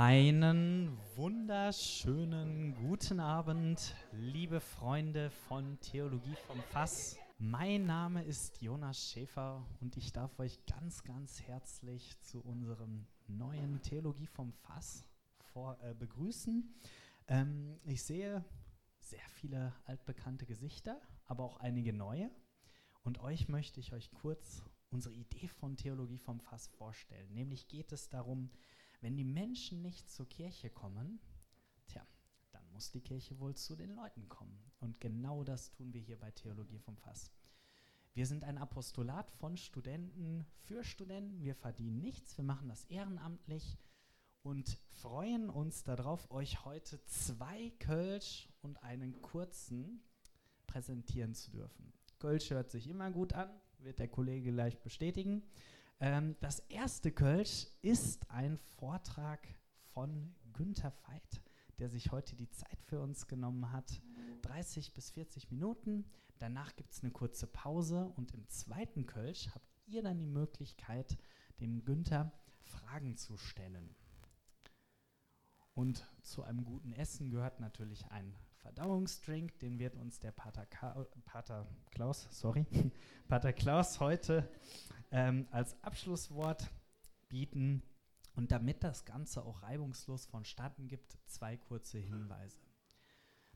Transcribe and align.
Einen 0.00 0.96
wunderschönen 1.16 2.72
guten 2.76 3.18
Abend, 3.18 3.96
liebe 4.12 4.60
Freunde 4.60 5.28
von 5.28 5.80
Theologie 5.80 6.36
vom 6.46 6.60
Fass. 6.70 7.16
Mein 7.40 7.86
Name 7.86 8.22
ist 8.22 8.62
Jonas 8.62 9.10
Schäfer 9.10 9.66
und 9.80 9.96
ich 9.96 10.12
darf 10.12 10.38
euch 10.38 10.64
ganz, 10.66 11.02
ganz 11.02 11.42
herzlich 11.42 12.16
zu 12.20 12.40
unserem 12.42 13.08
neuen 13.26 13.82
Theologie 13.82 14.28
vom 14.28 14.52
Fass 14.52 15.04
vor, 15.52 15.76
äh, 15.82 15.94
begrüßen. 15.94 16.72
Ähm, 17.26 17.80
ich 17.84 18.04
sehe 18.04 18.44
sehr 19.00 19.28
viele 19.30 19.74
altbekannte 19.84 20.46
Gesichter, 20.46 21.00
aber 21.24 21.42
auch 21.42 21.56
einige 21.56 21.92
neue. 21.92 22.30
Und 23.02 23.18
euch 23.18 23.48
möchte 23.48 23.80
ich 23.80 23.92
euch 23.92 24.12
kurz 24.12 24.62
unsere 24.90 25.16
Idee 25.16 25.48
von 25.48 25.76
Theologie 25.76 26.18
vom 26.18 26.38
Fass 26.38 26.68
vorstellen. 26.68 27.34
Nämlich 27.34 27.66
geht 27.66 27.90
es 27.90 28.08
darum, 28.08 28.50
wenn 29.00 29.16
die 29.16 29.24
Menschen 29.24 29.82
nicht 29.82 30.10
zur 30.10 30.28
Kirche 30.28 30.70
kommen, 30.70 31.20
tja, 31.86 32.06
dann 32.50 32.68
muss 32.72 32.90
die 32.90 33.00
Kirche 33.00 33.38
wohl 33.38 33.54
zu 33.54 33.76
den 33.76 33.94
Leuten 33.94 34.28
kommen. 34.28 34.58
Und 34.80 35.00
genau 35.00 35.44
das 35.44 35.70
tun 35.70 35.92
wir 35.92 36.00
hier 36.00 36.18
bei 36.18 36.30
Theologie 36.30 36.78
vom 36.78 36.96
Fass. 36.96 37.32
Wir 38.14 38.26
sind 38.26 38.42
ein 38.42 38.58
Apostolat 38.58 39.30
von 39.30 39.56
Studenten 39.56 40.44
für 40.64 40.82
Studenten. 40.82 41.42
Wir 41.42 41.54
verdienen 41.54 42.00
nichts, 42.00 42.36
wir 42.36 42.44
machen 42.44 42.68
das 42.68 42.84
ehrenamtlich 42.86 43.78
und 44.42 44.78
freuen 44.90 45.50
uns 45.50 45.84
darauf, 45.84 46.30
euch 46.30 46.64
heute 46.64 47.04
zwei 47.04 47.70
Kölsch 47.78 48.48
und 48.62 48.82
einen 48.82 49.20
kurzen 49.22 50.02
präsentieren 50.66 51.34
zu 51.34 51.50
dürfen. 51.50 51.92
Kölsch 52.18 52.50
hört 52.50 52.70
sich 52.70 52.88
immer 52.88 53.10
gut 53.10 53.34
an, 53.34 53.50
wird 53.78 53.98
der 53.98 54.08
Kollege 54.08 54.52
gleich 54.52 54.80
bestätigen. 54.80 55.42
Ähm, 56.00 56.36
das 56.40 56.60
erste 56.68 57.10
Kölsch 57.10 57.66
ist 57.82 58.30
ein 58.30 58.56
Vortrag 58.56 59.46
von 59.92 60.34
Günther 60.52 60.92
Veit, 61.06 61.42
der 61.78 61.88
sich 61.88 62.12
heute 62.12 62.36
die 62.36 62.50
Zeit 62.50 62.82
für 62.82 63.00
uns 63.00 63.26
genommen 63.26 63.72
hat. 63.72 64.00
30 64.42 64.94
bis 64.94 65.10
40 65.10 65.50
Minuten. 65.50 66.04
Danach 66.38 66.76
gibt 66.76 66.92
es 66.92 67.02
eine 67.02 67.10
kurze 67.10 67.48
Pause 67.48 68.12
und 68.16 68.32
im 68.32 68.46
zweiten 68.48 69.06
Kölsch 69.06 69.48
habt 69.54 69.66
ihr 69.86 70.02
dann 70.02 70.18
die 70.18 70.26
Möglichkeit, 70.26 71.18
dem 71.60 71.84
Günther 71.84 72.32
Fragen 72.60 73.16
zu 73.16 73.36
stellen. 73.36 73.94
Und 75.74 76.06
zu 76.22 76.42
einem 76.42 76.64
guten 76.64 76.92
Essen 76.92 77.30
gehört 77.30 77.60
natürlich 77.60 78.06
ein 78.06 78.34
Verdauungsdrink, 78.58 79.58
den 79.58 79.78
wird 79.78 79.96
uns 79.96 80.18
der 80.18 80.32
Pater, 80.32 80.66
Ka 80.66 81.06
Pater 81.24 81.66
Klaus, 81.90 82.28
sorry, 82.30 82.66
Pater 83.28 83.52
Klaus 83.52 84.00
heute 84.00 84.48
ähm, 85.10 85.46
als 85.50 85.82
Abschlusswort 85.82 86.70
bieten. 87.28 87.82
Und 88.34 88.52
damit 88.52 88.84
das 88.84 89.04
Ganze 89.04 89.44
auch 89.44 89.62
reibungslos 89.62 90.26
vonstatten 90.26 90.86
gibt, 90.86 91.18
zwei 91.26 91.56
kurze 91.56 91.98
Hinweise. 91.98 92.60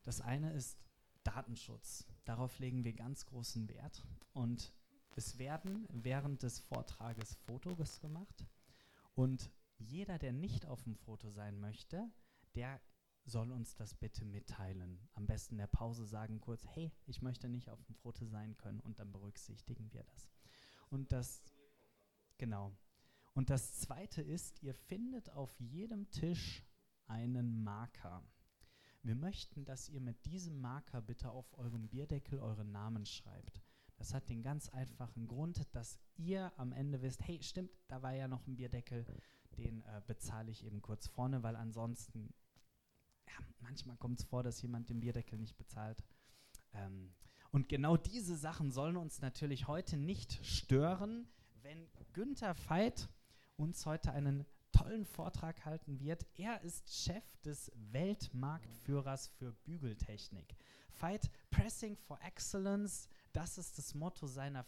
Das 0.03 0.21
eine 0.21 0.53
ist 0.53 0.77
Datenschutz. 1.23 2.05
Darauf 2.25 2.59
legen 2.59 2.83
wir 2.83 2.93
ganz 2.93 3.27
großen 3.27 3.69
Wert. 3.69 4.05
Und 4.33 4.73
es 5.15 5.39
werden 5.39 5.87
während 5.93 6.43
des 6.43 6.59
Vortrages 6.59 7.37
Fotos 7.47 8.01
gemacht. 8.01 8.45
Und 9.15 9.51
jeder, 9.79 10.19
der 10.19 10.33
nicht 10.33 10.67
auf 10.67 10.83
dem 10.83 10.97
Foto 10.97 11.31
sein 11.31 11.61
möchte, 11.61 12.11
der 12.55 12.81
soll 13.25 13.53
uns 13.53 13.75
das 13.75 13.95
bitte 13.95 14.25
mitteilen. 14.25 14.99
Am 15.15 15.27
besten 15.27 15.55
in 15.55 15.59
der 15.59 15.67
Pause 15.67 16.07
sagen 16.07 16.41
kurz, 16.41 16.67
hey, 16.67 16.93
ich 17.07 17.23
möchte 17.23 17.49
nicht 17.49 17.71
auf 17.71 17.83
dem 17.85 17.95
Foto 17.95 18.27
sein 18.27 18.57
können 18.57 18.81
und 18.81 18.99
dann 18.99 19.13
berücksichtigen 19.13 19.93
wir 19.93 20.03
das. 20.03 20.31
Und 20.91 21.13
das, 21.13 21.43
genau. 22.39 22.77
Und 23.35 23.51
das 23.51 23.79
zweite 23.81 24.23
ist, 24.23 24.63
ihr 24.63 24.75
findet 24.75 25.31
auf 25.31 25.59
jedem 25.59 26.11
Tisch 26.11 26.65
einen 27.07 27.63
Marker. 27.63 28.23
Wir 29.03 29.15
möchten, 29.15 29.65
dass 29.65 29.89
ihr 29.89 30.01
mit 30.01 30.25
diesem 30.27 30.61
Marker 30.61 31.01
bitte 31.01 31.31
auf 31.31 31.53
eurem 31.59 31.89
Bierdeckel 31.89 32.39
euren 32.39 32.71
Namen 32.71 33.05
schreibt. 33.07 33.61
Das 33.97 34.15
hat 34.15 34.29
den 34.29 34.43
ganz 34.43 34.69
einfachen 34.69 35.27
Grund, 35.27 35.75
dass 35.75 35.99
ihr 36.17 36.53
am 36.57 36.73
Ende 36.73 37.03
wisst, 37.03 37.23
hey, 37.23 37.43
stimmt, 37.43 37.71
da 37.89 38.03
war 38.03 38.13
ja 38.13 38.29
noch 38.29 38.47
ein 38.47 38.57
Bierdeckel, 38.57 39.05
den 39.57 39.83
äh, 39.83 40.03
bezahle 40.07 40.51
ich 40.51 40.65
eben 40.65 40.83
kurz 40.83 41.07
vorne, 41.07 41.43
weil 41.43 41.57
ansonsten, 41.57 42.33
ja, 43.33 43.47
manchmal 43.61 43.97
kommt 43.97 44.21
es 44.21 44.25
vor, 44.25 44.43
dass 44.43 44.63
jemand 44.63 44.89
den 44.89 45.01
Bierdeckel 45.01 45.39
nicht 45.39 45.57
bezahlt. 45.57 46.03
Ähm, 46.75 47.13
und 47.51 47.69
genau 47.69 47.97
diese 47.97 48.37
Sachen 48.37 48.71
sollen 48.71 48.97
uns 48.97 49.21
natürlich 49.21 49.69
heute 49.69 49.97
nicht 49.97 50.45
stören, 50.45 51.29
wenn 51.63 51.89
Günther 52.13 52.55
Veit 52.69 53.09
uns 53.57 53.85
heute 53.87 54.13
einen 54.13 54.47
tollen 54.73 55.05
Vortrag 55.05 55.65
halten 55.65 56.01
wird. 56.01 56.27
Er 56.35 56.63
ist 56.63 56.93
Chef 56.93 57.25
des 57.45 57.71
Weltmarktführers 57.75 59.29
für 59.29 59.53
Bügeltechnik. 59.53 60.57
Veit 60.99 61.31
Pressing 61.51 61.97
for 61.97 62.19
Excellence, 62.23 63.09
das 63.33 63.59
ist 63.59 63.77
das 63.79 63.95
Motto 63.95 64.27
seiner 64.27 64.65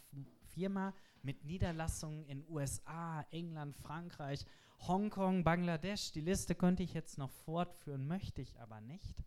Firma 0.54 0.94
mit 1.22 1.44
Niederlassungen 1.44 2.24
in 2.26 2.46
USA, 2.48 3.22
England, 3.30 3.76
Frankreich, 3.76 4.44
Hongkong, 4.86 5.44
Bangladesch. 5.44 6.12
Die 6.12 6.20
Liste 6.20 6.54
könnte 6.54 6.82
ich 6.82 6.92
jetzt 6.92 7.16
noch 7.16 7.30
fortführen, 7.30 8.06
möchte 8.06 8.42
ich 8.42 8.60
aber 8.60 8.80
nicht. 8.82 9.24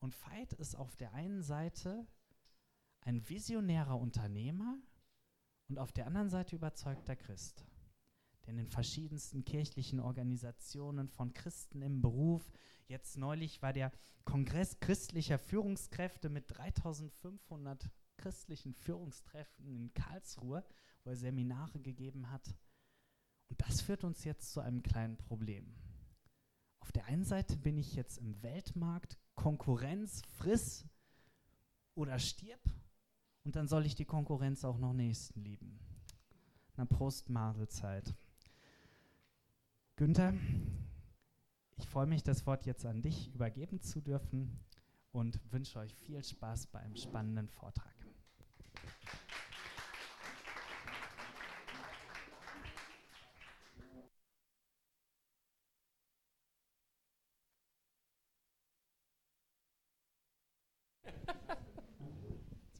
Und 0.00 0.14
Veit 0.24 0.54
ist 0.54 0.74
auf 0.74 0.96
der 0.96 1.12
einen 1.12 1.42
Seite 1.42 2.06
ein 3.02 3.28
visionärer 3.28 3.98
Unternehmer 3.98 4.78
und 5.68 5.78
auf 5.78 5.92
der 5.92 6.06
anderen 6.06 6.30
Seite 6.30 6.56
überzeugter 6.56 7.14
Christ. 7.14 7.66
Denn 8.46 8.58
in 8.58 8.68
verschiedensten 8.68 9.44
kirchlichen 9.44 10.00
Organisationen 10.00 11.08
von 11.08 11.32
Christen 11.34 11.82
im 11.82 12.00
Beruf, 12.00 12.50
jetzt 12.86 13.18
neulich 13.18 13.60
war 13.60 13.72
der 13.72 13.92
Kongress 14.24 14.80
christlicher 14.80 15.38
Führungskräfte 15.38 16.28
mit 16.28 16.44
3500 16.48 17.90
christlichen 18.16 18.72
Führungskräften 18.72 19.68
in 19.68 19.92
Karlsruhe, 19.92 20.64
wo 21.04 21.10
er 21.10 21.16
Seminare 21.16 21.80
gegeben 21.80 22.30
hat. 22.30 22.54
Und 23.48 23.60
das 23.60 23.80
führt 23.80 24.04
uns 24.04 24.24
jetzt 24.24 24.52
zu 24.52 24.60
einem 24.60 24.82
kleinen 24.82 25.16
Problem. 25.16 25.74
Auf 26.80 26.92
der 26.92 27.06
einen 27.06 27.24
Seite 27.24 27.56
bin 27.56 27.76
ich 27.78 27.94
jetzt 27.94 28.18
im 28.18 28.42
Weltmarkt, 28.42 29.18
Konkurrenz, 29.34 30.22
friss 30.36 30.84
oder 31.94 32.18
stirb. 32.18 32.60
Und 33.44 33.56
dann 33.56 33.68
soll 33.68 33.86
ich 33.86 33.94
die 33.94 34.04
Konkurrenz 34.04 34.64
auch 34.64 34.78
noch 34.78 34.92
nächsten 34.92 35.40
lieben. 35.40 35.78
Na, 36.76 36.84
Prost, 36.84 37.28
Mahlzeit. 37.28 38.14
Günther, 39.96 40.34
ich 41.76 41.88
freue 41.88 42.06
mich, 42.06 42.22
das 42.22 42.46
Wort 42.46 42.66
jetzt 42.66 42.84
an 42.84 43.02
dich 43.02 43.32
übergeben 43.34 43.80
zu 43.80 44.00
dürfen 44.00 44.60
und 45.12 45.40
wünsche 45.52 45.78
euch 45.78 45.94
viel 45.94 46.22
Spaß 46.22 46.66
bei 46.66 46.80
einem 46.80 46.96
spannenden 46.96 47.48
Vortrag. 47.48 47.96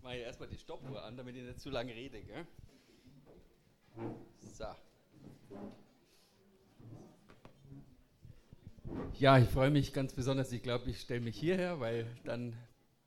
mache 0.07 0.19
ich 0.19 0.23
erstmal 0.23 0.46
die 0.57 0.63
Stoppuhr 0.63 1.05
an, 1.05 1.17
damit 1.17 1.37
ich 1.37 1.45
nicht 1.45 1.61
zu 1.61 1.71
lange 1.71 1.95
rede. 1.95 2.23
Gell? 2.23 2.47
So. 4.41 4.65
Ja, 9.19 9.39
ich 9.39 9.49
freue 9.49 9.71
mich 9.71 9.93
ganz 9.93 10.15
besonders. 10.15 10.53
Ich 10.53 10.63
glaube, 10.63 10.89
ich 10.91 11.01
stelle 11.01 11.21
mich 11.21 11.39
hierher, 11.39 11.81
weil 11.81 12.07
dann 12.25 12.57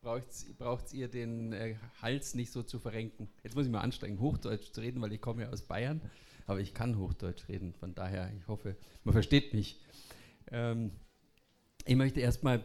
braucht 0.02 0.94
ihr 0.94 1.08
den 1.08 1.52
äh, 1.54 1.76
Hals 2.02 2.36
nicht 2.36 2.52
so 2.52 2.62
zu 2.64 2.80
verrenken. 2.80 3.30
Jetzt 3.44 3.56
muss 3.56 3.66
ich 3.66 3.72
mal 3.72 3.82
anstrengen, 3.82 4.20
Hochdeutsch 4.20 4.72
zu 4.72 4.82
reden, 4.82 5.02
weil 5.02 5.12
ich 5.12 5.22
komme 5.22 5.44
ja 5.44 5.50
aus 5.50 5.64
Bayern, 5.64 6.02
aber 6.46 6.60
ich 6.60 6.74
kann 6.74 6.98
Hochdeutsch 6.98 7.48
reden. 7.50 7.74
Von 7.74 7.96
daher, 7.96 8.32
ich 8.38 8.48
hoffe, 8.48 8.78
man 9.04 9.14
versteht 9.14 9.54
mich. 9.54 9.82
Ähm, 10.52 10.92
ich 11.90 11.96
möchte 11.96 12.20
erstmal 12.20 12.64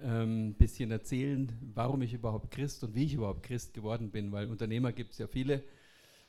ein 0.00 0.04
ähm, 0.04 0.54
bisschen 0.54 0.92
erzählen, 0.92 1.50
warum 1.74 2.02
ich 2.02 2.14
überhaupt 2.14 2.52
Christ 2.52 2.84
und 2.84 2.94
wie 2.94 3.04
ich 3.04 3.14
überhaupt 3.14 3.42
Christ 3.42 3.74
geworden 3.74 4.12
bin, 4.12 4.30
weil 4.30 4.46
Unternehmer 4.46 4.92
gibt 4.92 5.10
es 5.10 5.18
ja 5.18 5.26
viele. 5.26 5.64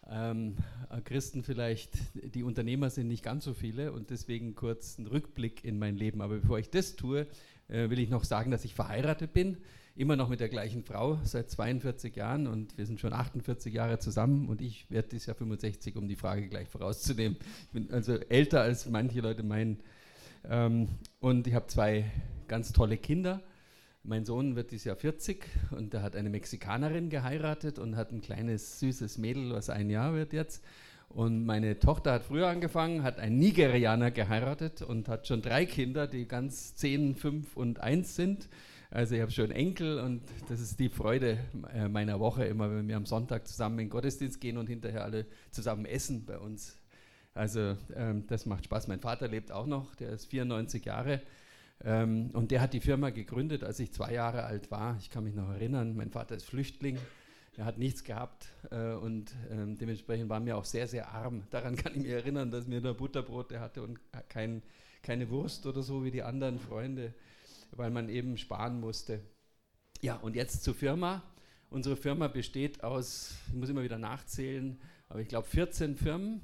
Ähm, 0.09 0.55
äh, 0.89 1.01
Christen 1.01 1.43
vielleicht, 1.43 1.91
die 2.15 2.41
Unternehmer 2.41 2.89
sind 2.89 3.09
nicht 3.09 3.23
ganz 3.23 3.43
so 3.43 3.53
viele 3.53 3.91
und 3.91 4.09
deswegen 4.09 4.55
kurz 4.55 4.97
ein 4.97 5.05
Rückblick 5.05 5.63
in 5.63 5.77
mein 5.77 5.95
Leben. 5.95 6.19
Aber 6.19 6.39
bevor 6.39 6.57
ich 6.57 6.71
das 6.71 6.95
tue, 6.95 7.27
äh, 7.67 7.91
will 7.91 7.99
ich 7.99 8.09
noch 8.09 8.23
sagen, 8.23 8.49
dass 8.49 8.65
ich 8.65 8.73
verheiratet 8.73 9.33
bin, 9.33 9.57
immer 9.95 10.15
noch 10.15 10.27
mit 10.27 10.39
der 10.39 10.49
gleichen 10.49 10.83
Frau 10.83 11.19
seit 11.23 11.51
42 11.51 12.15
Jahren 12.15 12.47
und 12.47 12.75
wir 12.75 12.87
sind 12.87 12.99
schon 12.99 13.13
48 13.13 13.71
Jahre 13.71 13.99
zusammen 13.99 14.49
und 14.49 14.63
ich 14.63 14.89
werde 14.89 15.09
dieses 15.09 15.27
Jahr 15.27 15.35
65, 15.35 15.95
um 15.95 16.07
die 16.07 16.15
Frage 16.15 16.49
gleich 16.49 16.69
vorauszunehmen. 16.69 17.37
Ich 17.65 17.69
bin 17.69 17.91
also 17.91 18.15
älter 18.15 18.61
als 18.61 18.89
manche 18.89 19.21
Leute 19.21 19.43
meinen. 19.43 19.77
Ähm, 20.49 20.87
und 21.19 21.45
ich 21.45 21.53
habe 21.53 21.67
zwei 21.67 22.11
ganz 22.51 22.73
tolle 22.73 22.97
Kinder. 22.97 23.41
Mein 24.03 24.25
Sohn 24.25 24.57
wird 24.57 24.71
dieses 24.71 24.83
Jahr 24.83 24.97
40 24.97 25.45
und 25.71 25.93
der 25.93 26.01
hat 26.01 26.17
eine 26.17 26.29
Mexikanerin 26.29 27.09
geheiratet 27.09 27.79
und 27.79 27.95
hat 27.95 28.11
ein 28.11 28.19
kleines 28.19 28.77
süßes 28.81 29.17
Mädel, 29.19 29.53
was 29.53 29.69
ein 29.69 29.89
Jahr 29.89 30.13
wird 30.13 30.33
jetzt. 30.33 30.61
Und 31.07 31.45
meine 31.45 31.79
Tochter 31.79 32.11
hat 32.11 32.23
früher 32.23 32.49
angefangen, 32.49 33.03
hat 33.03 33.19
einen 33.19 33.39
Nigerianer 33.39 34.11
geheiratet 34.11 34.81
und 34.81 35.07
hat 35.07 35.27
schon 35.27 35.41
drei 35.41 35.65
Kinder, 35.65 36.07
die 36.07 36.27
ganz 36.27 36.75
10, 36.75 37.15
5 37.15 37.55
und 37.55 37.79
1 37.79 38.17
sind. 38.17 38.49
Also 38.89 39.15
ich 39.15 39.21
habe 39.21 39.31
schon 39.31 39.51
Enkel 39.51 40.01
und 40.01 40.21
das 40.49 40.59
ist 40.59 40.77
die 40.77 40.89
Freude 40.89 41.37
äh, 41.73 41.87
meiner 41.87 42.19
Woche, 42.19 42.43
immer 42.43 42.69
wenn 42.69 42.85
wir 42.89 42.97
am 42.97 43.05
Sonntag 43.05 43.47
zusammen 43.47 43.79
in 43.79 43.85
den 43.85 43.91
Gottesdienst 43.91 44.41
gehen 44.41 44.57
und 44.57 44.67
hinterher 44.67 45.05
alle 45.05 45.25
zusammen 45.51 45.85
essen 45.85 46.25
bei 46.25 46.37
uns. 46.37 46.77
Also 47.33 47.77
ähm, 47.95 48.25
das 48.27 48.45
macht 48.45 48.65
Spaß. 48.65 48.89
Mein 48.89 48.99
Vater 48.99 49.29
lebt 49.29 49.53
auch 49.53 49.67
noch, 49.67 49.95
der 49.95 50.09
ist 50.09 50.25
94 50.25 50.83
Jahre 50.83 51.21
ähm, 51.83 52.31
und 52.33 52.51
der 52.51 52.61
hat 52.61 52.73
die 52.73 52.79
Firma 52.79 53.09
gegründet, 53.09 53.63
als 53.63 53.79
ich 53.79 53.91
zwei 53.91 54.13
Jahre 54.13 54.43
alt 54.43 54.71
war. 54.71 54.97
Ich 54.99 55.09
kann 55.09 55.23
mich 55.23 55.35
noch 55.35 55.49
erinnern, 55.49 55.95
mein 55.95 56.11
Vater 56.11 56.35
ist 56.35 56.45
Flüchtling 56.45 56.97
er 57.57 57.65
hat 57.65 57.77
nichts 57.77 58.03
gehabt 58.03 58.47
äh, 58.69 58.93
und 58.93 59.31
äh, 59.49 59.75
dementsprechend 59.75 60.29
waren 60.29 60.45
wir 60.45 60.57
auch 60.57 60.65
sehr, 60.65 60.87
sehr 60.87 61.11
arm. 61.11 61.43
Daran 61.49 61.75
kann 61.75 61.93
ich 61.93 62.03
mich 62.03 62.11
erinnern, 62.11 62.49
dass 62.49 62.69
wir 62.69 62.79
nur 62.79 62.93
Butterbrote 62.93 63.59
hatte 63.59 63.83
und 63.83 63.99
kein, 64.29 64.61
keine 65.03 65.29
Wurst 65.29 65.65
oder 65.65 65.83
so 65.83 66.03
wie 66.03 66.11
die 66.11 66.23
anderen 66.23 66.59
Freunde, 66.59 67.13
weil 67.71 67.91
man 67.91 68.07
eben 68.07 68.37
sparen 68.37 68.79
musste. 68.79 69.19
Ja, 70.01 70.15
und 70.15 70.35
jetzt 70.35 70.63
zur 70.63 70.73
Firma. 70.73 71.23
Unsere 71.69 71.95
Firma 71.95 72.27
besteht 72.27 72.83
aus, 72.83 73.35
ich 73.47 73.53
muss 73.53 73.69
immer 73.69 73.83
wieder 73.83 73.97
nachzählen, 73.97 74.79
aber 75.09 75.19
ich 75.19 75.27
glaube 75.27 75.47
14 75.47 75.95
Firmen 75.95 76.41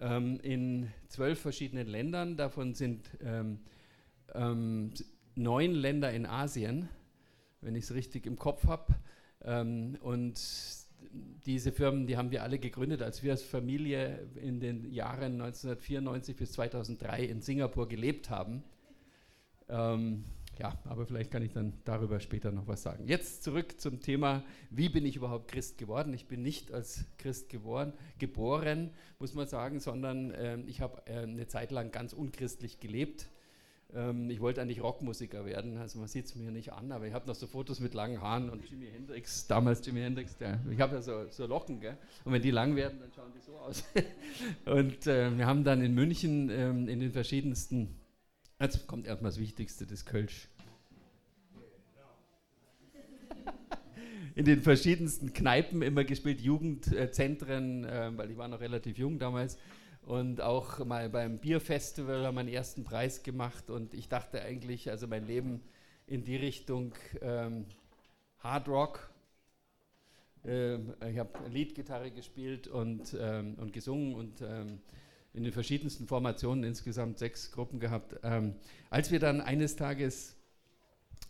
ähm, 0.00 0.40
in 0.42 0.90
zwölf 1.08 1.38
verschiedenen 1.38 1.86
Ländern. 1.86 2.36
Davon 2.36 2.74
sind 2.74 3.10
ähm, 3.22 3.60
ähm, 4.34 4.92
neun 5.34 5.72
Länder 5.72 6.12
in 6.12 6.26
Asien, 6.26 6.88
wenn 7.60 7.74
ich 7.74 7.84
es 7.84 7.94
richtig 7.94 8.26
im 8.26 8.36
Kopf 8.36 8.66
habe. 8.66 8.94
Ähm, 9.42 9.96
und 10.00 10.40
diese 11.46 11.72
Firmen, 11.72 12.06
die 12.06 12.16
haben 12.16 12.30
wir 12.30 12.42
alle 12.42 12.58
gegründet, 12.58 13.02
als 13.02 13.22
wir 13.22 13.32
als 13.32 13.42
Familie 13.42 14.28
in 14.36 14.60
den 14.60 14.90
Jahren 14.92 15.40
1994 15.40 16.36
bis 16.36 16.52
2003 16.52 17.24
in 17.24 17.40
Singapur 17.40 17.88
gelebt 17.88 18.30
haben. 18.30 18.64
Ähm, 19.68 20.24
ja, 20.58 20.78
aber 20.84 21.06
vielleicht 21.06 21.30
kann 21.30 21.42
ich 21.42 21.52
dann 21.52 21.74
darüber 21.84 22.18
später 22.18 22.50
noch 22.50 22.66
was 22.66 22.82
sagen. 22.82 23.06
Jetzt 23.06 23.44
zurück 23.44 23.78
zum 23.78 24.00
Thema, 24.00 24.42
wie 24.70 24.88
bin 24.88 25.04
ich 25.04 25.16
überhaupt 25.16 25.48
Christ 25.48 25.76
geworden? 25.76 26.14
Ich 26.14 26.28
bin 26.28 26.40
nicht 26.40 26.72
als 26.72 27.04
Christ 27.18 27.50
geboren, 27.50 27.92
geboren 28.18 28.90
muss 29.18 29.34
man 29.34 29.46
sagen, 29.46 29.80
sondern 29.80 30.30
äh, 30.30 30.58
ich 30.66 30.80
habe 30.80 31.02
äh, 31.06 31.18
eine 31.18 31.46
Zeit 31.46 31.72
lang 31.72 31.90
ganz 31.90 32.14
unchristlich 32.14 32.80
gelebt. 32.80 33.28
Ähm, 33.96 34.28
ich 34.28 34.40
wollte 34.40 34.60
eigentlich 34.60 34.82
Rockmusiker 34.82 35.46
werden, 35.46 35.78
also 35.78 35.98
man 35.98 36.08
sieht 36.08 36.26
es 36.26 36.34
mir 36.34 36.50
nicht 36.50 36.70
an, 36.74 36.92
aber 36.92 37.06
ich 37.06 37.14
habe 37.14 37.26
noch 37.26 37.34
so 37.34 37.46
Fotos 37.46 37.80
mit 37.80 37.94
langen 37.94 38.20
Haaren 38.20 38.50
und 38.50 38.68
Jimi 38.68 38.88
Hendrix, 38.92 39.46
damals 39.46 39.84
Jimi 39.86 40.00
Hendrix, 40.00 40.36
der, 40.36 40.60
ich 40.70 40.80
habe 40.80 40.96
ja 40.96 41.02
so, 41.02 41.26
so, 41.30 41.46
Locken, 41.46 41.80
gell? 41.80 41.96
und 42.24 42.32
wenn 42.32 42.42
die 42.42 42.50
lang 42.50 42.76
werden, 42.76 43.00
dann 43.00 43.10
schauen 43.14 43.32
die 43.34 43.40
so 43.40 43.56
aus. 43.56 43.84
und 44.66 45.06
äh, 45.06 45.36
wir 45.38 45.46
haben 45.46 45.64
dann 45.64 45.80
in 45.82 45.94
München 45.94 46.50
ähm, 46.50 46.88
in 46.88 47.00
den 47.00 47.10
verschiedensten, 47.10 47.96
jetzt 48.60 48.86
kommt 48.86 49.06
erstmal 49.06 49.30
das 49.30 49.40
Wichtigste, 49.40 49.86
das 49.86 50.04
Kölsch. 50.04 50.48
in 54.34 54.44
den 54.44 54.60
verschiedensten 54.60 55.32
Kneipen 55.32 55.80
immer 55.80 56.04
gespielt, 56.04 56.42
Jugendzentren, 56.42 57.84
äh, 57.84 58.10
weil 58.14 58.30
ich 58.30 58.36
war 58.36 58.48
noch 58.48 58.60
relativ 58.60 58.98
jung 58.98 59.18
damals 59.18 59.56
und 60.06 60.40
auch 60.40 60.84
mal 60.84 61.08
beim 61.10 61.38
Bierfestival 61.38 62.24
haben 62.24 62.36
wir 62.36 62.40
einen 62.40 62.48
ersten 62.48 62.84
Preis 62.84 63.24
gemacht 63.24 63.70
und 63.70 63.92
ich 63.92 64.08
dachte 64.08 64.40
eigentlich, 64.40 64.88
also 64.88 65.08
mein 65.08 65.26
Leben 65.26 65.60
in 66.06 66.22
die 66.22 66.36
Richtung 66.36 66.94
ähm, 67.20 67.66
Hard 68.38 68.68
Rock. 68.68 69.10
Ähm, 70.44 70.94
ich 71.10 71.18
habe 71.18 71.32
Leadgitarre 71.48 72.12
gespielt 72.12 72.68
und, 72.68 73.16
ähm, 73.20 73.56
und 73.56 73.72
gesungen 73.72 74.14
und 74.14 74.42
ähm, 74.42 74.78
in 75.34 75.42
den 75.42 75.52
verschiedensten 75.52 76.06
Formationen 76.06 76.62
insgesamt 76.62 77.18
sechs 77.18 77.50
Gruppen 77.50 77.80
gehabt. 77.80 78.14
Ähm, 78.22 78.54
als 78.90 79.10
wir 79.10 79.18
dann 79.18 79.40
eines 79.40 79.74
Tages 79.74 80.36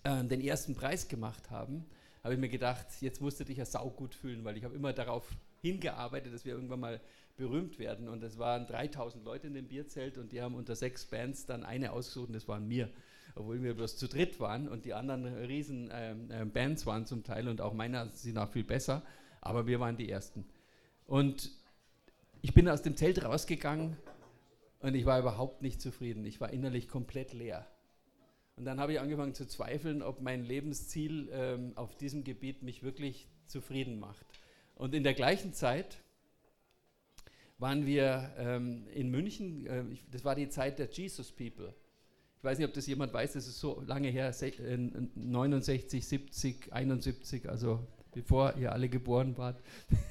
äh, 0.05 0.23
den 0.23 0.43
ersten 0.43 0.75
Preis 0.75 1.09
gemacht 1.09 1.51
haben, 1.51 1.87
habe 2.27 2.35
ich 2.35 2.41
mir 2.41 2.49
gedacht, 2.49 2.89
jetzt 3.01 3.21
musst 3.21 3.39
du 3.39 3.45
dich 3.45 3.59
ja 3.59 3.65
saugut 3.65 4.13
fühlen, 4.13 4.45
weil 4.45 4.57
ich 4.57 4.65
habe 4.65 4.75
immer 4.75 4.93
darauf 4.93 5.29
hingearbeitet, 5.63 6.35
dass 6.35 6.45
wir 6.45 6.55
irgendwann 6.55 6.81
mal 6.81 7.01
berühmt 7.37 7.79
werden. 7.79 8.09
Und 8.09 8.21
es 8.25 8.37
waren 8.37 8.67
3000 8.67 9.25
Leute 9.25 9.47
in 9.47 9.55
dem 9.55 9.69
Bierzelt 9.69 10.19
und 10.19 10.33
die 10.33 10.43
haben 10.43 10.57
unter 10.57 10.75
sechs 10.75 11.05
Bands 11.05 11.47
dann 11.47 11.63
eine 11.63 11.93
ausgesucht 11.93 12.27
und 12.27 12.35
das 12.35 12.49
waren 12.49 12.67
mir. 12.67 12.91
Obwohl 13.37 13.63
wir 13.63 13.75
bloß 13.75 13.97
zu 13.97 14.09
dritt 14.09 14.41
waren 14.41 14.67
und 14.67 14.87
die 14.87 14.93
anderen 14.93 15.25
riesen 15.25 15.89
ähm, 15.93 16.29
äh, 16.33 16.45
Bands 16.45 16.85
waren 16.85 17.07
zum 17.07 17.23
Teil 17.23 17.47
und 17.47 17.61
auch 17.61 17.75
meiner 17.75 18.09
sind 18.09 18.39
auch 18.39 18.51
viel 18.51 18.65
besser, 18.65 19.05
aber 19.41 19.69
wir 19.69 19.79
waren 19.79 19.97
die 19.97 20.11
Ersten. 20.11 20.45
Und 21.07 21.53
ich 22.43 22.55
bin 22.55 22.69
aus 22.69 22.83
dem 22.83 22.97
Zelt 22.97 23.25
rausgegangen 23.25 23.97
und 24.81 24.97
ich 24.97 25.07
war 25.07 25.21
überhaupt 25.21 25.63
nicht 25.63 25.81
zufrieden. 25.81 26.25
Ich 26.25 26.41
war 26.41 26.53
innerlich 26.53 26.89
komplett 26.89 27.35
leer. 27.35 27.69
Und 28.59 28.65
dann 28.65 28.81
habe 28.81 28.95
ich 28.95 29.01
angefangen 29.01 29.35
zu 29.35 29.47
zweifeln, 29.47 30.03
ob 30.03 30.23
mein 30.23 30.43
Lebensziel 30.43 31.29
ähm, 31.31 31.73
auf 31.77 31.95
diesem 31.95 32.25
Gebiet 32.25 32.63
mich 32.63 32.83
wirklich 32.83 33.29
zufrieden 33.47 34.01
macht. 34.01 34.25
Und 34.75 34.95
in 34.95 35.05
der 35.05 35.13
gleichen 35.13 35.53
Zeit 35.53 35.99
waren 37.59 37.85
wir 37.85 38.33
ähm, 38.39 38.87
in 38.95 39.11
München. 39.11 39.67
Äh, 39.67 39.85
ich, 39.93 40.09
das 40.11 40.25
war 40.25 40.35
die 40.35 40.49
Zeit 40.49 40.79
der 40.79 40.89
Jesus 40.91 41.33
People. 41.33 41.75
Ich 42.39 42.45
weiß 42.45 42.57
nicht, 42.59 42.67
ob 42.67 42.73
das 42.73 42.87
jemand 42.87 43.13
weiß, 43.13 43.35
das 43.35 43.47
ist 43.47 43.61
so 43.61 43.83
lange 43.87 44.09
her, 44.09 44.35
äh, 44.41 44.77
69, 44.79 46.07
70, 46.07 46.73
71, 46.73 47.51
also 47.51 47.87
bevor 48.13 48.57
ihr 48.57 48.73
alle 48.73 48.89
geboren 48.89 49.37
wart. 49.37 49.61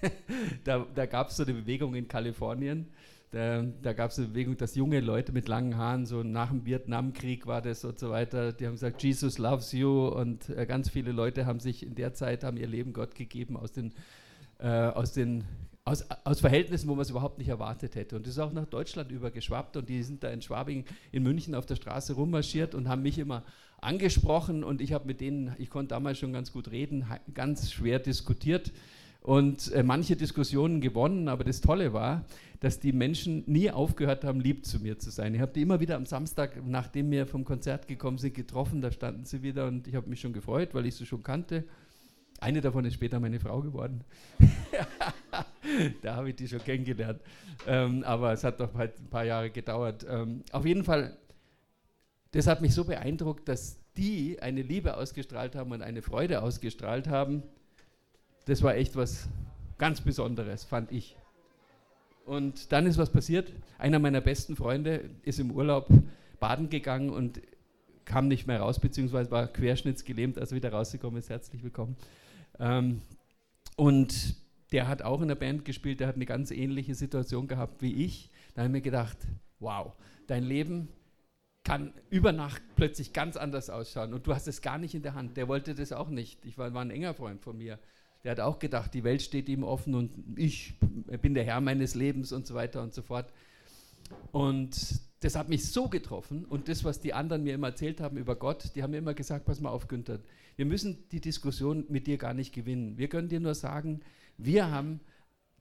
da 0.64 0.86
da 0.94 1.08
gab 1.08 1.30
es 1.30 1.38
so 1.38 1.44
eine 1.44 1.54
Bewegung 1.54 1.96
in 1.96 2.08
Kalifornien. 2.08 2.94
Da, 3.32 3.64
da 3.64 3.94
gab 3.94 4.12
es 4.12 4.18
eine 4.18 4.28
Bewegung, 4.30 4.56
dass 4.56 4.76
junge 4.76 5.00
Leute 5.02 5.32
mit 5.32 5.48
langen 5.48 5.78
Haaren, 5.78 6.06
so 6.06 6.24
nach 6.24 6.50
dem 6.50 6.66
Vietnamkrieg 6.66 7.48
war 7.48 7.62
das 7.62 7.84
und 7.84 8.00
so 8.00 8.10
weiter, 8.10 8.54
die 8.54 8.66
haben 8.66 8.74
gesagt, 8.74 9.04
Jesus 9.04 9.38
loves 9.38 9.72
you 9.72 10.08
und 10.08 10.50
äh, 10.50 10.66
ganz 10.66 10.90
viele 10.90 11.12
Leute 11.12 11.46
haben 11.46 11.60
sich 11.60 11.86
in 11.86 11.96
der 11.96 12.14
Zeit, 12.14 12.44
haben 12.44 12.58
ihr 12.58 12.68
Leben 12.68 12.94
Gott 12.94 13.16
gegeben 13.16 13.58
aus 13.58 13.72
den, 13.72 13.94
äh, 14.60 14.68
aus 14.68 15.12
den 15.12 15.44
aus, 15.86 16.04
aus 16.24 16.40
Verhältnissen, 16.40 16.88
wo 16.90 16.96
man 16.96 17.04
es 17.04 17.12
überhaupt 17.12 17.38
nicht 17.38 17.50
erwartet 17.50 17.96
hätte. 17.96 18.16
Und 18.16 18.26
das 18.26 18.34
ist 18.34 18.40
auch 18.40 18.52
nach 18.52 18.66
Deutschland 18.66 19.12
übergeschwappt 19.12 19.78
und 19.78 19.88
die 19.88 20.02
sind 20.02 20.24
da 20.24 20.30
in 20.30 20.42
Schwabing, 20.42 20.84
in 21.12 21.22
München 21.22 21.54
auf 21.54 21.68
der 21.68 21.76
Straße 21.76 22.14
rummarschiert 22.14 22.74
und 22.74 22.90
haben 22.90 23.04
mich 23.04 23.20
immer 23.20 23.44
angesprochen 23.82 24.64
und 24.64 24.82
ich 24.82 24.94
habe 24.94 25.06
mit 25.06 25.22
denen, 25.22 25.56
ich 25.60 25.70
konnte 25.70 25.90
damals 25.90 26.18
schon 26.18 26.34
ganz 26.34 26.52
gut 26.52 26.72
reden, 26.72 27.06
ganz 27.34 27.72
schwer 27.72 28.00
diskutiert 28.00 28.72
und 29.26 29.72
äh, 29.72 29.82
manche 29.82 30.16
Diskussionen 30.16 30.82
gewonnen, 30.82 31.30
aber 31.30 31.44
das 31.44 31.60
Tolle 31.60 31.94
war, 31.94 32.26
dass 32.60 32.80
die 32.80 32.94
Menschen 32.94 33.44
nie 33.48 33.72
aufgehört 33.72 34.24
haben, 34.24 34.40
lieb 34.40 34.68
zu 34.68 34.80
mir 34.80 35.00
zu 35.00 35.10
sein. 35.10 35.34
Ich 35.34 35.42
habe 35.42 35.52
die 35.52 35.64
immer 35.64 35.80
wieder 35.80 35.96
am 35.96 36.06
Samstag, 36.06 36.64
nachdem 36.64 37.10
wir 37.10 37.26
vom 37.26 37.44
Konzert 37.44 37.88
gekommen 37.88 38.20
sind, 38.20 38.36
getroffen, 38.36 38.82
da 38.82 38.92
standen 38.92 39.26
sie 39.26 39.42
wieder 39.42 39.66
und 39.66 39.88
ich 39.88 39.96
habe 39.96 40.08
mich 40.12 40.22
schon 40.22 40.32
gefreut, 40.32 40.76
weil 40.76 40.86
ich 40.86 40.94
sie 40.94 41.08
schon 41.08 41.24
kannte. 41.24 41.64
Eine 42.40 42.62
davon 42.62 42.86
ist 42.86 42.94
später 42.94 43.20
meine 43.20 43.40
Frau 43.40 43.62
geworden. 43.62 44.04
da 46.04 46.18
habe 46.18 46.30
ich 46.30 46.36
die 46.36 46.48
schon 46.48 46.64
kennengelernt. 46.64 47.20
Ähm, 47.66 48.04
aber 48.04 48.32
es 48.32 48.44
hat 48.44 48.60
doch 48.60 48.76
halt 48.76 49.00
ein 49.00 49.10
paar 49.10 49.26
Jahre 49.26 49.50
gedauert. 49.50 50.06
Ähm, 50.08 50.44
auf 50.52 50.68
jeden 50.68 50.84
Fall, 50.84 51.18
das 52.30 52.46
hat 52.46 52.62
mich 52.62 52.76
so 52.76 52.84
beeindruckt, 52.84 53.50
dass 53.50 53.80
die 53.98 54.40
eine 54.40 54.62
Liebe 54.62 54.96
ausgestrahlt 54.98 55.56
haben 55.56 55.72
und 55.72 55.82
eine 55.82 56.04
Freude 56.04 56.44
ausgestrahlt 56.44 57.08
haben. 57.08 57.42
Das 58.46 58.62
war 58.62 58.76
echt 58.76 58.96
was 58.96 59.28
ganz 59.78 60.02
Besonderes, 60.02 60.64
fand 60.64 60.92
ich. 60.92 61.18
Und 62.26 62.72
dann 62.72 62.86
ist 62.86 62.98
was 62.98 63.12
passiert. 63.12 63.52
Einer 63.78 64.00
meiner 64.00 64.22
besten 64.22 64.56
Freunde 64.56 65.10
ist 65.24 65.40
im 65.40 65.52
Urlaub 65.52 65.90
baden 66.40 66.70
gegangen 66.70 67.10
und 67.10 67.42
kam 68.06 68.28
nicht 68.28 68.46
mehr 68.46 68.60
raus, 68.60 68.80
beziehungsweise 68.80 69.32
war 69.32 69.48
querschnittsgelähmt, 69.48 70.38
als 70.38 70.52
er 70.52 70.58
wieder 70.58 70.72
rausgekommen 70.72 71.18
ist. 71.18 71.30
Herzlich 71.30 71.64
willkommen. 71.64 71.98
Ähm, 72.60 73.02
und 73.76 74.36
der 74.72 74.88
hat 74.88 75.02
auch 75.02 75.22
in 75.22 75.28
der 75.28 75.36
Band 75.36 75.66
gespielt, 75.66 76.00
der 76.00 76.08
hat 76.08 76.16
eine 76.16 76.26
ganz 76.26 76.52
ähnliche 76.52 76.94
Situation 76.94 77.48
gehabt 77.48 77.82
wie 77.82 78.06
ich. 78.06 78.30
Da 78.54 78.62
habe 78.62 78.70
ich 78.70 78.74
mir 78.74 78.82
gedacht, 78.82 79.18
wow, 79.60 79.94
dein 80.28 80.44
Leben 80.44 80.90
kann 81.64 81.94
über 82.12 82.32
Nacht 82.32 82.62
plötzlich 82.76 83.12
ganz 83.12 83.38
anders 83.38 83.72
ausschauen 83.72 84.14
und 84.14 84.28
du 84.28 84.36
hast 84.36 84.48
es 84.48 84.62
gar 84.62 84.78
nicht 84.78 84.94
in 84.94 85.02
der 85.02 85.16
Hand. 85.16 85.36
Der 85.36 85.48
wollte 85.48 85.74
das 85.74 85.92
auch 85.92 86.10
nicht. 86.10 86.46
Ich 86.46 86.60
war, 86.60 86.74
war 86.76 86.84
ein 86.84 86.92
enger 86.92 87.16
Freund 87.16 87.42
von 87.42 87.58
mir. 87.58 87.80
Der 88.26 88.32
hat 88.32 88.40
auch 88.40 88.58
gedacht, 88.58 88.96
die 88.96 89.04
Welt 89.04 89.22
steht 89.22 89.48
ihm 89.50 89.64
offen 89.64 89.94
und 89.94 90.12
ich 90.36 90.74
bin 91.22 91.36
der 91.36 91.44
Herr 91.44 91.62
meines 91.62 91.94
Lebens 91.94 92.32
und 92.32 92.48
so 92.48 92.56
weiter 92.56 92.82
und 92.82 92.92
so 92.92 93.04
fort. 93.04 93.32
Und 94.32 95.00
das 95.20 95.36
hat 95.36 95.48
mich 95.48 95.72
so 95.72 95.90
getroffen 95.90 96.44
und 96.44 96.68
das, 96.68 96.84
was 96.84 97.00
die 97.00 97.14
anderen 97.14 97.44
mir 97.44 97.54
immer 97.54 97.68
erzählt 97.68 98.02
haben 98.02 98.18
über 98.18 98.36
Gott, 98.36 98.72
die 98.76 98.82
haben 98.82 98.92
mir 98.92 98.98
immer 98.98 99.14
gesagt, 99.14 99.46
pass 99.46 99.62
mal 99.62 99.70
auf, 99.70 99.88
Günther, 99.88 100.20
wir 100.56 100.66
müssen 100.66 101.08
die 101.12 101.22
Diskussion 101.22 101.86
mit 101.88 102.08
dir 102.08 102.18
gar 102.18 102.34
nicht 102.34 102.52
gewinnen. 102.52 102.98
Wir 102.98 103.10
können 103.10 103.30
dir 103.30 103.40
nur 103.40 103.54
sagen, 103.54 104.02
wir 104.40 104.72
haben 104.72 105.02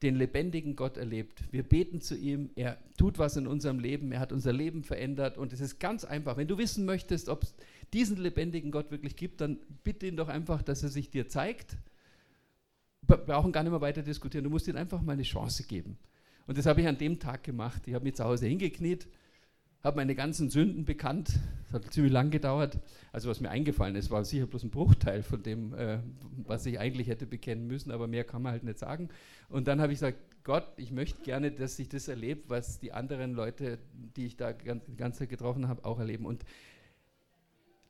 den 0.02 0.16
lebendigen 0.16 0.74
Gott 0.74 0.96
erlebt. 0.96 1.44
Wir 1.50 1.64
beten 1.64 2.00
zu 2.00 2.16
ihm, 2.16 2.48
er 2.56 2.78
tut 2.96 3.18
was 3.18 3.36
in 3.36 3.46
unserem 3.46 3.78
Leben, 3.78 4.10
er 4.10 4.20
hat 4.20 4.32
unser 4.32 4.54
Leben 4.54 4.84
verändert 4.84 5.36
und 5.36 5.52
es 5.52 5.60
ist 5.60 5.80
ganz 5.80 6.04
einfach. 6.04 6.38
Wenn 6.38 6.48
du 6.48 6.56
wissen 6.56 6.86
möchtest, 6.86 7.28
ob 7.28 7.42
es 7.42 7.54
diesen 7.92 8.16
lebendigen 8.16 8.70
Gott 8.70 8.90
wirklich 8.90 9.16
gibt, 9.16 9.42
dann 9.42 9.58
bitte 9.82 10.06
ihn 10.06 10.16
doch 10.16 10.28
einfach, 10.28 10.62
dass 10.62 10.82
er 10.82 10.88
sich 10.88 11.10
dir 11.10 11.28
zeigt. 11.28 11.76
Brauchen 13.06 13.52
gar 13.52 13.62
nicht 13.62 13.72
mehr 13.72 13.80
weiter 13.80 14.02
diskutieren, 14.02 14.44
du 14.44 14.50
musst 14.50 14.68
ihm 14.68 14.76
einfach 14.76 15.02
mal 15.02 15.12
eine 15.12 15.22
Chance 15.22 15.64
geben. 15.64 15.98
Und 16.46 16.58
das 16.58 16.66
habe 16.66 16.80
ich 16.80 16.86
an 16.86 16.98
dem 16.98 17.18
Tag 17.18 17.42
gemacht. 17.42 17.82
Ich 17.86 17.94
habe 17.94 18.04
mich 18.04 18.14
zu 18.14 18.24
Hause 18.24 18.46
hingekniet, 18.46 19.08
habe 19.82 19.96
meine 19.96 20.14
ganzen 20.14 20.50
Sünden 20.50 20.84
bekannt. 20.84 21.38
Das 21.64 21.84
hat 21.84 21.92
ziemlich 21.92 22.12
lang 22.12 22.30
gedauert. 22.30 22.78
Also 23.12 23.28
was 23.28 23.40
mir 23.40 23.50
eingefallen 23.50 23.96
ist, 23.96 24.10
war 24.10 24.24
sicher 24.24 24.46
bloß 24.46 24.64
ein 24.64 24.70
Bruchteil 24.70 25.22
von 25.22 25.42
dem, 25.42 25.74
äh, 25.74 25.98
was 26.46 26.64
ich 26.66 26.78
eigentlich 26.78 27.08
hätte 27.08 27.26
bekennen 27.26 27.66
müssen, 27.66 27.90
aber 27.90 28.06
mehr 28.06 28.24
kann 28.24 28.42
man 28.42 28.52
halt 28.52 28.64
nicht 28.64 28.78
sagen. 28.78 29.08
Und 29.48 29.68
dann 29.68 29.80
habe 29.80 29.92
ich 29.92 29.98
gesagt, 29.98 30.18
Gott, 30.44 30.66
ich 30.76 30.92
möchte 30.92 31.22
gerne, 31.22 31.50
dass 31.50 31.78
ich 31.78 31.88
das 31.88 32.08
erlebe, 32.08 32.42
was 32.48 32.78
die 32.78 32.92
anderen 32.92 33.32
Leute, 33.32 33.78
die 34.16 34.26
ich 34.26 34.36
da 34.36 34.52
die 34.52 34.96
ganze 34.96 35.20
Zeit 35.20 35.30
getroffen 35.30 35.68
habe, 35.68 35.84
auch 35.84 35.98
erleben. 35.98 36.26
Und 36.26 36.44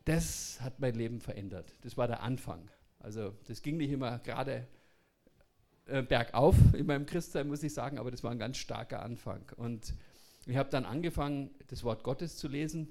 das 0.05 0.61
hat 0.61 0.81
mein 0.81 0.95
Leben 0.95 1.21
verändert. 1.21 1.73
Das 1.83 1.97
war 1.97 2.07
der 2.07 2.23
Anfang. 2.23 2.71
Also 3.01 3.35
das 3.49 3.63
ging 3.63 3.77
nicht 3.77 3.91
immer 3.91 4.19
gerade 4.21 4.67
äh, 5.87 6.03
bergauf 6.03 6.57
in 6.75 6.87
meinem 6.87 7.07
Christsein, 7.07 7.49
muss 7.49 7.63
ich 7.63 7.75
sagen, 7.75 7.99
aber 7.99 8.11
das 8.11 8.23
war 8.25 8.31
ein 8.31 8.39
ganz 8.39 8.57
starker 8.57 9.03
Anfang. 9.03 9.43
Und 9.57 9.95
ich 10.47 10.57
habe 10.57 10.71
dann 10.71 10.85
angefangen, 10.85 11.51
das 11.69 11.85
Wort 11.85 12.03
Gottes 12.03 12.37
zu 12.37 12.49
lesen. 12.49 12.89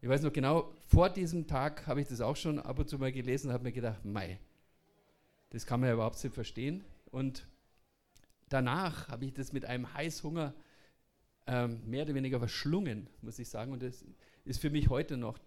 Ich 0.00 0.08
weiß 0.08 0.22
noch 0.22 0.32
genau, 0.32 0.72
vor 0.86 1.10
diesem 1.10 1.46
Tag 1.46 1.86
habe 1.86 2.00
ich 2.00 2.08
das 2.08 2.20
auch 2.20 2.36
schon 2.36 2.58
ab 2.58 2.78
und 2.78 2.88
zu 2.88 2.98
mal 2.98 3.12
gelesen 3.12 3.48
und 3.48 3.52
habe 3.52 3.64
mir 3.64 3.72
gedacht, 3.72 4.04
mei, 4.04 4.38
das 5.50 5.66
kann 5.66 5.80
man 5.80 5.88
ja 5.88 5.94
überhaupt 5.94 6.22
nicht 6.22 6.34
verstehen. 6.34 6.84
Und 7.10 7.46
danach 8.48 9.08
habe 9.08 9.24
ich 9.26 9.34
das 9.34 9.52
mit 9.52 9.64
einem 9.64 9.92
Heißhunger 9.92 10.54
ähm, 11.46 11.80
mehr 11.86 12.04
oder 12.04 12.14
weniger 12.14 12.38
verschlungen, 12.38 13.08
muss 13.22 13.38
ich 13.38 13.48
sagen. 13.48 13.72
Und 13.72 13.82
das 13.82 14.04
ist 14.44 14.60
für 14.60 14.70
mich 14.70 14.88
heute 14.88 15.16
noch 15.16 15.38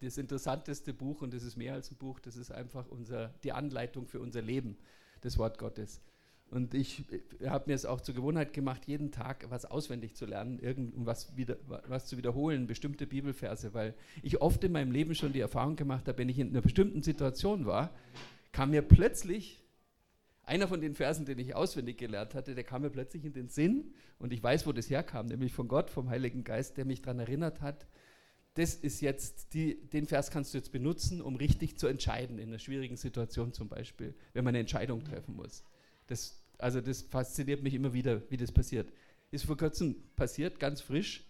das 0.00 0.18
interessanteste 0.18 0.92
Buch 0.92 1.22
und 1.22 1.32
das 1.32 1.42
ist 1.42 1.56
mehr 1.56 1.74
als 1.74 1.90
ein 1.90 1.96
Buch, 1.96 2.20
das 2.20 2.36
ist 2.36 2.50
einfach 2.50 2.86
unser, 2.88 3.28
die 3.44 3.52
Anleitung 3.52 4.06
für 4.06 4.20
unser 4.20 4.42
Leben, 4.42 4.76
das 5.22 5.38
Wort 5.38 5.58
Gottes. 5.58 6.00
Und 6.50 6.74
ich, 6.74 7.04
habe 7.44 7.64
mir 7.66 7.74
es 7.74 7.84
auch 7.84 8.00
zur 8.00 8.14
Gewohnheit 8.14 8.52
gemacht, 8.52 8.86
jeden 8.86 9.10
Tag 9.10 9.46
was 9.50 9.64
auswendig 9.64 10.14
zu 10.14 10.26
lernen, 10.26 10.60
irgendwas 10.60 11.36
wieder, 11.36 11.56
was 11.88 12.06
zu 12.06 12.16
wiederholen, 12.16 12.66
bestimmte 12.68 13.06
Bibelverse, 13.06 13.74
weil 13.74 13.94
ich 14.22 14.40
oft 14.40 14.62
in 14.62 14.72
meinem 14.72 14.92
Leben 14.92 15.14
schon 15.14 15.32
die 15.32 15.40
Erfahrung 15.40 15.74
gemacht 15.74 16.06
habe, 16.06 16.18
wenn 16.18 16.28
ich 16.28 16.38
in 16.38 16.50
einer 16.50 16.60
bestimmten 16.60 17.02
Situation 17.02 17.66
war, 17.66 17.90
kam 18.52 18.70
mir 18.70 18.82
plötzlich 18.82 19.60
einer 20.44 20.68
von 20.68 20.80
den 20.80 20.94
Versen, 20.94 21.26
den 21.26 21.40
ich 21.40 21.56
auswendig 21.56 21.98
gelernt 21.98 22.34
hatte, 22.34 22.54
der 22.54 22.62
kam 22.62 22.82
mir 22.82 22.90
plötzlich 22.90 23.24
in 23.24 23.32
den 23.32 23.48
Sinn 23.48 23.92
und 24.20 24.32
ich 24.32 24.40
weiß, 24.40 24.66
wo 24.68 24.72
das 24.72 24.88
herkam, 24.88 25.26
nämlich 25.26 25.52
von 25.52 25.66
Gott, 25.66 25.90
vom 25.90 26.08
Heiligen 26.08 26.44
Geist, 26.44 26.76
der 26.76 26.84
mich 26.84 27.02
daran 27.02 27.18
erinnert 27.18 27.60
hat, 27.60 27.88
das 28.54 28.74
ist 28.74 29.02
jetzt, 29.02 29.52
die, 29.52 29.86
den 29.90 30.06
Vers 30.06 30.30
kannst 30.30 30.54
du 30.54 30.58
jetzt 30.58 30.72
benutzen, 30.72 31.20
um 31.20 31.36
richtig 31.36 31.76
zu 31.76 31.88
entscheiden, 31.88 32.38
in 32.38 32.48
einer 32.48 32.58
schwierigen 32.58 32.96
Situation 32.96 33.52
zum 33.52 33.68
Beispiel, 33.68 34.14
wenn 34.32 34.44
man 34.44 34.52
eine 34.52 34.60
Entscheidung 34.60 35.04
treffen 35.04 35.36
muss. 35.36 35.64
Das, 36.06 36.42
also 36.58 36.80
das 36.80 37.02
fasziniert 37.02 37.62
mich 37.62 37.74
immer 37.74 37.92
wieder, 37.92 38.22
wie 38.30 38.36
das 38.36 38.52
passiert. 38.52 38.92
Ist 39.30 39.44
vor 39.44 39.56
kurzem 39.56 39.96
passiert, 40.14 40.60
ganz 40.60 40.80
frisch. 40.80 41.24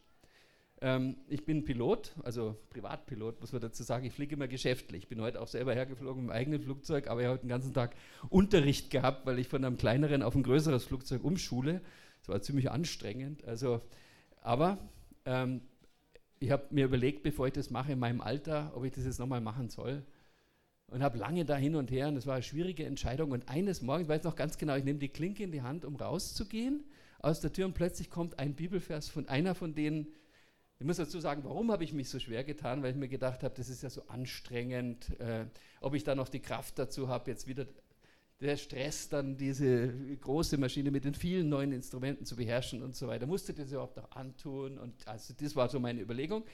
Ähm, 0.82 1.16
ich 1.28 1.44
bin 1.46 1.64
Pilot, 1.64 2.14
also 2.22 2.56
Privatpilot, 2.70 3.40
muss 3.40 3.52
man 3.52 3.62
dazu 3.62 3.82
sagen. 3.82 4.04
Ich 4.04 4.12
fliege 4.12 4.34
immer 4.34 4.48
geschäftlich. 4.48 5.04
Ich 5.04 5.08
bin 5.08 5.20
heute 5.20 5.40
auch 5.40 5.48
selber 5.48 5.74
hergeflogen 5.74 6.24
dem 6.24 6.30
eigenen 6.30 6.60
Flugzeug, 6.60 7.08
aber 7.08 7.22
ich 7.22 7.26
habe 7.26 7.38
den 7.38 7.48
ganzen 7.48 7.72
Tag 7.72 7.96
Unterricht 8.28 8.90
gehabt, 8.90 9.24
weil 9.24 9.38
ich 9.38 9.48
von 9.48 9.64
einem 9.64 9.78
kleineren 9.78 10.22
auf 10.22 10.34
ein 10.34 10.42
größeres 10.42 10.84
Flugzeug 10.84 11.24
umschule. 11.24 11.80
Das 12.20 12.28
war 12.28 12.42
ziemlich 12.42 12.70
anstrengend. 12.70 13.44
Also, 13.44 13.80
aber 14.42 14.78
ähm, 15.24 15.62
ich 16.38 16.50
habe 16.50 16.66
mir 16.70 16.84
überlegt, 16.84 17.22
bevor 17.22 17.46
ich 17.46 17.54
das 17.54 17.70
mache 17.70 17.92
in 17.92 17.98
meinem 17.98 18.20
Alter, 18.20 18.72
ob 18.74 18.84
ich 18.84 18.92
das 18.92 19.04
jetzt 19.04 19.18
nochmal 19.18 19.40
machen 19.40 19.70
soll. 19.70 20.04
Und 20.88 21.02
habe 21.02 21.18
lange 21.18 21.44
da 21.44 21.56
hin 21.56 21.74
und 21.74 21.90
her 21.90 22.08
und 22.08 22.16
es 22.16 22.26
war 22.26 22.34
eine 22.34 22.42
schwierige 22.42 22.84
Entscheidung. 22.84 23.32
Und 23.32 23.48
eines 23.48 23.82
Morgens, 23.82 24.08
weiß 24.08 24.22
noch 24.22 24.36
ganz 24.36 24.56
genau, 24.56 24.76
ich 24.76 24.84
nehme 24.84 25.00
die 25.00 25.08
Klinke 25.08 25.42
in 25.42 25.50
die 25.50 25.62
Hand, 25.62 25.84
um 25.84 25.96
rauszugehen 25.96 26.84
aus 27.18 27.40
der 27.40 27.52
Tür 27.52 27.66
und 27.66 27.74
plötzlich 27.74 28.08
kommt 28.08 28.38
ein 28.38 28.54
Bibelvers 28.54 29.08
von 29.08 29.28
einer 29.28 29.54
von 29.54 29.74
denen, 29.74 30.06
ich 30.78 30.86
muss 30.86 30.98
dazu 30.98 31.18
sagen, 31.18 31.42
warum 31.44 31.72
habe 31.72 31.82
ich 31.82 31.92
mich 31.92 32.08
so 32.08 32.18
schwer 32.18 32.44
getan, 32.44 32.82
weil 32.82 32.92
ich 32.92 32.96
mir 32.96 33.08
gedacht 33.08 33.42
habe, 33.42 33.54
das 33.54 33.68
ist 33.68 33.82
ja 33.82 33.90
so 33.90 34.06
anstrengend, 34.08 35.18
äh, 35.18 35.46
ob 35.80 35.94
ich 35.94 36.04
da 36.04 36.14
noch 36.14 36.28
die 36.28 36.40
Kraft 36.40 36.78
dazu 36.78 37.08
habe, 37.08 37.30
jetzt 37.30 37.48
wieder 37.48 37.66
der 38.40 38.56
Stress, 38.56 39.08
dann 39.08 39.38
diese 39.38 39.88
große 40.20 40.58
Maschine 40.58 40.90
mit 40.90 41.04
den 41.04 41.14
vielen 41.14 41.48
neuen 41.48 41.72
Instrumenten 41.72 42.26
zu 42.26 42.36
beherrschen 42.36 42.82
und 42.82 42.94
so 42.94 43.08
weiter. 43.08 43.26
Musste 43.26 43.54
das 43.54 43.72
überhaupt 43.72 43.96
noch 43.96 44.10
antun? 44.12 44.78
Und 44.78 45.08
also 45.08 45.32
das 45.34 45.56
war 45.56 45.68
so 45.68 45.80
meine 45.80 46.02
Überlegung. 46.02 46.44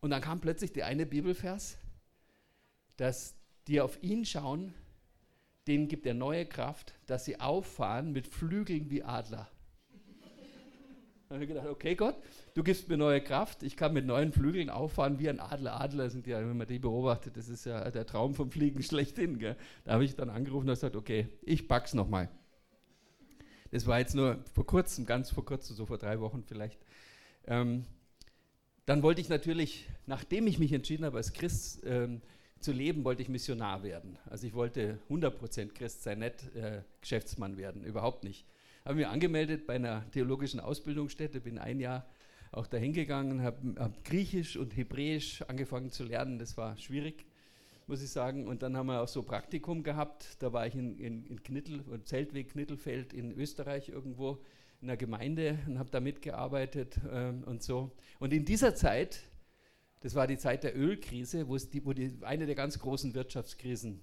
Und 0.00 0.10
dann 0.10 0.20
kam 0.20 0.40
plötzlich 0.40 0.72
der 0.72 0.86
eine 0.86 1.06
Bibelvers, 1.06 1.78
dass 2.98 3.37
die 3.68 3.80
auf 3.80 4.02
ihn 4.02 4.24
schauen, 4.24 4.74
denen 5.66 5.88
gibt 5.88 6.06
er 6.06 6.14
neue 6.14 6.46
Kraft, 6.46 6.94
dass 7.06 7.26
sie 7.26 7.38
auffahren 7.38 8.12
mit 8.12 8.26
Flügeln 8.26 8.90
wie 8.90 9.04
Adler. 9.04 9.48
Dann 11.28 11.36
habe 11.36 11.44
ich 11.44 11.48
gedacht, 11.48 11.66
okay 11.66 11.94
Gott, 11.94 12.16
du 12.54 12.62
gibst 12.62 12.88
mir 12.88 12.96
neue 12.96 13.20
Kraft, 13.20 13.62
ich 13.62 13.76
kann 13.76 13.92
mit 13.92 14.06
neuen 14.06 14.32
Flügeln 14.32 14.70
auffahren 14.70 15.18
wie 15.18 15.28
ein 15.28 15.40
Adler. 15.40 15.78
Adler 15.78 16.08
sind 16.08 16.26
ja, 16.26 16.40
wenn 16.40 16.56
man 16.56 16.66
die 16.66 16.78
beobachtet, 16.78 17.36
das 17.36 17.50
ist 17.50 17.66
ja 17.66 17.90
der 17.90 18.06
Traum 18.06 18.34
vom 18.34 18.50
Fliegen 18.50 18.82
schlechthin. 18.82 19.38
Gell? 19.38 19.56
Da 19.84 19.92
habe 19.92 20.04
ich 20.04 20.16
dann 20.16 20.30
angerufen 20.30 20.66
und 20.66 20.74
gesagt, 20.74 20.96
okay, 20.96 21.28
ich 21.42 21.68
pack's 21.68 21.92
nochmal. 21.92 22.30
Das 23.70 23.86
war 23.86 23.98
jetzt 23.98 24.14
nur 24.14 24.42
vor 24.54 24.64
kurzem, 24.64 25.04
ganz 25.04 25.30
vor 25.30 25.44
kurzem, 25.44 25.76
so 25.76 25.84
vor 25.84 25.98
drei 25.98 26.18
Wochen 26.20 26.42
vielleicht. 26.42 26.80
Ähm, 27.46 27.84
dann 28.86 29.02
wollte 29.02 29.20
ich 29.20 29.28
natürlich, 29.28 29.86
nachdem 30.06 30.46
ich 30.46 30.58
mich 30.58 30.72
entschieden 30.72 31.04
habe, 31.04 31.18
als 31.18 31.34
Christ 31.34 31.82
ähm, 31.84 32.22
zu 32.60 32.72
leben, 32.72 33.04
wollte 33.04 33.22
ich 33.22 33.28
Missionar 33.28 33.82
werden. 33.82 34.18
Also 34.26 34.46
ich 34.46 34.54
wollte 34.54 34.98
100% 35.10 35.72
Christ 35.72 36.02
sein, 36.02 36.20
nicht 36.20 36.54
äh, 36.54 36.82
Geschäftsmann 37.00 37.56
werden, 37.56 37.84
überhaupt 37.84 38.24
nicht 38.24 38.44
habe 38.88 39.00
mich 39.00 39.06
angemeldet 39.06 39.66
bei 39.66 39.74
einer 39.74 40.10
theologischen 40.12 40.60
Ausbildungsstätte, 40.60 41.40
bin 41.40 41.58
ein 41.58 41.78
Jahr 41.78 42.06
auch 42.52 42.66
dahin 42.66 42.94
gegangen, 42.94 43.42
habe 43.42 43.74
hab 43.78 44.02
Griechisch 44.02 44.56
und 44.56 44.74
Hebräisch 44.74 45.42
angefangen 45.42 45.90
zu 45.90 46.04
lernen. 46.04 46.38
Das 46.38 46.56
war 46.56 46.74
schwierig, 46.78 47.26
muss 47.86 48.02
ich 48.02 48.08
sagen. 48.08 48.48
Und 48.48 48.62
dann 48.62 48.78
haben 48.78 48.86
wir 48.86 49.02
auch 49.02 49.08
so 49.08 49.22
Praktikum 49.22 49.82
gehabt. 49.82 50.38
Da 50.38 50.54
war 50.54 50.66
ich 50.66 50.74
in, 50.74 50.98
in, 50.98 51.26
in 51.26 51.42
Knittel, 51.42 51.84
Zeltweg 52.04 52.52
Knittelfeld 52.52 53.12
in 53.12 53.32
Österreich 53.32 53.90
irgendwo 53.90 54.38
in 54.80 54.88
einer 54.88 54.96
Gemeinde 54.96 55.58
und 55.66 55.78
habe 55.78 55.90
da 55.90 56.00
mitgearbeitet 56.00 56.98
ähm, 57.12 57.42
und 57.44 57.62
so. 57.62 57.90
Und 58.18 58.32
in 58.32 58.46
dieser 58.46 58.74
Zeit, 58.74 59.20
das 60.00 60.14
war 60.14 60.26
die 60.26 60.38
Zeit 60.38 60.64
der 60.64 60.76
Ölkrise, 60.76 61.46
die, 61.72 61.84
wo 61.84 61.92
die, 61.92 62.18
eine 62.22 62.46
der 62.46 62.54
ganz 62.54 62.78
großen 62.78 63.14
Wirtschaftskrisen 63.14 64.00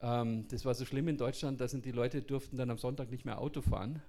ähm, 0.00 0.46
das 0.48 0.64
war 0.64 0.74
so 0.74 0.84
schlimm 0.84 1.08
in 1.08 1.16
Deutschland, 1.16 1.60
da 1.60 1.68
sind 1.68 1.84
die 1.84 1.92
Leute 1.92 2.22
durften 2.22 2.56
dann 2.56 2.70
am 2.70 2.78
Sonntag 2.78 3.10
nicht 3.10 3.24
mehr 3.24 3.38
Auto 3.38 3.60
fahren, 3.60 4.02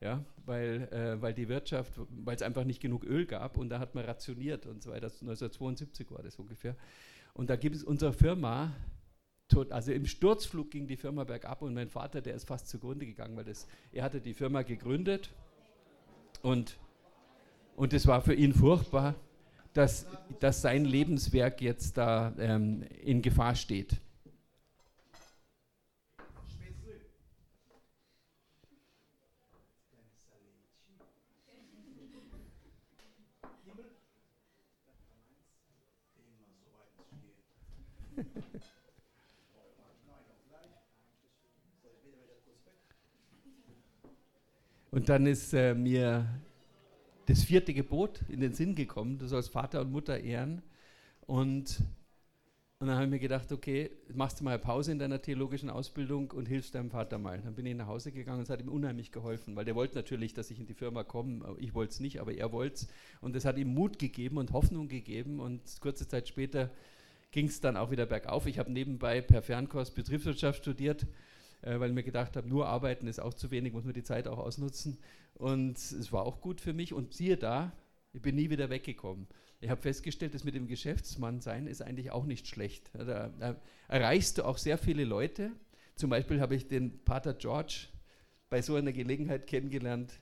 ja, 0.00 0.24
weil, 0.44 0.88
äh, 0.92 1.20
weil 1.20 1.34
die 1.34 1.48
Wirtschaft, 1.48 1.92
weil 2.10 2.36
es 2.36 2.42
einfach 2.42 2.64
nicht 2.64 2.80
genug 2.80 3.04
Öl 3.04 3.26
gab 3.26 3.56
und 3.56 3.68
da 3.68 3.78
hat 3.78 3.94
man 3.94 4.04
rationiert 4.04 4.66
und 4.66 4.82
so 4.82 4.90
weiter. 4.90 5.06
1972 5.06 6.10
war 6.10 6.22
das 6.22 6.36
ungefähr. 6.36 6.76
Und 7.34 7.50
da 7.50 7.56
gibt 7.56 7.76
es 7.76 7.82
unsere 7.82 8.12
Firma, 8.12 8.72
also 9.70 9.92
im 9.92 10.06
Sturzflug 10.06 10.70
ging 10.70 10.86
die 10.86 10.96
Firma 10.96 11.24
bergab 11.24 11.62
und 11.62 11.74
mein 11.74 11.88
Vater, 11.88 12.20
der 12.20 12.34
ist 12.34 12.46
fast 12.46 12.68
zugrunde 12.68 13.04
gegangen, 13.04 13.36
weil 13.36 13.44
das, 13.44 13.66
er 13.90 14.04
hatte 14.04 14.20
die 14.20 14.34
Firma 14.34 14.62
gegründet 14.62 15.30
und, 16.42 16.78
und 17.76 17.92
es 17.92 18.06
war 18.06 18.22
für 18.22 18.34
ihn 18.34 18.54
furchtbar, 18.54 19.14
dass, 19.74 20.06
dass 20.40 20.62
sein 20.62 20.84
Lebenswerk 20.84 21.60
jetzt 21.60 21.96
da 21.96 22.32
ähm, 22.38 22.84
in 23.02 23.22
Gefahr 23.22 23.54
steht. 23.54 23.96
Und 44.92 45.08
dann 45.08 45.24
ist 45.26 45.54
äh, 45.54 45.74
mir 45.74 46.26
das 47.26 47.44
vierte 47.44 47.74
Gebot 47.74 48.22
in 48.28 48.40
den 48.40 48.52
Sinn 48.52 48.74
gekommen, 48.74 49.18
du 49.18 49.26
sollst 49.26 49.50
Vater 49.50 49.80
und 49.80 49.92
Mutter 49.92 50.18
ehren. 50.18 50.62
Und, 51.26 51.80
und 52.78 52.88
dann 52.88 52.96
habe 52.96 53.04
ich 53.04 53.10
mir 53.10 53.18
gedacht, 53.20 53.52
okay, 53.52 53.90
machst 54.12 54.40
du 54.40 54.44
mal 54.44 54.52
eine 54.52 54.58
Pause 54.58 54.92
in 54.92 54.98
deiner 54.98 55.22
theologischen 55.22 55.70
Ausbildung 55.70 56.32
und 56.32 56.46
hilfst 56.46 56.74
deinem 56.74 56.90
Vater 56.90 57.18
mal. 57.18 57.40
Dann 57.40 57.54
bin 57.54 57.64
ich 57.66 57.76
nach 57.76 57.86
Hause 57.86 58.10
gegangen 58.10 58.38
und 58.38 58.44
es 58.44 58.50
hat 58.50 58.60
ihm 58.60 58.68
unheimlich 58.68 59.12
geholfen, 59.12 59.54
weil 59.54 59.64
der 59.64 59.76
wollte 59.76 59.94
natürlich, 59.94 60.34
dass 60.34 60.50
ich 60.50 60.58
in 60.58 60.66
die 60.66 60.74
Firma 60.74 61.04
komme. 61.04 61.56
Ich 61.58 61.74
wollte 61.74 61.92
es 61.92 62.00
nicht, 62.00 62.20
aber 62.20 62.34
er 62.34 62.50
wollte 62.52 62.74
es. 62.74 62.88
Und 63.20 63.36
das 63.36 63.44
hat 63.44 63.56
ihm 63.56 63.72
Mut 63.72 63.98
gegeben 63.98 64.38
und 64.38 64.52
Hoffnung 64.52 64.88
gegeben. 64.88 65.38
Und 65.38 65.60
kurze 65.80 66.08
Zeit 66.08 66.28
später 66.28 66.70
ging 67.30 67.46
es 67.46 67.60
dann 67.60 67.76
auch 67.76 67.92
wieder 67.92 68.06
bergauf. 68.06 68.46
Ich 68.46 68.58
habe 68.58 68.72
nebenbei 68.72 69.20
per 69.20 69.42
Fernkurs 69.42 69.92
Betriebswirtschaft 69.92 70.62
studiert 70.62 71.06
äh, 71.62 71.80
weil 71.80 71.92
mir 71.92 72.02
gedacht 72.02 72.36
habe, 72.36 72.48
nur 72.48 72.66
arbeiten 72.66 73.06
ist 73.06 73.20
auch 73.20 73.34
zu 73.34 73.50
wenig, 73.50 73.72
muss 73.72 73.84
man 73.84 73.94
die 73.94 74.02
Zeit 74.02 74.28
auch 74.28 74.38
ausnutzen. 74.38 74.98
Und 75.34 75.78
es 75.78 76.12
war 76.12 76.24
auch 76.24 76.40
gut 76.40 76.60
für 76.60 76.72
mich. 76.72 76.92
Und 76.92 77.14
siehe 77.14 77.36
da, 77.36 77.72
ich 78.12 78.20
bin 78.20 78.34
nie 78.34 78.50
wieder 78.50 78.68
weggekommen. 78.68 79.26
Ich 79.60 79.70
habe 79.70 79.80
festgestellt, 79.80 80.34
dass 80.34 80.44
mit 80.44 80.54
dem 80.54 80.66
Geschäftsmann 80.66 81.40
sein 81.40 81.66
ist 81.66 81.82
eigentlich 81.82 82.10
auch 82.10 82.26
nicht 82.26 82.48
schlecht. 82.48 82.90
Da, 82.92 83.28
da 83.38 83.56
erreichst 83.88 84.38
du 84.38 84.44
auch 84.44 84.58
sehr 84.58 84.76
viele 84.76 85.04
Leute. 85.04 85.52
Zum 85.94 86.10
Beispiel 86.10 86.40
habe 86.40 86.56
ich 86.56 86.68
den 86.68 87.04
Pater 87.04 87.34
George 87.34 87.86
bei 88.50 88.60
so 88.60 88.74
einer 88.74 88.92
Gelegenheit 88.92 89.46
kennengelernt. 89.46 90.20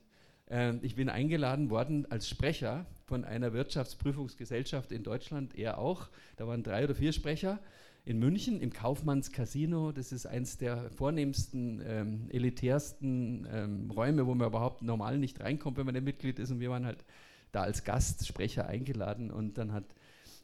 Äh, 0.51 0.77
ich 0.83 0.95
bin 0.95 1.09
eingeladen 1.09 1.71
worden 1.71 2.07
als 2.11 2.29
Sprecher 2.29 2.87
von 3.07 3.25
einer 3.25 3.53
Wirtschaftsprüfungsgesellschaft 3.53 4.93
in 4.93 5.03
Deutschland, 5.03 5.57
er 5.57 5.79
auch. 5.79 6.11
Da 6.37 6.47
waren 6.47 6.63
drei 6.63 6.85
oder 6.85 6.95
vier 6.95 7.13
Sprecher 7.13 7.61
in 8.05 8.19
München 8.19 8.61
im 8.61 8.73
Kaufmanns 8.73 9.33
Casino. 9.33 9.93
Das 9.93 10.13
ist 10.13 10.27
eines 10.27 10.59
der 10.59 10.91
vornehmsten, 10.91 11.83
ähm, 11.87 12.29
elitärsten 12.31 13.47
ähm, 13.53 13.91
Räume, 13.91 14.27
wo 14.27 14.35
man 14.35 14.49
überhaupt 14.49 14.83
normal 14.83 15.19
nicht 15.19 15.41
reinkommt, 15.41 15.77
wenn 15.77 15.87
man 15.87 15.97
ein 15.97 16.05
Mitglied 16.05 16.39
ist. 16.39 16.51
Und 16.51 16.61
wir 16.61 16.71
waren 16.71 16.87
halt 16.87 17.05
da 17.53 17.63
als 17.63 17.85
Gastsprecher 17.85 18.67
eingeladen 18.67 19.31
und 19.31 19.59
dann 19.59 19.73
hat 19.73 19.85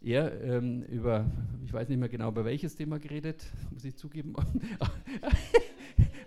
er 0.02 0.40
ähm, 0.42 0.82
über, 0.82 1.30
ich 1.64 1.72
weiß 1.72 1.88
nicht 1.88 1.98
mehr 1.98 2.08
genau, 2.08 2.28
über 2.28 2.44
welches 2.44 2.76
Thema 2.76 2.98
geredet, 2.98 3.44
muss 3.72 3.84
ich 3.84 3.96
zugeben. 3.96 4.34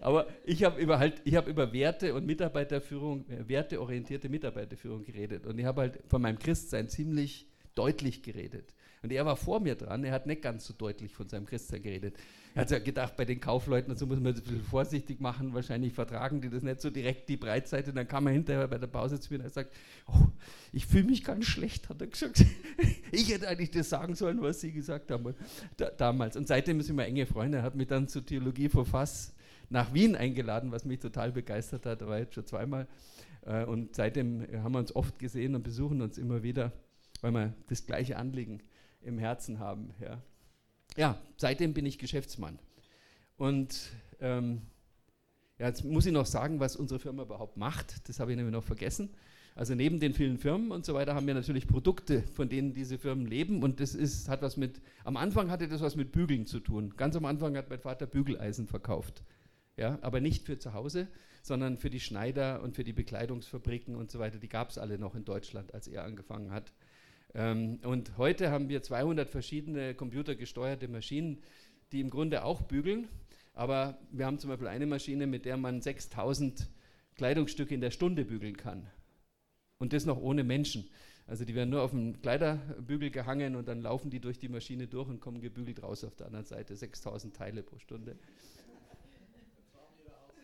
Aber 0.02 0.28
ich 0.46 0.64
habe 0.64 0.80
über, 0.82 0.98
halt, 0.98 1.22
hab 1.34 1.48
über 1.48 1.74
Werte 1.74 2.14
und 2.14 2.26
Mitarbeiterführung, 2.26 3.28
äh, 3.30 3.48
werteorientierte 3.48 4.30
Mitarbeiterführung 4.30 5.04
geredet. 5.04 5.46
Und 5.46 5.60
ich 5.60 5.66
habe 5.66 5.82
halt 5.82 6.00
von 6.08 6.22
meinem 6.22 6.40
Christsein 6.40 6.88
ziemlich 6.88 7.48
deutlich 7.76 8.24
geredet. 8.24 8.74
Und 9.01 9.12
er 9.13 9.25
war 9.25 9.38
vor 9.38 9.62
mir 9.62 9.75
dran, 9.75 10.03
er 10.03 10.12
hat 10.12 10.25
nicht 10.27 10.41
ganz 10.41 10.65
so 10.65 10.74
deutlich 10.74 11.13
von 11.13 11.29
seinem 11.29 11.46
Christsein 11.46 11.82
geredet. 11.82 12.18
Er 12.53 12.63
hat 12.63 12.72
ja 12.72 12.79
gedacht, 12.79 13.15
bei 13.15 13.24
den 13.24 13.39
Kaufleuten, 13.39 13.96
so 13.96 14.06
muss 14.06 14.20
man 14.20 14.34
das 14.34 14.41
ein 14.41 14.44
bisschen 14.44 14.63
vorsichtig 14.63 15.22
machen, 15.22 15.53
wahrscheinlich 15.53 15.94
vertragen 15.94 16.41
die 16.41 16.50
das 16.50 16.63
nicht 16.63 16.82
so 16.82 16.89
direkt, 16.89 17.29
die 17.29 17.38
Breitseite. 17.38 17.94
Dann 17.94 18.08
kam 18.08 18.27
er 18.27 18.34
hinterher 18.34 18.68
bei 18.68 18.77
der 18.77 18.88
Pause 18.88 19.20
zu 19.20 19.32
mir 19.32 19.39
und 19.39 19.46
er 19.46 19.51
sagt, 19.51 19.74
oh, 20.08 20.27
ich 20.74 20.86
fühle 20.86 21.06
mich 21.06 21.24
ganz 21.24 21.46
schlecht, 21.46 21.88
hat 21.88 22.01
er 22.01 22.08
gesagt. 22.08 22.44
ich 23.12 23.32
hätte 23.32 23.48
eigentlich 23.48 23.72
das 23.72 23.89
sagen 23.89 24.15
sollen, 24.15 24.41
was 24.41 24.60
Sie 24.60 24.74
gesagt 24.74 25.12
haben 25.12 25.34
da, 25.77 25.91
damals. 25.91 26.36
Und 26.36 26.48
seitdem 26.48 26.82
sind 26.82 26.98
wir 26.98 27.06
enge 27.06 27.25
Freunde. 27.25 27.60
Er 27.60 27.63
hat 27.63 27.75
mich 27.75 27.88
dann 27.88 28.10
zur 28.10 28.25
Theologie 28.25 28.68
vor 28.68 28.86
Fass 28.86 29.34
nach 29.70 29.94
Wien 29.94 30.15
eingeladen, 30.18 30.74
was 30.74 30.84
mich 30.84 31.00
total 31.00 31.32
begeistert 31.32 31.86
hat. 31.86 32.01
Da 32.01 32.08
war 32.08 32.20
jetzt 32.20 32.34
schon 32.34 32.46
zweimal. 32.46 32.88
Äh, 33.46 33.63
und 33.63 33.96
seitdem 33.96 34.46
haben 34.63 34.74
wir 34.74 34.79
uns 34.79 34.94
oft 34.94 35.20
gesehen 35.20 35.56
und 35.56 35.63
besuchen 35.63 36.01
uns 36.01 36.18
immer 36.18 36.44
wieder, 36.44 36.74
weil 37.22 37.32
wir 37.32 37.53
das 37.68 37.86
gleiche 37.86 38.18
Anliegen 38.18 38.62
im 39.01 39.18
Herzen 39.18 39.60
haben. 39.60 39.94
Ja, 40.01 40.22
ja 40.98 41.18
seitdem 41.38 41.74
bin 41.74 41.86
ich 41.86 41.98
Geschäftsmann. 41.98 42.60
Und 43.38 43.91
ähm, 44.20 44.62
ja, 45.58 45.68
jetzt 45.68 45.84
muss 45.84 46.06
ich 46.06 46.13
noch 46.13 46.25
sagen, 46.25 46.60
was 46.60 46.75
unsere 46.75 47.00
Firma 47.00 47.24
überhaupt 47.24 47.58
macht. 47.58 48.08
Das 48.08 48.20
habe 48.20 48.32
ich 48.32 48.38
nämlich 48.38 48.53
noch 48.53 48.63
vergessen. 48.63 49.10
Also 49.56 49.75
neben 49.75 50.00
den 50.00 50.13
vielen 50.13 50.38
Firmen 50.38 50.72
und 50.72 50.86
so 50.86 50.94
weiter 50.94 51.15
haben 51.15 51.27
wir 51.27 51.34
natürlich 51.34 51.68
Produkte, 51.68 52.22
von 52.22 52.48
denen 52.48 52.74
diese 52.74 52.98
Firmen 52.98 53.25
leben. 53.25 53.62
Und 53.62 53.82
das 53.82 53.94
ist, 53.94 54.29
hat 54.29 54.41
was 54.41 54.56
mit, 54.56 54.82
am 55.03 55.18
Anfang 55.18 55.51
hatte 55.51 55.68
das 55.68 55.82
was 55.82 55.98
mit 55.98 56.13
Bügeln 56.13 56.46
zu 56.46 56.62
tun. 56.62 56.94
Ganz 56.96 57.15
am 57.18 57.25
Anfang 57.25 57.58
hat 57.58 57.70
mein 57.70 57.79
Vater 57.79 58.06
Bügeleisen 58.06 58.68
verkauft. 58.68 59.24
Ja, 59.75 60.00
aber 60.01 60.22
nicht 60.22 60.46
für 60.46 60.60
zu 60.60 60.74
Hause, 60.74 61.08
sondern 61.41 61.77
für 61.77 61.89
die 61.89 62.00
Schneider 62.00 62.62
und 62.62 62.75
für 62.75 62.84
die 62.84 62.94
Bekleidungsfabriken 62.94 63.96
und 63.96 64.12
so 64.12 64.20
weiter. 64.20 64.38
Die 64.38 64.50
gab 64.50 64.70
es 64.70 64.77
alle 64.77 64.98
noch 64.98 65.15
in 65.15 65.25
Deutschland, 65.25 65.74
als 65.74 65.88
er 65.88 66.06
angefangen 66.06 66.51
hat. 66.51 66.72
Ähm, 67.34 67.80
und 67.84 68.18
heute 68.18 68.52
haben 68.52 68.70
wir 68.70 68.82
200 68.82 69.30
verschiedene 69.30 69.94
computergesteuerte 69.94 70.88
Maschinen, 70.88 71.42
die 71.92 72.00
im 72.00 72.10
Grunde 72.10 72.44
auch 72.44 72.62
bügeln. 72.62 73.08
Aber 73.54 73.98
wir 74.12 74.26
haben 74.26 74.40
zum 74.40 74.50
Beispiel 74.50 74.68
eine 74.68 74.86
Maschine, 74.86 75.28
mit 75.28 75.46
der 75.46 75.58
man 75.58 75.82
6000 75.82 76.70
Kleidungsstücke 77.16 77.74
in 77.74 77.82
der 77.82 77.92
Stunde 77.92 78.26
bügeln 78.26 78.56
kann. 78.56 78.88
Und 79.80 79.94
das 79.94 80.06
noch 80.06 80.18
ohne 80.18 80.44
Menschen. 80.44 80.90
Also 81.28 81.46
die 81.46 81.54
werden 81.54 81.70
nur 81.70 81.84
auf 81.84 81.92
dem 81.92 82.22
Kleiderbügel 82.22 83.12
gehangen 83.12 83.56
und 83.56 83.68
dann 83.68 83.82
laufen 83.82 84.10
die 84.10 84.20
durch 84.20 84.40
die 84.40 84.50
Maschine 84.50 84.88
durch 84.88 85.08
und 85.08 85.20
kommen 85.20 85.42
gebügelt 85.42 85.84
raus 85.84 86.04
auf 86.04 86.16
der 86.16 86.28
anderen 86.28 86.46
Seite. 86.46 86.76
6000 86.76 87.36
Teile 87.36 87.62
pro 87.62 87.78
Stunde. 87.78 88.18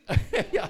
ja, 0.51 0.69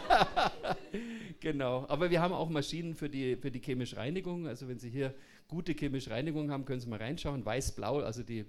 genau. 1.39 1.86
Aber 1.88 2.10
wir 2.10 2.22
haben 2.22 2.34
auch 2.34 2.50
Maschinen 2.50 2.96
für 2.96 3.10
die, 3.10 3.36
für 3.36 3.51
die 3.51 3.60
chemische 3.60 3.98
Reinigung. 3.98 4.48
Also 4.48 4.68
wenn 4.68 4.80
Sie 4.80 4.89
hier 4.89 5.13
gute 5.48 5.74
chemische 5.74 6.10
Reinigung 6.10 6.51
haben, 6.51 6.65
können 6.65 6.80
Sie 6.80 6.88
mal 6.88 7.00
reinschauen. 7.00 7.46
Weiß-Blau, 7.46 8.00
also 8.00 8.24
die, 8.24 8.46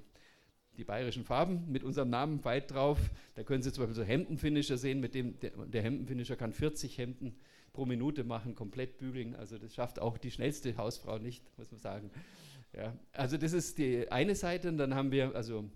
die 0.77 0.85
bayerischen 0.85 1.25
Farben 1.25 1.71
mit 1.71 1.83
unserem 1.83 2.11
Namen 2.11 2.45
weit 2.45 2.71
drauf. 2.71 2.99
Da 3.35 3.43
können 3.43 3.63
Sie 3.63 3.73
zum 3.73 3.83
Beispiel 3.83 3.97
so 3.97 4.05
Hemdenfinisher 4.05 4.79
sehen, 4.79 5.01
mit 5.01 5.15
dem 5.15 5.39
der, 5.41 5.51
der 5.51 5.83
Hemdenfinisher 5.83 6.37
kann 6.37 6.53
40 6.53 6.99
Hemden 6.99 7.37
pro 7.73 7.85
Minute 7.85 8.25
machen, 8.25 8.55
komplett 8.55 8.97
bügeln. 8.99 9.35
Also 9.35 9.59
das 9.59 9.75
schafft 9.75 9.99
auch 9.99 10.19
die 10.19 10.31
schnellste 10.31 10.77
Hausfrau 10.77 11.19
nicht, 11.19 11.45
muss 11.59 11.71
man 11.71 11.81
sagen. 11.81 12.11
Ja, 12.73 12.95
also 13.13 13.37
das 13.37 13.53
ist 13.53 13.79
die 13.79 14.11
eine 14.11 14.35
Seite 14.35 14.69
und 14.69 14.79
dann 14.79 14.95
haben 14.95 15.11
wir, 15.11 15.35
also 15.35 15.71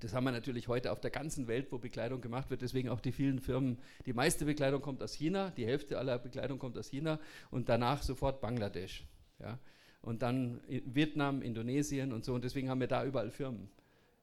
das 0.00 0.12
haben 0.12 0.24
wir 0.24 0.32
natürlich 0.32 0.66
heute 0.66 0.90
auf 0.90 1.00
der 1.00 1.10
ganzen 1.10 1.46
Welt, 1.46 1.70
wo 1.70 1.78
Bekleidung 1.78 2.20
gemacht 2.20 2.50
wird. 2.50 2.62
Deswegen 2.62 2.88
auch 2.88 3.00
die 3.00 3.12
vielen 3.12 3.38
Firmen. 3.38 3.78
Die 4.06 4.12
meiste 4.12 4.44
Bekleidung 4.44 4.82
kommt 4.82 5.02
aus 5.02 5.14
China, 5.14 5.50
die 5.50 5.64
Hälfte 5.64 5.98
aller 5.98 6.18
Bekleidung 6.18 6.58
kommt 6.58 6.76
aus 6.76 6.88
China 6.88 7.20
und 7.50 7.68
danach 7.68 8.02
sofort 8.02 8.40
Bangladesch. 8.40 9.04
Ja. 9.38 9.58
Und 10.02 10.22
dann 10.22 10.60
Vietnam, 10.68 11.42
Indonesien 11.42 12.12
und 12.12 12.24
so. 12.24 12.34
Und 12.34 12.44
deswegen 12.44 12.68
haben 12.68 12.80
wir 12.80 12.88
da 12.88 13.04
überall 13.04 13.30
Firmen. 13.30 13.68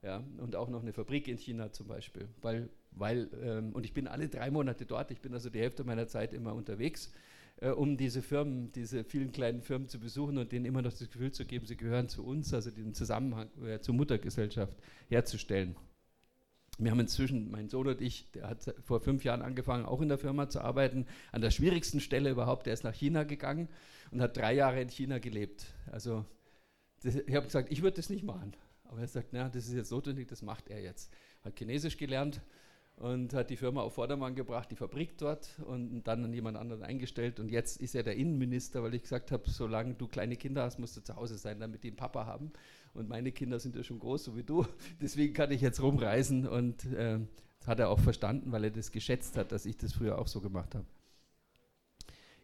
Ja. 0.01 0.21
Und 0.39 0.57
auch 0.57 0.67
noch 0.67 0.81
eine 0.81 0.91
Fabrik 0.91 1.29
in 1.29 1.37
China 1.37 1.71
zum 1.71 1.87
Beispiel. 1.87 2.27
Weil, 2.41 2.69
weil, 2.91 3.29
ähm, 3.41 3.71
und 3.71 3.85
ich 3.85 3.93
bin 3.93 4.07
alle 4.07 4.27
drei 4.27 4.51
Monate 4.51 4.85
dort. 4.85 5.09
Ich 5.11 5.21
bin 5.21 5.33
also 5.33 5.49
die 5.49 5.59
Hälfte 5.59 5.85
meiner 5.85 6.07
Zeit 6.07 6.33
immer 6.33 6.53
unterwegs 6.53 7.13
äh, 7.61 7.69
um 7.69 7.95
diese 7.95 8.21
Firmen, 8.21 8.71
diese 8.73 9.03
vielen 9.03 9.31
kleinen 9.31 9.61
Firmen 9.61 9.87
zu 9.87 9.99
besuchen 9.99 10.37
und 10.37 10.51
denen 10.51 10.65
immer 10.65 10.81
noch 10.81 10.91
das 10.91 11.09
Gefühl 11.11 11.31
zu 11.31 11.45
geben, 11.45 11.65
sie 11.65 11.77
gehören 11.77 12.09
zu 12.09 12.25
uns, 12.25 12.53
also 12.53 12.71
den 12.71 12.93
Zusammenhang 12.93 13.49
äh, 13.63 13.79
zur 13.79 13.95
Muttergesellschaft 13.95 14.77
herzustellen. 15.07 15.75
Wir 16.77 16.89
haben 16.89 16.99
inzwischen, 16.99 17.51
mein 17.51 17.69
Sohn 17.69 17.87
und 17.87 18.01
ich, 18.01 18.31
der 18.31 18.49
hat 18.49 18.73
vor 18.83 19.01
fünf 19.01 19.23
Jahren 19.23 19.43
angefangen, 19.43 19.85
auch 19.85 20.01
in 20.01 20.09
der 20.09 20.17
Firma 20.17 20.49
zu 20.49 20.61
arbeiten, 20.61 21.05
an 21.31 21.41
der 21.41 21.51
schwierigsten 21.51 21.99
Stelle 21.99 22.31
überhaupt. 22.31 22.65
Der 22.65 22.73
ist 22.73 22.83
nach 22.83 22.95
China 22.95 23.23
gegangen 23.23 23.69
und 24.09 24.21
hat 24.21 24.35
drei 24.35 24.55
Jahre 24.55 24.81
in 24.81 24.89
China 24.89 25.19
gelebt. 25.19 25.65
Also 25.91 26.25
das, 27.03 27.15
ich 27.15 27.35
habe 27.35 27.45
gesagt, 27.45 27.71
ich 27.71 27.83
würde 27.83 27.97
das 27.97 28.09
nicht 28.09 28.23
machen. 28.23 28.55
Aber 28.85 29.01
er 29.01 29.07
sagt, 29.07 29.29
na, 29.31 29.47
das 29.49 29.67
ist 29.67 29.73
jetzt 29.73 29.91
notwendig, 29.91 30.27
das 30.27 30.41
macht 30.41 30.69
er 30.69 30.81
jetzt. 30.81 31.13
Hat 31.43 31.57
Chinesisch 31.57 31.97
gelernt 31.97 32.41
und 33.01 33.33
hat 33.33 33.49
die 33.49 33.57
Firma 33.57 33.81
auf 33.81 33.95
Vordermann 33.95 34.35
gebracht, 34.35 34.69
die 34.69 34.75
Fabrik 34.75 35.17
dort 35.17 35.59
und 35.65 36.03
dann 36.03 36.23
an 36.23 36.33
jemand 36.33 36.55
anderen 36.55 36.83
eingestellt. 36.83 37.39
Und 37.39 37.49
jetzt 37.49 37.81
ist 37.81 37.95
er 37.95 38.03
der 38.03 38.15
Innenminister, 38.15 38.83
weil 38.83 38.93
ich 38.93 39.01
gesagt 39.01 39.31
habe, 39.31 39.49
solange 39.49 39.95
du 39.95 40.07
kleine 40.07 40.35
Kinder 40.35 40.61
hast, 40.61 40.77
musst 40.77 40.97
du 40.97 41.01
zu 41.01 41.15
Hause 41.15 41.39
sein, 41.39 41.59
damit 41.59 41.83
die 41.83 41.87
einen 41.87 41.97
Papa 41.97 42.27
haben. 42.27 42.51
Und 42.93 43.09
meine 43.09 43.31
Kinder 43.31 43.59
sind 43.59 43.75
ja 43.75 43.83
schon 43.83 43.97
groß, 43.97 44.25
so 44.25 44.37
wie 44.37 44.43
du. 44.43 44.67
Deswegen 45.01 45.33
kann 45.33 45.49
ich 45.49 45.61
jetzt 45.61 45.81
rumreisen 45.81 46.47
und 46.47 46.85
äh, 46.93 47.17
das 47.57 47.67
hat 47.67 47.79
er 47.79 47.89
auch 47.89 47.99
verstanden, 47.99 48.51
weil 48.51 48.65
er 48.65 48.71
das 48.71 48.91
geschätzt 48.91 49.35
hat, 49.35 49.51
dass 49.51 49.65
ich 49.65 49.77
das 49.77 49.93
früher 49.93 50.19
auch 50.19 50.27
so 50.27 50.39
gemacht 50.39 50.75
habe. 50.75 50.85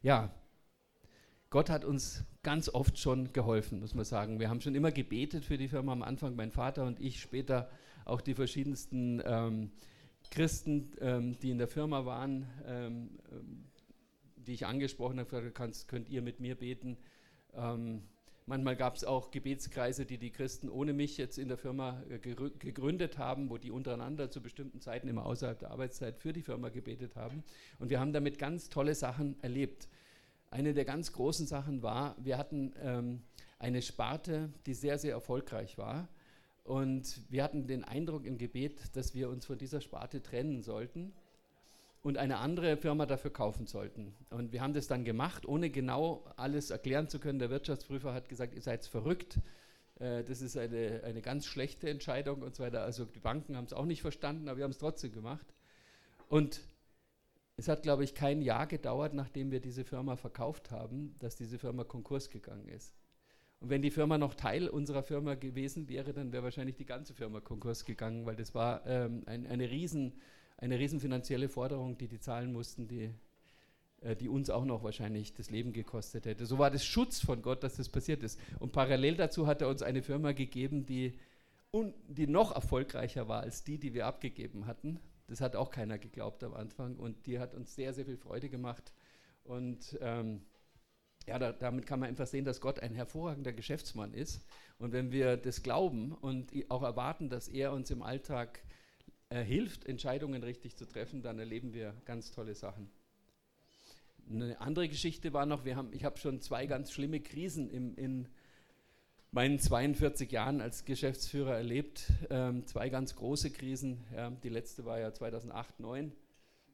Ja, 0.02 0.34
Gott 1.52 1.70
hat 1.70 1.86
uns 1.86 2.24
ganz 2.42 2.68
oft 2.68 2.98
schon 2.98 3.32
geholfen, 3.32 3.80
muss 3.80 3.94
man 3.94 4.06
sagen. 4.06 4.40
Wir 4.40 4.50
haben 4.50 4.62
schon 4.62 4.74
immer 4.74 4.92
gebetet 4.92 5.46
für 5.46 5.60
die 5.60 5.68
Firma 5.68 5.92
am 5.92 6.02
Anfang, 6.02 6.36
mein 6.36 6.50
Vater 6.50 6.86
und 6.86 7.00
ich, 7.00 7.22
später 7.22 7.70
auch 8.06 8.22
die 8.22 8.34
verschiedensten 8.34 9.22
ähm, 9.24 9.72
Christen, 10.32 10.92
ähm, 11.00 11.38
die 11.40 11.52
in 11.52 11.58
der 11.58 11.68
Firma 11.68 12.06
waren, 12.06 12.46
ähm, 12.66 13.20
ähm 13.32 13.64
die 14.48 14.54
ich 14.54 14.66
angesprochen 14.66 15.20
habe, 15.20 15.52
kannst, 15.52 15.88
könnt 15.90 16.10
ihr 16.10 16.22
mit 16.22 16.40
mir 16.40 16.56
beten. 16.56 16.98
Ähm, 17.54 18.04
manchmal 18.46 18.78
gab 18.78 18.96
es 18.96 19.04
auch 19.04 19.30
Gebetskreise, 19.30 20.06
die 20.06 20.18
die 20.18 20.32
Christen 20.32 20.70
ohne 20.70 20.94
mich 20.94 21.18
jetzt 21.18 21.38
in 21.38 21.50
der 21.50 21.58
Firma 21.58 22.02
äh, 22.10 22.18
gegründet 22.18 23.18
haben, 23.18 23.50
wo 23.50 23.58
die 23.58 23.72
untereinander 23.72 24.32
zu 24.32 24.42
bestimmten 24.42 24.80
Zeiten 24.80 25.10
immer 25.10 25.26
außerhalb 25.26 25.60
der 25.60 25.72
Arbeitszeit 25.72 26.18
für 26.18 26.32
die 26.32 26.42
Firma 26.42 26.70
gebetet 26.70 27.18
haben. 27.18 27.44
Und 27.78 27.90
wir 27.90 28.00
haben 28.00 28.14
damit 28.14 28.40
ganz 28.40 28.70
tolle 28.70 28.96
Sachen 28.96 29.36
erlebt. 29.44 29.90
Eine 30.50 30.74
der 30.74 30.86
ganz 30.86 31.12
großen 31.12 31.46
Sachen 31.46 31.84
war, 31.84 32.16
wir 32.24 32.38
hatten 32.38 32.74
ähm, 32.82 33.24
eine 33.60 33.82
Sparte, 33.82 34.54
die 34.66 34.74
sehr, 34.74 34.98
sehr 34.98 35.12
erfolgreich 35.12 35.78
war 35.78 36.08
und 36.68 37.22
wir 37.30 37.46
hatten 37.46 37.66
den 37.66 37.86
Eindruck 37.86 38.26
im 38.26 38.38
Gebet, 38.38 38.94
dass 38.98 39.16
wir 39.16 39.30
uns 39.30 39.46
von 39.46 39.58
dieser 39.58 39.80
Sparte 39.80 40.22
trennen 40.22 40.62
sollten 40.62 41.14
und 42.04 42.18
eine 42.18 42.40
andere 42.40 42.76
Firma 42.76 43.06
dafür 43.06 43.32
kaufen 43.32 43.68
sollten. 43.68 44.14
Und 44.32 44.52
wir 44.52 44.60
haben 44.60 44.74
das 44.74 44.88
dann 44.88 45.06
gemacht, 45.06 45.46
ohne 45.46 45.70
genau 45.70 46.26
alles 46.36 46.70
erklären 46.70 47.08
zu 47.08 47.20
können. 47.20 47.40
Der 47.40 47.50
Wirtschaftsprüfer 47.50 48.14
hat 48.14 48.28
gesagt, 48.28 48.54
ihr 48.54 48.62
seid 48.62 48.86
verrückt. 48.86 49.40
Äh, 50.00 50.26
das 50.26 50.42
ist 50.42 50.58
eine, 50.58 51.04
eine 51.06 51.22
ganz 51.22 51.46
schlechte 51.46 51.90
Entscheidung 51.90 52.42
und 52.42 52.54
so 52.54 52.64
weiter. 52.64 52.82
Also 52.84 53.06
die 53.06 53.20
Banken 53.20 53.56
haben 53.56 53.66
es 53.66 53.72
auch 53.72 53.86
nicht 53.86 54.02
verstanden, 54.02 54.50
aber 54.50 54.58
wir 54.58 54.66
haben 54.66 54.72
es 54.72 54.78
trotzdem 54.78 55.14
gemacht. 55.14 55.48
Und 56.28 56.60
es 57.56 57.70
hat, 57.70 57.82
glaube 57.82 58.04
ich, 58.04 58.14
kein 58.14 58.42
Jahr 58.42 58.68
gedauert, 58.68 59.14
nachdem 59.14 59.52
wir 59.52 59.62
diese 59.62 59.86
Firma 59.86 60.18
verkauft 60.18 60.70
haben, 60.72 61.16
dass 61.20 61.38
diese 61.38 61.60
Firma 61.60 61.86
Konkurs 61.86 62.30
gegangen 62.30 62.68
ist. 62.68 62.94
Und 63.60 63.70
wenn 63.70 63.82
die 63.82 63.92
Firma 63.92 64.18
noch 64.18 64.36
Teil 64.36 64.68
unserer 64.68 65.04
Firma 65.04 65.36
gewesen 65.36 65.90
wäre, 65.90 66.14
dann 66.14 66.32
wäre 66.32 66.44
wahrscheinlich 66.44 66.76
die 66.76 66.86
ganze 66.86 67.14
Firma 67.14 67.40
Konkurs 67.40 67.86
gegangen, 67.86 68.26
weil 68.26 68.36
das 68.36 68.54
war 68.54 68.86
ähm, 68.86 69.24
ein, 69.26 69.48
eine, 69.48 69.70
riesen, 69.70 70.14
eine 70.58 70.78
riesen 70.78 71.00
finanzielle 71.00 71.50
Forderung, 71.50 71.98
die 71.98 72.08
die 72.08 72.20
zahlen 72.20 72.54
mussten, 72.54 72.88
die, 72.88 73.10
äh, 74.02 74.16
die 74.16 74.30
uns 74.30 74.52
auch 74.52 74.66
noch 74.66 74.84
wahrscheinlich 74.84 75.34
das 75.34 75.50
Leben 75.50 75.74
gekostet 75.74 76.28
hätte. 76.28 76.46
So 76.46 76.60
war 76.60 76.70
das 76.70 76.86
Schutz 76.86 77.20
von 77.20 77.42
Gott, 77.42 77.64
dass 77.64 77.78
das 77.78 77.90
passiert 77.90 78.22
ist. 78.22 78.40
Und 78.60 78.74
parallel 78.74 79.16
dazu 79.16 79.48
hat 79.48 79.62
er 79.62 79.70
uns 79.70 79.82
eine 79.82 80.04
Firma 80.04 80.34
gegeben, 80.34 80.86
die, 80.86 81.18
un, 81.72 81.96
die 82.08 82.28
noch 82.28 82.54
erfolgreicher 82.54 83.28
war 83.28 83.42
als 83.42 83.64
die, 83.64 83.80
die 83.80 83.96
wir 83.96 84.06
abgegeben 84.06 84.68
hatten. 84.68 85.00
Das 85.28 85.42
hat 85.42 85.56
auch 85.56 85.72
keiner 85.72 85.98
geglaubt 85.98 86.44
am 86.44 86.54
Anfang 86.54 86.96
und 86.96 87.26
die 87.26 87.40
hat 87.40 87.56
uns 87.56 87.74
sehr, 87.74 87.94
sehr 87.94 88.06
viel 88.06 88.18
Freude 88.18 88.50
gemacht. 88.50 88.94
Und 89.44 89.98
ähm, 90.00 90.42
ja, 91.28 91.38
da, 91.38 91.52
damit 91.52 91.86
kann 91.86 92.00
man 92.00 92.10
einfach 92.10 92.28
sehen, 92.28 92.46
dass 92.46 92.62
Gott 92.62 92.80
ein 92.80 92.96
hervorragender 92.96 93.52
Geschäftsmann 93.52 94.14
ist. 94.14 94.42
Und 94.80 94.94
wenn 94.94 95.12
wir 95.12 95.38
das 95.38 95.62
glauben 95.62 96.14
und 96.14 96.52
auch 96.70 96.84
erwarten, 96.84 97.30
dass 97.30 97.48
er 97.48 97.74
uns 97.74 97.92
im 97.92 98.02
Alltag 98.02 98.64
äh, 99.30 99.44
hilft, 99.44 99.86
Entscheidungen 99.86 100.42
richtig 100.44 100.78
zu 100.78 100.86
treffen, 100.86 101.22
dann 101.22 101.38
erleben 101.38 101.74
wir 101.74 101.94
ganz 102.06 102.32
tolle 102.32 102.56
Sachen. 102.56 102.90
Eine 104.30 104.60
andere 104.62 104.88
Geschichte 104.88 105.34
war 105.34 105.46
noch, 105.46 105.66
wir 105.66 105.76
haben, 105.76 105.92
ich 105.92 106.04
habe 106.04 106.18
schon 106.18 106.42
zwei 106.42 106.66
ganz 106.66 106.92
schlimme 106.92 107.20
Krisen 107.20 107.70
im, 107.70 107.96
in 107.96 108.28
meinen 109.32 109.60
42 109.60 110.32
Jahren 110.32 110.62
als 110.62 110.86
Geschäftsführer 110.86 111.56
erlebt. 111.56 112.12
Ähm, 112.30 112.66
zwei 112.66 112.90
ganz 112.90 113.16
große 113.16 113.52
Krisen. 113.52 114.06
Ja, 114.16 114.30
die 114.30 114.50
letzte 114.50 114.86
war 114.86 115.00
ja 115.00 115.14
2008, 115.14 115.78
2009. 115.78 116.12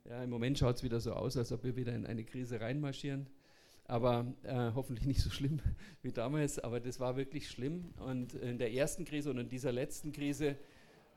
Ja, 0.09 0.23
Im 0.23 0.29
Moment 0.29 0.59
schaut 0.59 0.75
es 0.75 0.83
wieder 0.83 0.99
so 0.99 1.13
aus, 1.13 1.37
als 1.37 1.51
ob 1.51 1.63
wir 1.63 1.75
wieder 1.75 1.95
in 1.95 2.05
eine 2.05 2.23
Krise 2.23 2.59
reinmarschieren. 2.59 3.27
Aber 3.85 4.33
äh, 4.43 4.71
hoffentlich 4.73 5.05
nicht 5.05 5.21
so 5.21 5.29
schlimm 5.29 5.59
wie 6.01 6.11
damals. 6.11 6.59
Aber 6.59 6.79
das 6.79 6.99
war 6.99 7.15
wirklich 7.15 7.49
schlimm. 7.49 7.93
Und 7.97 8.33
in 8.35 8.57
der 8.57 8.73
ersten 8.73 9.05
Krise 9.05 9.29
und 9.29 9.37
in 9.37 9.49
dieser 9.49 9.71
letzten 9.71 10.11
Krise 10.11 10.55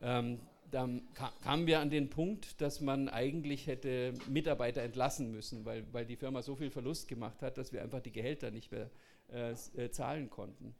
ähm, 0.03 0.41
dann 0.71 1.03
kamen 1.43 1.67
wir 1.67 1.81
an 1.81 1.91
den 1.91 2.11
Punkt, 2.11 2.61
dass 2.61 2.81
man 2.81 3.09
eigentlich 3.09 3.67
hätte 3.67 4.15
Mitarbeiter 4.29 4.83
entlassen 4.83 5.31
müssen, 5.31 5.65
weil, 5.65 5.85
weil 5.93 6.07
die 6.07 6.17
Firma 6.17 6.43
so 6.43 6.57
viel 6.57 6.71
Verlust 6.71 7.09
gemacht 7.09 7.43
hat, 7.43 7.59
dass 7.59 7.73
wir 7.73 7.83
einfach 7.83 8.01
die 8.01 8.13
Gehälter 8.13 8.51
nicht 8.51 8.73
mehr 8.73 8.91
äh, 9.33 9.53
äh 9.53 9.91
zahlen 9.91 10.31
konnten. 10.31 10.75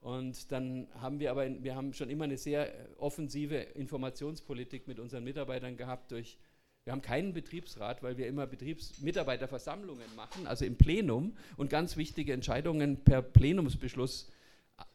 Und 0.00 0.50
dann 0.50 0.88
haben 0.94 1.20
wir 1.20 1.30
aber, 1.30 1.62
wir 1.62 1.76
haben 1.76 1.92
schon 1.92 2.10
immer 2.10 2.24
eine 2.24 2.36
sehr 2.36 2.72
offensive 2.98 3.56
Informationspolitik 3.56 4.88
mit 4.88 4.98
unseren 4.98 5.22
Mitarbeitern 5.22 5.76
gehabt 5.76 6.10
durch, 6.10 6.38
wir 6.84 6.92
haben 6.92 7.02
keinen 7.02 7.32
Betriebsrat, 7.32 8.02
weil 8.02 8.16
wir 8.16 8.26
immer 8.26 8.46
Betriebsmitarbeiterversammlungen 8.46 10.16
machen, 10.16 10.46
also 10.46 10.64
im 10.64 10.76
Plenum 10.76 11.36
und 11.56 11.70
ganz 11.70 11.96
wichtige 11.96 12.32
Entscheidungen 12.32 13.04
per 13.04 13.22
Plenumsbeschluss 13.22 14.30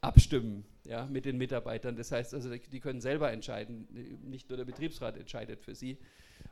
abstimmen 0.02 0.66
ja, 0.86 1.06
mit 1.06 1.26
den 1.26 1.38
Mitarbeitern. 1.38 1.96
Das 1.96 2.12
heißt 2.12 2.34
also, 2.34 2.50
die 2.54 2.80
können 2.82 3.00
selber 3.00 3.32
entscheiden, 3.32 3.88
nicht 4.24 4.50
nur 4.50 4.58
der 4.58 4.66
Betriebsrat 4.66 5.18
entscheidet 5.18 5.62
für 5.62 5.76
sie. 5.76 5.98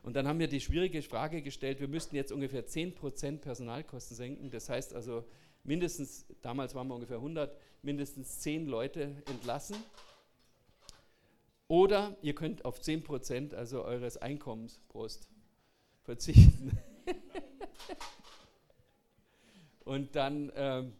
Und 0.02 0.16
dann 0.16 0.26
haben 0.26 0.38
wir 0.38 0.48
die 0.48 0.60
schwierige 0.60 1.02
Frage 1.02 1.42
gestellt, 1.42 1.80
wir 1.80 1.88
müssten 1.88 2.16
jetzt 2.16 2.32
ungefähr 2.32 2.66
10% 2.66 3.38
Personalkosten 3.38 4.16
senken. 4.16 4.50
Das 4.50 4.68
heißt 4.68 4.94
also 4.94 5.24
mindestens, 5.64 6.26
damals 6.42 6.74
waren 6.74 6.88
wir 6.88 6.94
ungefähr 6.94 7.16
100, 7.16 7.54
mindestens 7.82 8.40
10 8.40 8.66
Leute 8.66 9.22
entlassen. 9.28 9.76
Oder 11.68 12.16
ihr 12.22 12.34
könnt 12.34 12.64
auf 12.64 12.80
10% 12.80 13.54
also 13.54 13.84
eures 13.84 14.16
Einkommens, 14.16 14.80
Prost, 14.88 15.28
verzichten. 16.02 16.78
Und 19.84 20.16
dann... 20.16 20.50
Ähm, 20.54 20.92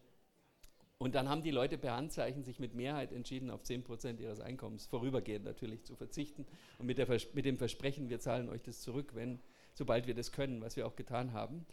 und 0.98 1.14
dann 1.14 1.28
haben 1.28 1.42
die 1.42 1.50
Leute 1.50 1.76
per 1.76 1.94
Handzeichen 1.94 2.42
sich 2.42 2.58
mit 2.58 2.74
Mehrheit 2.74 3.12
entschieden, 3.12 3.50
auf 3.50 3.62
10% 3.62 4.18
ihres 4.18 4.40
Einkommens 4.40 4.86
vorübergehend 4.86 5.44
natürlich 5.44 5.84
zu 5.84 5.94
verzichten 5.94 6.46
und 6.78 6.86
mit, 6.86 6.98
mit, 7.34 7.44
dem 7.44 7.58
Versprechen, 7.58 8.08
wir 8.08 8.18
zahlen 8.18 8.48
euch 8.48 8.62
das 8.62 8.80
zurück, 8.80 9.14
wenn, 9.14 9.40
sobald 9.74 10.06
wir 10.06 10.14
das 10.14 10.32
können, 10.32 10.62
was 10.62 10.76
wir 10.76 10.86
auch 10.86 10.96
getan 10.96 11.34
haben. 11.34 11.66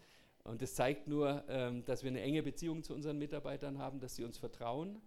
Und 0.44 0.62
das 0.62 0.76
zeigt 0.76 1.08
nur, 1.08 1.46
ähm, 1.48 1.86
dass 1.86 2.04
wir 2.04 2.12
eine 2.12 2.22
enge 2.22 2.44
Beziehung 2.44 2.84
zu 2.84 2.94
unseren 2.94 3.18
Mitarbeitern 3.18 3.78
haben, 3.78 4.02
dass 4.02 4.18
sie 4.18 4.26
uns 4.26 4.38
vertrauen. 4.38 5.02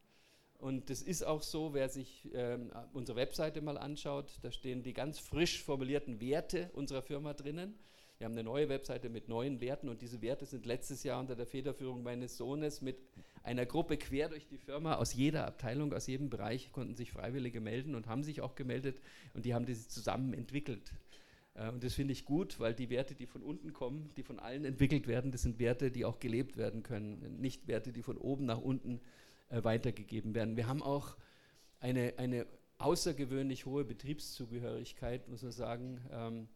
Und 0.59 0.89
das 0.89 1.03
ist 1.03 1.23
auch 1.23 1.43
so, 1.43 1.75
wer 1.75 1.89
sich 1.89 2.29
ähm, 2.33 2.71
unsere 2.93 3.17
Webseite 3.17 3.61
mal 3.61 3.77
anschaut, 3.77 4.39
da 4.43 4.51
stehen 4.51 4.83
die 4.83 4.95
ganz 4.95 5.19
frisch 5.19 5.63
formulierten 5.63 6.21
Werte 6.21 6.71
unserer 6.73 7.03
Firma 7.03 7.35
drinnen. 7.35 7.75
Wir 8.19 8.25
haben 8.25 8.33
eine 8.33 8.45
neue 8.45 8.71
Webseite 8.71 9.11
mit 9.11 9.29
neuen 9.29 9.61
Werten 9.61 9.91
und 9.91 10.01
diese 10.01 10.23
Werte 10.23 10.47
sind 10.47 10.65
letztes 10.65 11.03
Jahr 11.03 11.21
unter 11.21 11.37
der 11.37 11.45
Federführung 11.47 12.03
meines 12.03 12.39
Sohnes 12.39 12.81
mit 12.81 12.97
einer 13.43 13.67
Gruppe 13.67 13.99
quer 13.99 14.31
durch 14.31 14.47
die 14.47 14.57
Firma 14.57 14.95
aus 14.95 15.13
jeder 15.13 15.47
Abteilung, 15.47 15.93
aus 15.93 16.07
jedem 16.07 16.31
Bereich 16.31 16.73
konnten 16.73 16.95
sich 16.95 17.13
Freiwillige 17.13 17.61
melden 17.61 17.95
und 17.95 18.07
haben 18.07 18.23
sich 18.23 18.41
auch 18.41 18.55
gemeldet 18.55 19.03
und 19.35 19.45
die 19.45 19.53
haben 19.53 19.67
das 19.67 19.91
zusammen 19.91 20.33
entwickelt. 20.33 20.95
Äh, 21.53 21.69
und 21.69 21.85
das 21.85 21.93
finde 21.93 22.13
ich 22.13 22.25
gut, 22.25 22.59
weil 22.59 22.73
die 22.73 22.89
Werte, 22.89 23.15
die 23.15 23.27
von 23.27 23.43
unten 23.43 23.75
kommen, 23.75 24.11
die 24.17 24.23
von 24.23 24.39
allen 24.39 24.65
entwickelt 24.65 25.07
werden, 25.07 25.31
das 25.31 25.43
sind 25.43 25.59
Werte, 25.59 25.91
die 25.91 26.07
auch 26.07 26.19
gelebt 26.19 26.57
werden 26.57 26.83
können, 26.83 27.37
nicht 27.39 27.69
Werte, 27.69 27.93
die 27.93 28.03
von 28.03 28.17
oben 28.17 28.47
nach 28.47 28.63
unten 28.63 28.97
äh, 28.97 29.01
weitergegeben 29.51 30.35
werden. 30.35 30.57
Wir 30.57 30.67
haben 30.67 30.83
auch 30.83 31.17
eine, 31.81 32.15
eine 32.19 32.47
außergewöhnlich 32.79 33.67
hohe 33.67 33.85
Betriebszugehörigkeit, 33.85 35.29
muss 35.29 35.43
man 35.43 35.53
sagen. 35.53 36.01
Ähm, 36.11 36.49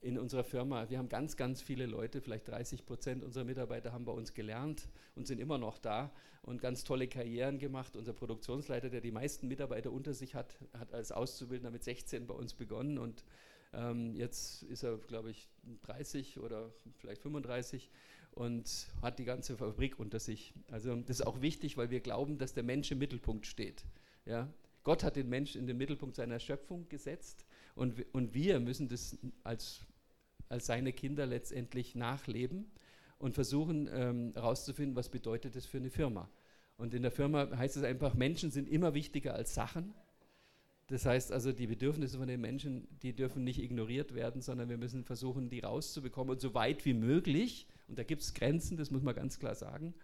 in 0.00 0.18
unserer 0.18 0.44
Firma. 0.44 0.88
Wir 0.90 0.98
haben 0.98 1.08
ganz, 1.08 1.36
ganz 1.36 1.60
viele 1.60 1.86
Leute, 1.86 2.20
vielleicht 2.20 2.48
30 2.48 2.86
Prozent 2.86 3.24
unserer 3.24 3.44
Mitarbeiter 3.44 3.92
haben 3.92 4.04
bei 4.04 4.12
uns 4.12 4.32
gelernt 4.32 4.88
und 5.16 5.26
sind 5.26 5.40
immer 5.40 5.58
noch 5.58 5.78
da 5.78 6.12
und 6.42 6.60
ganz 6.60 6.84
tolle 6.84 7.08
Karrieren 7.08 7.58
gemacht. 7.58 7.96
Unser 7.96 8.12
Produktionsleiter, 8.12 8.90
der 8.90 9.00
die 9.00 9.10
meisten 9.10 9.48
Mitarbeiter 9.48 9.90
unter 9.90 10.14
sich 10.14 10.34
hat, 10.34 10.56
hat 10.78 10.94
als 10.94 11.10
Auszubildender 11.10 11.70
mit 11.70 11.82
16 11.82 12.26
bei 12.26 12.34
uns 12.34 12.54
begonnen 12.54 12.98
und 12.98 13.24
ähm, 13.72 14.14
jetzt 14.14 14.62
ist 14.62 14.82
er, 14.82 14.98
glaube 14.98 15.30
ich, 15.30 15.48
30 15.82 16.38
oder 16.38 16.72
vielleicht 16.96 17.20
35 17.20 17.90
und 18.32 18.88
hat 19.02 19.18
die 19.18 19.24
ganze 19.24 19.56
Fabrik 19.56 19.98
unter 19.98 20.20
sich. 20.20 20.54
Also 20.70 20.94
das 20.96 21.20
ist 21.20 21.26
auch 21.26 21.40
wichtig, 21.40 21.76
weil 21.76 21.90
wir 21.90 22.00
glauben, 22.00 22.38
dass 22.38 22.54
der 22.54 22.62
Mensch 22.62 22.90
im 22.90 22.98
Mittelpunkt 22.98 23.46
steht. 23.46 23.84
Ja? 24.26 24.48
Gott 24.84 25.02
hat 25.02 25.16
den 25.16 25.28
Mensch 25.28 25.56
in 25.56 25.66
den 25.66 25.76
Mittelpunkt 25.76 26.16
seiner 26.16 26.38
Schöpfung 26.38 26.88
gesetzt 26.88 27.44
und, 27.74 28.04
und 28.12 28.34
wir 28.34 28.60
müssen 28.60 28.88
das 28.88 29.18
als 29.44 29.86
als 30.48 30.66
seine 30.66 30.92
Kinder 30.92 31.26
letztendlich 31.26 31.94
nachleben 31.94 32.70
und 33.18 33.34
versuchen 33.34 33.88
herauszufinden, 34.34 34.92
ähm, 34.92 34.96
was 34.96 35.08
bedeutet 35.08 35.56
das 35.56 35.66
für 35.66 35.78
eine 35.78 35.90
Firma. 35.90 36.28
Und 36.76 36.94
in 36.94 37.02
der 37.02 37.10
Firma 37.10 37.56
heißt 37.56 37.76
es 37.76 37.82
einfach, 37.82 38.14
Menschen 38.14 38.50
sind 38.50 38.68
immer 38.68 38.94
wichtiger 38.94 39.34
als 39.34 39.54
Sachen. 39.54 39.94
Das 40.88 41.04
heißt 41.04 41.32
also, 41.32 41.52
die 41.52 41.66
Bedürfnisse 41.66 42.18
von 42.18 42.28
den 42.28 42.40
Menschen, 42.40 42.88
die 43.02 43.14
dürfen 43.14 43.44
nicht 43.44 43.62
ignoriert 43.62 44.14
werden, 44.14 44.40
sondern 44.40 44.70
wir 44.70 44.78
müssen 44.78 45.04
versuchen, 45.04 45.50
die 45.50 45.60
rauszubekommen 45.60 46.32
und 46.32 46.40
so 46.40 46.54
weit 46.54 46.84
wie 46.86 46.94
möglich, 46.94 47.66
und 47.88 47.98
da 47.98 48.04
gibt 48.04 48.22
es 48.22 48.34
Grenzen, 48.34 48.76
das 48.76 48.90
muss 48.90 49.02
man 49.02 49.14
ganz 49.14 49.38
klar 49.38 49.54
sagen, 49.54 49.94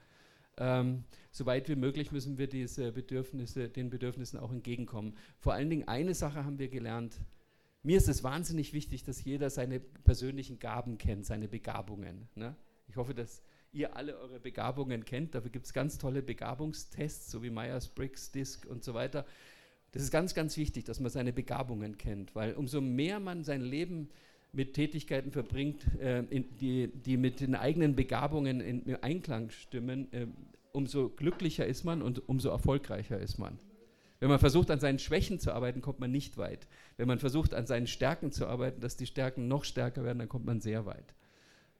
ähm, 0.58 1.04
so 1.32 1.46
weit 1.46 1.68
wie 1.68 1.74
möglich 1.74 2.12
müssen 2.12 2.38
wir 2.38 2.46
diese 2.46 2.92
Bedürfnisse, 2.92 3.68
den 3.68 3.90
Bedürfnissen 3.90 4.38
auch 4.38 4.52
entgegenkommen. 4.52 5.16
Vor 5.38 5.54
allen 5.54 5.70
Dingen 5.70 5.88
eine 5.88 6.14
Sache 6.14 6.44
haben 6.44 6.58
wir 6.58 6.68
gelernt, 6.68 7.18
mir 7.82 7.96
ist 7.96 8.08
es 8.08 8.22
wahnsinnig 8.22 8.72
wichtig, 8.72 9.04
dass 9.04 9.24
jeder 9.24 9.50
seine 9.50 9.80
persönlichen 9.80 10.58
Gaben 10.58 10.96
kennt, 10.96 11.26
seine 11.26 11.48
Begabungen. 11.48 12.28
Ne? 12.34 12.56
Ich 12.88 12.96
hoffe, 12.96 13.14
dass 13.14 13.42
ihr 13.72 13.96
alle 13.96 14.18
eure 14.18 14.40
Begabungen 14.40 15.04
kennt. 15.04 15.34
Dafür 15.34 15.50
gibt 15.50 15.66
es 15.66 15.72
ganz 15.72 15.98
tolle 15.98 16.22
Begabungstests, 16.22 17.30
so 17.30 17.42
wie 17.42 17.50
Myers-Briggs, 17.50 18.32
DISC 18.32 18.66
und 18.66 18.84
so 18.84 18.94
weiter. 18.94 19.26
Das 19.94 20.02
ist 20.02 20.10
ganz, 20.10 20.34
ganz 20.34 20.56
wichtig, 20.56 20.84
dass 20.84 20.98
man 20.98 21.08
seine 21.08 21.32
Begabungen 21.32 21.96
kennt, 21.96 22.34
weil 22.34 22.54
umso 22.54 22.80
mehr 22.80 23.20
man 23.20 23.44
sein 23.44 23.60
Leben 23.60 24.10
mit 24.52 24.74
Tätigkeiten 24.74 25.30
verbringt, 25.30 25.86
äh, 26.00 26.24
die, 26.60 26.88
die, 26.88 27.16
mit 27.16 27.40
den 27.40 27.54
eigenen 27.54 27.94
Begabungen 27.94 28.60
in 28.60 28.96
Einklang 28.96 29.50
stimmen, 29.50 30.12
äh, 30.12 30.26
umso 30.72 31.10
glücklicher 31.10 31.64
ist 31.64 31.84
man 31.84 32.02
und 32.02 32.28
umso 32.28 32.48
erfolgreicher 32.48 33.20
ist 33.20 33.38
man. 33.38 33.56
Wenn 34.18 34.28
man 34.30 34.40
versucht, 34.40 34.70
an 34.72 34.80
seinen 34.80 34.98
Schwächen 34.98 35.38
zu 35.38 35.52
arbeiten, 35.52 35.80
kommt 35.80 36.00
man 36.00 36.10
nicht 36.10 36.38
weit. 36.38 36.66
Wenn 36.96 37.06
man 37.06 37.20
versucht, 37.20 37.54
an 37.54 37.66
seinen 37.66 37.86
Stärken 37.86 38.32
zu 38.32 38.48
arbeiten, 38.48 38.80
dass 38.80 38.96
die 38.96 39.06
Stärken 39.06 39.46
noch 39.46 39.62
stärker 39.62 40.02
werden, 40.02 40.18
dann 40.18 40.28
kommt 40.28 40.44
man 40.44 40.60
sehr 40.60 40.86
weit. 40.86 41.14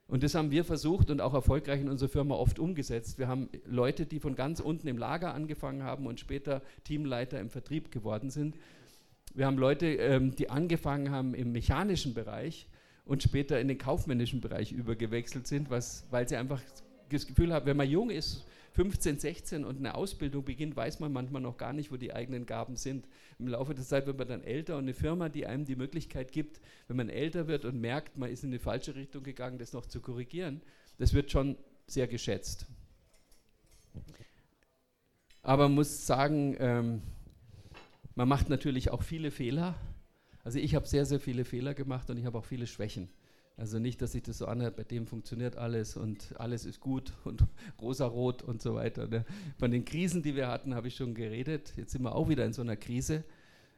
Und 0.07 0.21
das 0.21 0.35
haben 0.35 0.51
wir 0.51 0.63
versucht 0.63 1.09
und 1.09 1.19
auch 1.19 1.33
erfolgreich 1.33 1.81
in 1.81 1.89
unserer 1.89 2.09
Firma 2.09 2.35
oft 2.35 2.59
umgesetzt. 2.59 3.17
Wir 3.17 3.27
haben 3.27 3.49
Leute, 3.65 4.05
die 4.05 4.19
von 4.19 4.35
ganz 4.35 4.59
unten 4.59 4.87
im 4.87 4.97
Lager 4.97 5.33
angefangen 5.33 5.83
haben 5.83 6.05
und 6.05 6.19
später 6.19 6.61
Teamleiter 6.83 7.39
im 7.39 7.49
Vertrieb 7.49 7.91
geworden 7.91 8.29
sind. 8.29 8.55
Wir 9.33 9.47
haben 9.47 9.57
Leute, 9.57 9.87
ähm, 9.87 10.35
die 10.35 10.49
angefangen 10.49 11.09
haben 11.09 11.33
im 11.33 11.51
mechanischen 11.51 12.13
Bereich 12.13 12.67
und 13.05 13.23
später 13.23 13.59
in 13.59 13.67
den 13.67 13.79
kaufmännischen 13.79 14.41
Bereich 14.41 14.71
übergewechselt 14.71 15.47
sind, 15.47 15.69
was, 15.71 16.05
weil 16.11 16.29
sie 16.29 16.35
einfach 16.35 16.61
das 17.09 17.25
Gefühl 17.25 17.51
haben, 17.51 17.65
wenn 17.65 17.77
man 17.77 17.89
jung 17.89 18.09
ist 18.11 18.45
15, 18.75 19.19
16 19.19 19.63
und 19.63 19.77
eine 19.77 19.95
Ausbildung 19.95 20.43
beginnt, 20.43 20.75
weiß 20.75 20.99
man 20.99 21.13
manchmal 21.13 21.41
noch 21.41 21.55
gar 21.55 21.71
nicht, 21.71 21.93
wo 21.93 21.97
die 21.97 22.13
eigenen 22.13 22.45
Gaben 22.45 22.75
sind. 22.75 23.07
Im 23.39 23.47
Laufe 23.47 23.73
der 23.73 23.85
Zeit 23.85 24.05
wird 24.05 24.17
man 24.17 24.27
dann 24.27 24.43
älter 24.43 24.75
und 24.75 24.83
eine 24.83 24.93
Firma, 24.93 25.29
die 25.29 25.45
einem 25.45 25.63
die 25.63 25.77
Möglichkeit 25.77 26.33
gibt, 26.33 26.59
wenn 26.89 26.97
man 26.97 27.07
älter 27.07 27.47
wird 27.47 27.63
und 27.63 27.79
merkt, 27.79 28.17
man 28.17 28.29
ist 28.29 28.43
in 28.43 28.51
die 28.51 28.59
falsche 28.59 28.93
Richtung 28.95 29.23
gegangen, 29.23 29.59
das 29.59 29.71
noch 29.71 29.85
zu 29.85 30.01
korrigieren, 30.01 30.61
das 30.97 31.13
wird 31.13 31.31
schon 31.31 31.57
sehr 31.87 32.07
geschätzt. 32.07 32.65
Aber 35.41 35.69
man 35.69 35.75
muss 35.75 36.05
sagen, 36.05 36.57
ähm, 36.59 37.01
man 38.13 38.27
macht 38.27 38.49
natürlich 38.49 38.91
auch 38.91 39.03
viele 39.03 39.31
Fehler. 39.31 39.75
Also 40.43 40.59
ich 40.59 40.75
habe 40.75 40.85
sehr, 40.85 41.05
sehr 41.05 41.21
viele 41.21 41.45
Fehler 41.45 41.73
gemacht 41.73 42.09
und 42.09 42.17
ich 42.17 42.25
habe 42.25 42.37
auch 42.37 42.45
viele 42.45 42.67
Schwächen. 42.67 43.07
Also 43.57 43.79
nicht, 43.79 44.01
dass 44.01 44.11
sich 44.11 44.23
das 44.23 44.37
so 44.37 44.47
anhört, 44.47 44.75
bei 44.75 44.83
dem 44.83 45.07
funktioniert 45.07 45.55
alles 45.55 45.95
und 45.95 46.37
alles 46.39 46.65
ist 46.65 46.81
gut 46.81 47.13
und 47.23 47.45
rosarot 47.81 48.41
und 48.41 48.61
so 48.61 48.75
weiter. 48.75 49.07
Ne? 49.07 49.25
Von 49.57 49.71
den 49.71 49.85
Krisen, 49.85 50.23
die 50.23 50.35
wir 50.35 50.47
hatten, 50.47 50.75
habe 50.75 50.89
ich 50.89 50.95
schon 50.95 51.13
geredet. 51.13 51.73
Jetzt 51.77 51.93
sind 51.93 52.01
wir 52.01 52.15
auch 52.15 52.27
wieder 52.27 52.45
in 52.45 52.53
so 52.53 52.61
einer 52.61 52.75
Krise, 52.75 53.23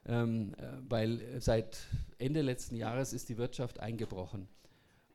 ähm, 0.06 0.54
äh, 0.58 0.64
weil 0.90 1.22
seit 1.40 1.78
Ende 2.18 2.42
letzten 2.42 2.76
Jahres 2.76 3.14
ist 3.14 3.30
die 3.30 3.38
Wirtschaft 3.38 3.80
eingebrochen. 3.80 4.48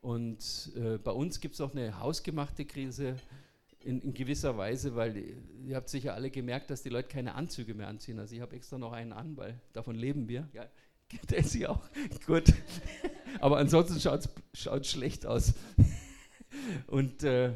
Und 0.00 0.72
äh, 0.76 0.98
bei 0.98 1.12
uns 1.12 1.40
gibt 1.40 1.54
es 1.54 1.60
auch 1.60 1.74
eine 1.74 1.98
hausgemachte 1.98 2.64
Krise. 2.64 3.16
in, 3.80 4.00
in, 4.00 4.14
gewisser 4.14 4.56
Weise, 4.56 4.94
weil 4.94 5.16
ihr 5.64 5.74
habt 5.74 5.88
sicher 5.88 6.14
alle 6.14 6.30
gemerkt, 6.30 6.70
dass 6.70 6.82
die 6.82 6.88
Leute 6.88 7.08
keine 7.08 7.34
Anzüge 7.34 7.74
mehr 7.74 7.88
anziehen. 7.88 8.18
Also 8.20 8.34
ich 8.34 8.40
habe 8.40 8.54
extra 8.54 8.78
noch 8.78 8.92
einen 8.92 9.12
an, 9.12 9.36
weil 9.36 9.60
davon 9.72 9.96
leben 9.96 10.28
wir. 10.28 10.48
Ja, 10.52 10.66
sie 11.42 11.66
auch. 11.66 11.82
Gut. 12.26 12.52
Aber 13.40 13.58
ansonsten 13.58 14.00
schaut 14.00 14.28
es 14.54 14.90
schlecht 14.90 15.26
aus. 15.26 15.54
Und 16.86 17.22
äh, 17.24 17.52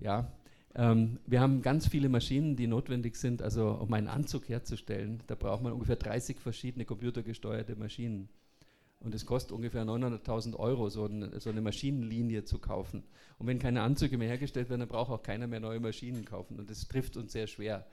ja, 0.00 0.32
ähm, 0.74 1.18
wir 1.26 1.40
haben 1.40 1.62
ganz 1.62 1.86
viele 1.88 2.08
Maschinen, 2.08 2.56
die 2.56 2.66
notwendig 2.66 3.16
sind, 3.16 3.42
also 3.42 3.70
um 3.70 3.92
einen 3.92 4.08
Anzug 4.08 4.48
herzustellen. 4.48 5.22
Da 5.26 5.34
braucht 5.34 5.62
man 5.62 5.72
ungefähr 5.72 5.96
30 5.96 6.38
verschiedene 6.40 6.84
computergesteuerte 6.84 7.76
Maschinen. 7.76 8.28
Und 9.00 9.14
es 9.14 9.26
kostet 9.26 9.52
ungefähr 9.52 9.84
900.000 9.84 10.56
Euro, 10.56 10.88
so, 10.88 11.06
ein, 11.06 11.28
so, 11.40 11.50
eine 11.50 11.60
Maschinenlinie 11.60 12.44
zu 12.44 12.58
kaufen. 12.58 13.02
Und 13.38 13.48
wenn 13.48 13.58
keine 13.58 13.82
Anzüge 13.82 14.16
mehr 14.16 14.28
hergestellt 14.28 14.70
werden, 14.70 14.80
dann 14.80 14.88
braucht 14.88 15.10
auch 15.10 15.22
keiner 15.22 15.48
mehr 15.48 15.58
neue 15.58 15.80
Maschinen 15.80 16.24
kaufen. 16.24 16.58
Und 16.58 16.70
das 16.70 16.86
trifft 16.86 17.16
uns 17.16 17.32
sehr 17.32 17.48
schwer. 17.48 17.84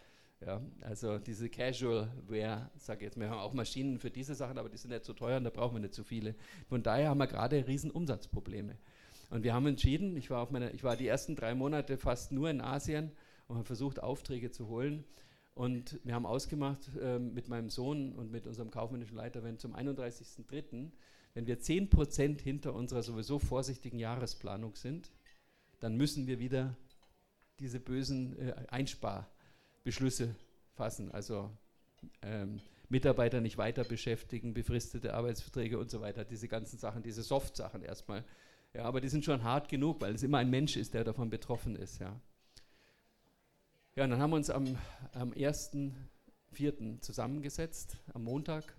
Ja, 0.45 0.62
also 0.82 1.17
diese 1.17 1.49
Casual 1.49 2.10
Wear, 2.28 2.71
sage 2.78 2.99
ich 2.99 3.06
jetzt, 3.08 3.19
wir 3.19 3.30
haben 3.30 3.39
auch 3.39 3.54
Maschinen 3.54 3.99
für 3.99 4.10
diese 4.10 4.36
Sachen, 4.36 4.58
aber 4.58 4.69
die 4.69 4.78
sind 4.78 4.91
nicht 4.91 5.04
so 5.04 5.13
teuer 5.13 5.38
und 5.38 5.43
da 5.43 5.49
brauchen 5.49 5.75
wir 5.75 5.82
nicht 5.82 5.93
so 5.93 6.04
viele. 6.04 6.34
Von 6.69 6.82
daher 6.82 7.10
haben 7.10 7.17
wir 7.17 7.28
gerade 7.28 7.67
riesen 7.67 7.91
Umsatzprobleme. 7.91 8.78
Und 9.30 9.43
wir 9.43 9.54
haben 9.54 9.67
entschieden, 9.67 10.15
ich 10.15 10.30
war, 10.30 10.41
auf 10.41 10.49
meiner, 10.49 10.73
ich 10.73 10.84
war 10.84 10.95
die 10.95 11.08
ersten 11.08 11.36
drei 11.36 11.54
Monate 11.56 11.97
fast 11.97 12.32
nur 12.32 12.49
in 12.49 12.62
Asien 12.62 13.12
und 13.47 13.58
habe 13.58 13.65
versucht, 13.65 14.02
Aufträge 14.02 14.49
zu 14.49 14.69
holen. 14.69 15.04
Und 15.56 15.99
wir 16.06 16.15
haben 16.15 16.25
ausgemacht 16.25 16.89
äh, 17.02 17.19
mit 17.19 17.49
meinem 17.49 17.69
Sohn 17.69 18.13
und 18.13 18.32
mit 18.32 18.47
unserem 18.47 18.71
kaufmännischen 18.71 19.17
Leiter, 19.17 19.43
wenn 19.43 19.58
zum 19.58 19.75
31.03., 19.75 20.89
wenn 21.34 21.47
wir 21.47 21.60
10% 21.60 22.41
hinter 22.41 22.73
unserer 22.73 23.04
sowieso 23.04 23.39
vorsichtigen 23.39 23.99
Jahresplanung 23.99 24.75
sind, 24.75 25.12
dann 25.80 25.95
müssen 25.95 26.28
wir 26.28 26.39
wieder 26.39 26.75
diese 27.60 27.80
bösen 27.80 28.39
äh, 28.39 28.54
Einsparbeschlüsse 29.89 30.36
fassen. 30.75 31.12
Also 31.12 31.49
ähm, 32.21 32.62
Mitarbeiter 32.89 33.41
nicht 33.41 33.58
weiter 33.58 33.84
beschäftigen, 33.84 34.54
befristete 34.54 35.13
Arbeitsverträge 35.13 35.78
und 35.78 35.89
so 35.89 36.02
weiter, 36.02 36.23
diese 36.23 36.47
ganzen 36.47 36.78
Sachen, 36.78 37.04
diese 37.04 37.23
Soft-Sachen 37.23 37.82
erstmal. 37.82 38.23
Ja, 38.73 38.84
aber 38.84 39.02
die 39.02 39.10
sind 39.10 39.25
schon 39.25 39.43
hart 39.43 39.67
genug, 39.67 40.02
weil 40.02 40.13
es 40.13 40.23
immer 40.23 40.38
ein 40.38 40.49
Mensch 40.49 40.78
ist, 40.78 40.93
der 40.93 41.04
davon 41.04 41.30
betroffen 41.30 41.75
ist. 41.75 41.99
Ja, 41.99 42.19
ja 43.95 44.04
und 44.04 44.12
dann 44.12 44.19
haben 44.19 44.30
wir 44.30 44.38
uns 44.38 44.49
am, 44.49 44.78
am 45.13 45.32
1.4. 45.32 47.02
zusammengesetzt, 47.02 47.97
am 48.13 48.23
Montag, 48.23 48.75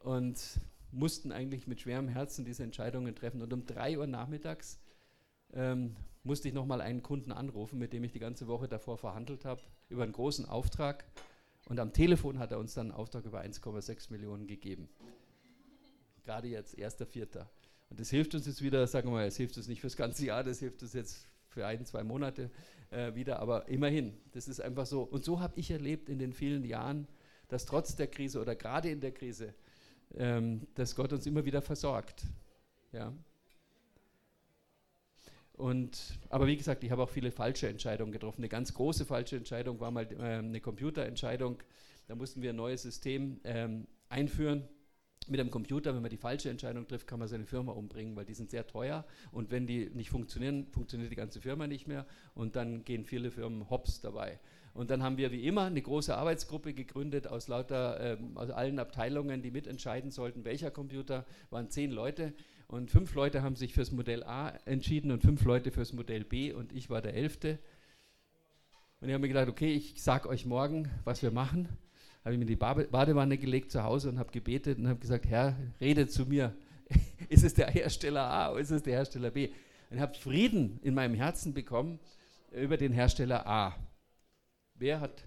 und 0.00 0.60
mussten 0.90 1.30
eigentlich 1.30 1.68
mit 1.68 1.80
schwerem 1.80 2.08
Herzen 2.08 2.44
diese 2.44 2.64
Entscheidungen 2.64 3.14
treffen. 3.14 3.42
Und 3.42 3.52
um 3.52 3.64
3 3.64 3.98
Uhr 3.98 4.06
nachmittags 4.08 4.80
ähm, 5.52 5.94
musste 6.24 6.48
ich 6.48 6.54
nochmal 6.54 6.80
einen 6.80 7.02
Kunden 7.02 7.30
anrufen, 7.30 7.78
mit 7.78 7.92
dem 7.92 8.02
ich 8.02 8.12
die 8.12 8.18
ganze 8.18 8.48
Woche 8.48 8.66
davor 8.66 8.98
verhandelt 8.98 9.44
habe, 9.44 9.62
über 9.90 10.02
einen 10.02 10.12
großen 10.12 10.46
Auftrag. 10.46 11.04
Und 11.66 11.78
am 11.78 11.92
Telefon 11.92 12.38
hat 12.38 12.52
er 12.52 12.58
uns 12.58 12.74
dann 12.74 12.88
einen 12.88 12.96
Auftrag 12.96 13.24
über 13.24 13.40
1,6 13.40 14.10
Millionen 14.10 14.46
gegeben. 14.46 14.88
Gerade 16.24 16.48
jetzt, 16.48 16.76
1.4. 16.76 17.46
Und 17.90 18.00
das 18.00 18.10
hilft 18.10 18.34
uns 18.34 18.46
jetzt 18.46 18.62
wieder, 18.62 18.86
sagen 18.86 19.08
wir 19.08 19.12
mal, 19.14 19.26
es 19.26 19.36
hilft 19.36 19.56
uns 19.56 19.68
nicht 19.68 19.80
fürs 19.80 19.96
ganze 19.96 20.24
Jahr, 20.24 20.44
das 20.44 20.60
hilft 20.60 20.82
uns 20.82 20.92
jetzt 20.92 21.28
für 21.48 21.66
ein, 21.66 21.84
zwei 21.84 22.04
Monate 22.04 22.50
äh, 22.90 23.14
wieder, 23.14 23.40
aber 23.40 23.68
immerhin, 23.68 24.16
das 24.32 24.46
ist 24.46 24.60
einfach 24.60 24.86
so. 24.86 25.02
Und 25.02 25.24
so 25.24 25.40
habe 25.40 25.58
ich 25.58 25.70
erlebt 25.70 26.08
in 26.08 26.18
den 26.18 26.32
vielen 26.32 26.64
Jahren, 26.64 27.08
dass 27.48 27.66
trotz 27.66 27.96
der 27.96 28.06
Krise 28.06 28.40
oder 28.40 28.54
gerade 28.54 28.90
in 28.90 29.00
der 29.00 29.12
Krise, 29.12 29.54
ähm, 30.14 30.68
dass 30.74 30.94
Gott 30.94 31.12
uns 31.12 31.26
immer 31.26 31.44
wieder 31.44 31.62
versorgt. 31.62 32.24
Ja. 32.92 33.12
Und, 35.60 36.18
aber 36.30 36.46
wie 36.46 36.56
gesagt, 36.56 36.82
ich 36.84 36.90
habe 36.90 37.02
auch 37.02 37.10
viele 37.10 37.30
falsche 37.30 37.68
Entscheidungen 37.68 38.12
getroffen. 38.12 38.40
Eine 38.40 38.48
ganz 38.48 38.72
große 38.72 39.04
falsche 39.04 39.36
Entscheidung 39.36 39.78
war 39.78 39.90
mal 39.90 40.10
äh, 40.10 40.38
eine 40.38 40.60
Computerentscheidung. 40.60 41.62
Da 42.08 42.14
mussten 42.14 42.40
wir 42.40 42.50
ein 42.50 42.56
neues 42.56 42.82
System 42.82 43.40
ähm, 43.44 43.86
einführen 44.08 44.66
mit 45.28 45.38
einem 45.38 45.50
Computer, 45.50 45.94
wenn 45.94 46.02
man 46.02 46.10
die 46.10 46.16
falsche 46.16 46.50
Entscheidung 46.50 46.88
trifft, 46.88 47.06
kann 47.06 47.18
man 47.18 47.28
seine 47.28 47.44
Firma 47.44 47.72
umbringen, 47.72 48.16
weil 48.16 48.24
die 48.24 48.34
sind 48.34 48.50
sehr 48.50 48.66
teuer 48.66 49.04
und 49.30 49.50
wenn 49.50 49.66
die 49.66 49.90
nicht 49.90 50.10
funktionieren, 50.10 50.66
funktioniert 50.72 51.12
die 51.12 51.16
ganze 51.16 51.40
Firma 51.40 51.66
nicht 51.66 51.86
mehr 51.86 52.06
und 52.34 52.56
dann 52.56 52.84
gehen 52.84 53.04
viele 53.04 53.30
Firmen 53.30 53.68
hops 53.70 54.00
dabei. 54.00 54.40
Und 54.72 54.90
dann 54.90 55.02
haben 55.02 55.16
wir 55.16 55.32
wie 55.32 55.46
immer 55.46 55.64
eine 55.64 55.82
große 55.82 56.16
Arbeitsgruppe 56.16 56.74
gegründet 56.74 57.26
aus 57.26 57.48
lauter, 57.48 58.18
ähm, 58.18 58.36
aus 58.36 58.50
allen 58.50 58.78
Abteilungen, 58.78 59.42
die 59.42 59.50
mitentscheiden 59.50 60.10
sollten, 60.10 60.44
welcher 60.44 60.70
Computer, 60.70 61.26
waren 61.50 61.70
zehn 61.70 61.90
Leute 61.90 62.32
und 62.68 62.90
fünf 62.90 63.14
Leute 63.14 63.42
haben 63.42 63.56
sich 63.56 63.74
fürs 63.74 63.90
Modell 63.90 64.22
A 64.22 64.50
entschieden 64.64 65.10
und 65.10 65.22
fünf 65.22 65.44
Leute 65.44 65.72
fürs 65.72 65.92
Modell 65.92 66.24
B 66.24 66.52
und 66.52 66.72
ich 66.72 66.88
war 66.88 67.02
der 67.02 67.14
Elfte. 67.14 67.58
Und 69.00 69.08
ich 69.08 69.14
habe 69.14 69.22
mir 69.22 69.28
gedacht, 69.28 69.48
okay, 69.48 69.72
ich 69.72 70.00
sage 70.00 70.28
euch 70.28 70.46
morgen, 70.46 70.88
was 71.04 71.22
wir 71.22 71.30
machen 71.30 71.68
habe 72.24 72.34
ich 72.34 72.38
mir 72.38 72.46
die 72.46 72.56
Badewanne 72.56 73.38
gelegt 73.38 73.70
zu 73.70 73.82
Hause 73.82 74.10
und 74.10 74.18
habe 74.18 74.30
gebetet 74.30 74.78
und 74.78 74.88
habe 74.88 75.00
gesagt, 75.00 75.26
Herr, 75.26 75.56
rede 75.80 76.06
zu 76.06 76.26
mir. 76.26 76.54
ist 77.28 77.44
es 77.44 77.54
der 77.54 77.70
Hersteller 77.70 78.22
A 78.22 78.50
oder 78.50 78.60
ist 78.60 78.70
es 78.70 78.82
der 78.82 78.94
Hersteller 78.94 79.30
B? 79.30 79.50
Und 79.90 80.00
habe 80.00 80.14
Frieden 80.14 80.78
in 80.82 80.94
meinem 80.94 81.14
Herzen 81.14 81.54
bekommen 81.54 81.98
über 82.52 82.76
den 82.76 82.92
Hersteller 82.92 83.46
A. 83.46 83.74
Wer 84.80 84.98
hat... 84.98 85.22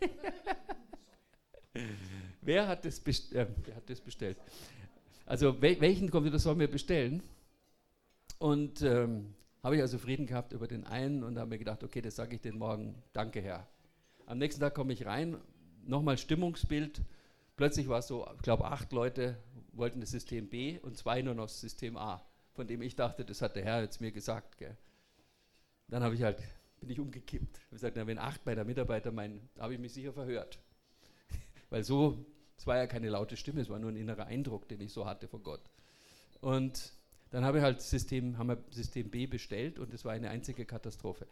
wer, 2.40 2.66
hat 2.66 2.84
das 2.86 2.98
äh, 3.00 3.46
wer 3.64 3.76
hat 3.76 3.90
das 3.90 4.00
bestellt? 4.00 4.38
Also 5.26 5.60
wel 5.60 5.78
welchen 5.82 6.10
Computer 6.10 6.38
sollen 6.38 6.60
wir 6.60 6.70
bestellen? 6.70 7.22
Und 8.38 8.80
ähm, 8.80 9.34
habe 9.62 9.76
ich 9.76 9.82
also 9.82 9.98
Frieden 9.98 10.26
gehabt 10.26 10.54
über 10.54 10.66
den 10.66 10.84
einen 10.84 11.22
und 11.22 11.38
habe 11.38 11.50
mir 11.50 11.58
gedacht, 11.58 11.84
okay, 11.84 12.00
das 12.00 12.16
sage 12.16 12.36
ich 12.36 12.40
den 12.40 12.56
morgen, 12.56 12.94
danke 13.12 13.42
Herr. 13.42 13.68
Am 14.24 14.38
nächsten 14.38 14.62
Tag 14.62 14.74
komme 14.74 14.94
ich 14.94 15.04
rein, 15.04 15.36
nochmal 15.84 16.16
Stimmungsbild. 16.16 17.02
Plötzlich 17.54 17.86
war 17.88 17.98
es 17.98 18.06
so, 18.06 18.26
ich 18.34 18.40
glaube, 18.42 18.64
acht 18.64 18.92
Leute 18.92 19.36
wollten 19.72 20.00
das 20.00 20.10
System 20.10 20.48
B 20.48 20.78
und 20.78 20.96
zwei 20.96 21.20
nur 21.20 21.34
noch 21.34 21.48
das 21.48 21.60
System 21.60 21.98
A, 21.98 22.26
von 22.54 22.66
dem 22.66 22.80
ich 22.80 22.96
dachte, 22.96 23.26
das 23.26 23.42
hat 23.42 23.56
der 23.56 23.64
Herr 23.64 23.82
jetzt 23.82 24.00
mir 24.00 24.10
gesagt. 24.10 24.56
Gell. 24.56 24.74
Dann 25.88 26.02
habe 26.02 26.14
ich 26.14 26.22
halt, 26.22 26.38
bin 26.80 26.90
ich 26.90 27.00
umgekippt. 27.00 27.56
Ich 27.56 27.64
habe 27.64 27.74
gesagt, 27.76 27.96
na, 27.96 28.06
wenn 28.06 28.18
acht 28.18 28.44
meiner 28.46 28.64
Mitarbeiter 28.64 29.12
meinen, 29.12 29.48
habe 29.58 29.74
ich 29.74 29.80
mich 29.80 29.92
sicher 29.92 30.12
verhört. 30.12 30.58
Weil 31.70 31.84
so, 31.84 32.24
es 32.56 32.66
war 32.66 32.76
ja 32.76 32.86
keine 32.86 33.08
laute 33.08 33.36
Stimme, 33.36 33.60
es 33.60 33.68
war 33.68 33.78
nur 33.78 33.90
ein 33.90 33.96
innerer 33.96 34.26
Eindruck, 34.26 34.68
den 34.68 34.80
ich 34.80 34.92
so 34.92 35.06
hatte 35.06 35.28
von 35.28 35.42
Gott. 35.42 35.62
Und 36.40 36.92
dann 37.30 37.44
habe 37.44 37.58
ich 37.58 37.64
halt 37.64 37.82
System, 37.82 38.38
haben 38.38 38.48
wir 38.48 38.64
System 38.70 39.10
B 39.10 39.26
bestellt 39.26 39.78
und 39.78 39.92
es 39.92 40.04
war 40.04 40.12
eine 40.12 40.30
einzige 40.30 40.64
Katastrophe. 40.64 41.26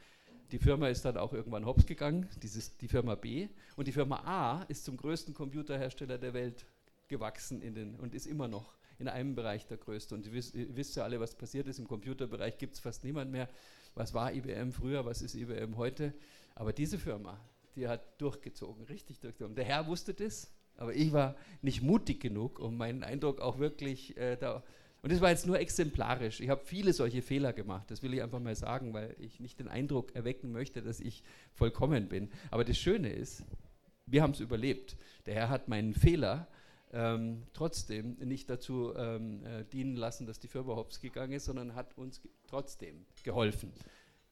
Die 0.53 0.59
Firma 0.59 0.89
ist 0.89 1.05
dann 1.05 1.17
auch 1.17 1.33
irgendwann 1.33 1.65
hops 1.65 1.87
gegangen, 1.87 2.29
dieses, 2.43 2.77
die 2.77 2.89
Firma 2.89 3.15
B. 3.15 3.49
Und 3.77 3.89
die 3.89 3.93
Firma 3.93 4.17
A 4.25 4.63
ist 4.65 4.85
zum 4.85 4.97
größten 4.97 5.35
Computerhersteller 5.35 6.19
der 6.19 6.35
Welt 6.35 6.67
gewachsen 7.09 7.63
in 7.63 7.75
den, 7.75 7.95
und 7.97 8.15
ist 8.15 8.27
immer 8.27 8.49
noch 8.49 8.75
in 8.99 9.09
einem 9.09 9.35
Bereich 9.35 9.67
der 9.67 9.79
größte. 9.79 10.15
Und 10.15 10.27
ihr 10.27 10.33
wisst, 10.33 10.55
ihr 10.55 10.77
wisst 10.77 10.97
ja 10.97 11.05
alle, 11.05 11.21
was 11.21 11.35
passiert 11.35 11.67
ist. 11.67 11.79
Im 11.79 11.89
Computerbereich 11.89 12.59
gibt 12.59 12.75
es 12.75 12.81
fast 12.81 13.05
niemand 13.05 13.31
mehr. 13.31 13.49
Was 13.95 14.15
war 14.15 14.33
IBM 14.33 14.73
früher, 14.73 15.05
was 15.05 15.23
ist 15.23 15.35
IBM 15.35 15.77
heute? 15.77 16.15
Aber 16.55 16.73
diese 16.73 16.99
Firma, 16.99 17.39
die 17.77 17.89
hat 17.89 18.21
durchgezogen, 18.21 18.85
richtig 18.85 19.21
durchgezogen. 19.21 19.57
Der 19.57 19.65
Herr 19.65 19.87
wusste 19.87 20.15
das, 20.15 20.53
aber 20.77 20.95
ich 20.95 21.13
war 21.13 21.37
nicht 21.63 21.83
mutig 21.83 22.21
genug, 22.21 22.59
um 22.59 22.77
meinen 22.77 23.05
Eindruck 23.05 23.41
auch 23.41 23.59
wirklich 23.59 24.17
äh, 24.17 24.37
da 24.37 24.63
und 25.05 25.13
das 25.13 25.21
war 25.21 25.29
jetzt 25.29 25.47
nur 25.47 25.61
exemplarisch. 25.61 26.41
Ich 26.41 26.49
habe 26.49 26.65
viele 26.65 26.95
solche 26.95 27.21
Fehler 27.21 27.53
gemacht, 27.53 27.91
das 27.91 28.03
will 28.03 28.15
ich 28.15 28.23
einfach 28.23 28.41
mal 28.41 28.57
sagen, 28.57 28.95
weil 28.95 29.15
ich 29.19 29.39
nicht 29.39 29.61
den 29.61 29.69
Eindruck 29.69 30.15
erwecken 30.17 30.51
möchte, 30.51 30.81
dass 30.81 30.99
ich 30.99 31.23
vollkommen 31.53 32.09
bin. 32.09 32.31
Aber 32.51 32.65
das 32.65 32.79
Schöne 32.79 33.13
ist, 33.13 33.45
wir 34.07 34.23
haben 34.23 34.31
es 34.31 34.41
überlebt. 34.41 34.97
Der 35.27 35.35
Herr 35.35 35.51
hat 35.51 35.69
meinen 35.69 35.93
Fehler 35.93 36.49
ähm, 36.95 37.43
trotzdem 37.53 38.17
nicht 38.21 38.49
dazu 38.49 38.95
ähm, 38.97 39.45
äh, 39.45 39.65
dienen 39.65 39.97
lassen, 39.97 40.27
dass 40.27 40.39
die 40.39 40.49
Firma 40.49 40.77
hops 40.77 41.01
gegangen 41.01 41.33
ist, 41.33 41.47
sondern 41.47 41.75
hat 41.75 41.99
uns 41.99 42.23
ge 42.23 42.31
trotzdem 42.47 43.05
geholfen. 43.25 43.73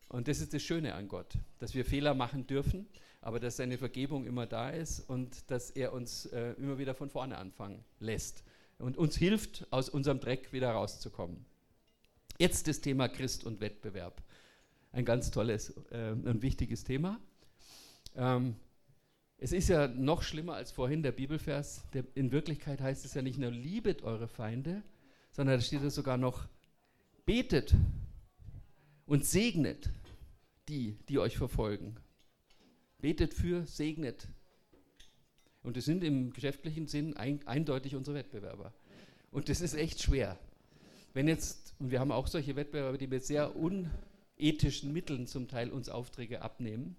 Und 0.09 0.29
das 0.29 0.41
ist 0.41 0.55
das 0.55 0.63
Schöne 0.63 0.95
an 0.95 1.09
Gott, 1.09 1.35
dass 1.59 1.75
wir 1.75 1.85
Fehler 1.85 2.15
machen 2.15 2.47
dürfen, 2.47 2.87
aber 3.21 3.41
dass 3.41 3.57
seine 3.57 3.79
Vergebung 3.79 4.27
immer 4.27 4.47
da 4.47 4.71
ist 4.71 5.01
und 5.01 5.51
dass 5.51 5.71
er 5.71 5.93
uns 5.93 6.27
äh, 6.27 6.53
immer 6.53 6.79
wieder 6.79 6.95
von 6.95 7.11
vorne 7.11 7.37
anfangen 7.37 7.85
lässt 7.99 8.45
und 8.79 8.97
uns 8.97 9.17
hilft, 9.17 9.67
aus 9.71 9.89
unserem 9.89 10.21
Dreck 10.21 10.53
wieder 10.53 10.71
rauszukommen. 10.71 11.45
Jetzt 12.39 12.69
das 12.69 12.81
Thema 12.81 13.09
Christ 13.09 13.45
und 13.45 13.61
Wettbewerb. 13.61 14.23
Ein 14.93 15.05
ganz 15.05 15.31
tolles 15.31 15.75
äh, 15.91 16.11
und 16.11 16.43
wichtiges 16.43 16.85
Thema. 16.85 17.19
Ähm, 18.15 18.57
es 19.43 19.51
ist 19.51 19.69
ja 19.69 19.89
noch 19.89 20.23
schlimmer 20.23 20.55
als 20.55 20.71
vorhin 20.71 21.03
der 21.03 21.11
Bibelvers. 21.11 21.83
Der, 21.95 22.05
in 22.15 22.31
Wirklichkeit 22.31 22.81
heißt 22.81 23.05
es 23.05 23.15
ja 23.15 23.23
nicht 23.23 23.39
nur, 23.39 23.51
liebet 23.51 24.03
eure 24.03 24.29
Feinde, 24.29 24.85
sondern 25.33 25.59
da 25.59 25.61
steht 25.61 25.83
es 25.83 25.97
sogar 25.97 26.17
noch, 26.17 26.47
betet 27.27 27.75
und 29.05 29.27
segnet 29.27 29.91
die, 30.69 30.97
die 31.09 31.19
euch 31.19 31.37
verfolgen. 31.37 31.97
Betet 33.01 33.35
für, 33.35 33.67
segnet 33.67 34.29
und 35.65 35.77
das 35.77 35.87
sind 35.87 36.05
im 36.05 36.33
geschäftlichen 36.33 36.87
Sinn 36.87 37.17
ein, 37.17 37.45
eindeutig 37.45 37.97
unsere 37.97 38.17
Wettbewerber. 38.17 38.73
Und 39.33 39.49
das 39.49 39.61
ist 39.61 39.75
echt 39.75 40.01
schwer. 40.01 40.39
wenn 41.15 41.27
jetzt, 41.27 41.75
und 41.81 41.91
wir 41.91 41.99
haben 41.99 42.13
auch 42.13 42.29
solche 42.29 42.55
Wettbewerber, 42.55 42.97
die 42.97 43.09
mit 43.09 43.25
sehr 43.25 43.57
unethischen 43.57 44.93
Mitteln 44.93 45.27
zum 45.27 45.49
Teil 45.49 45.71
uns 45.71 45.89
Aufträge 45.89 46.43
abnehmen, 46.43 46.95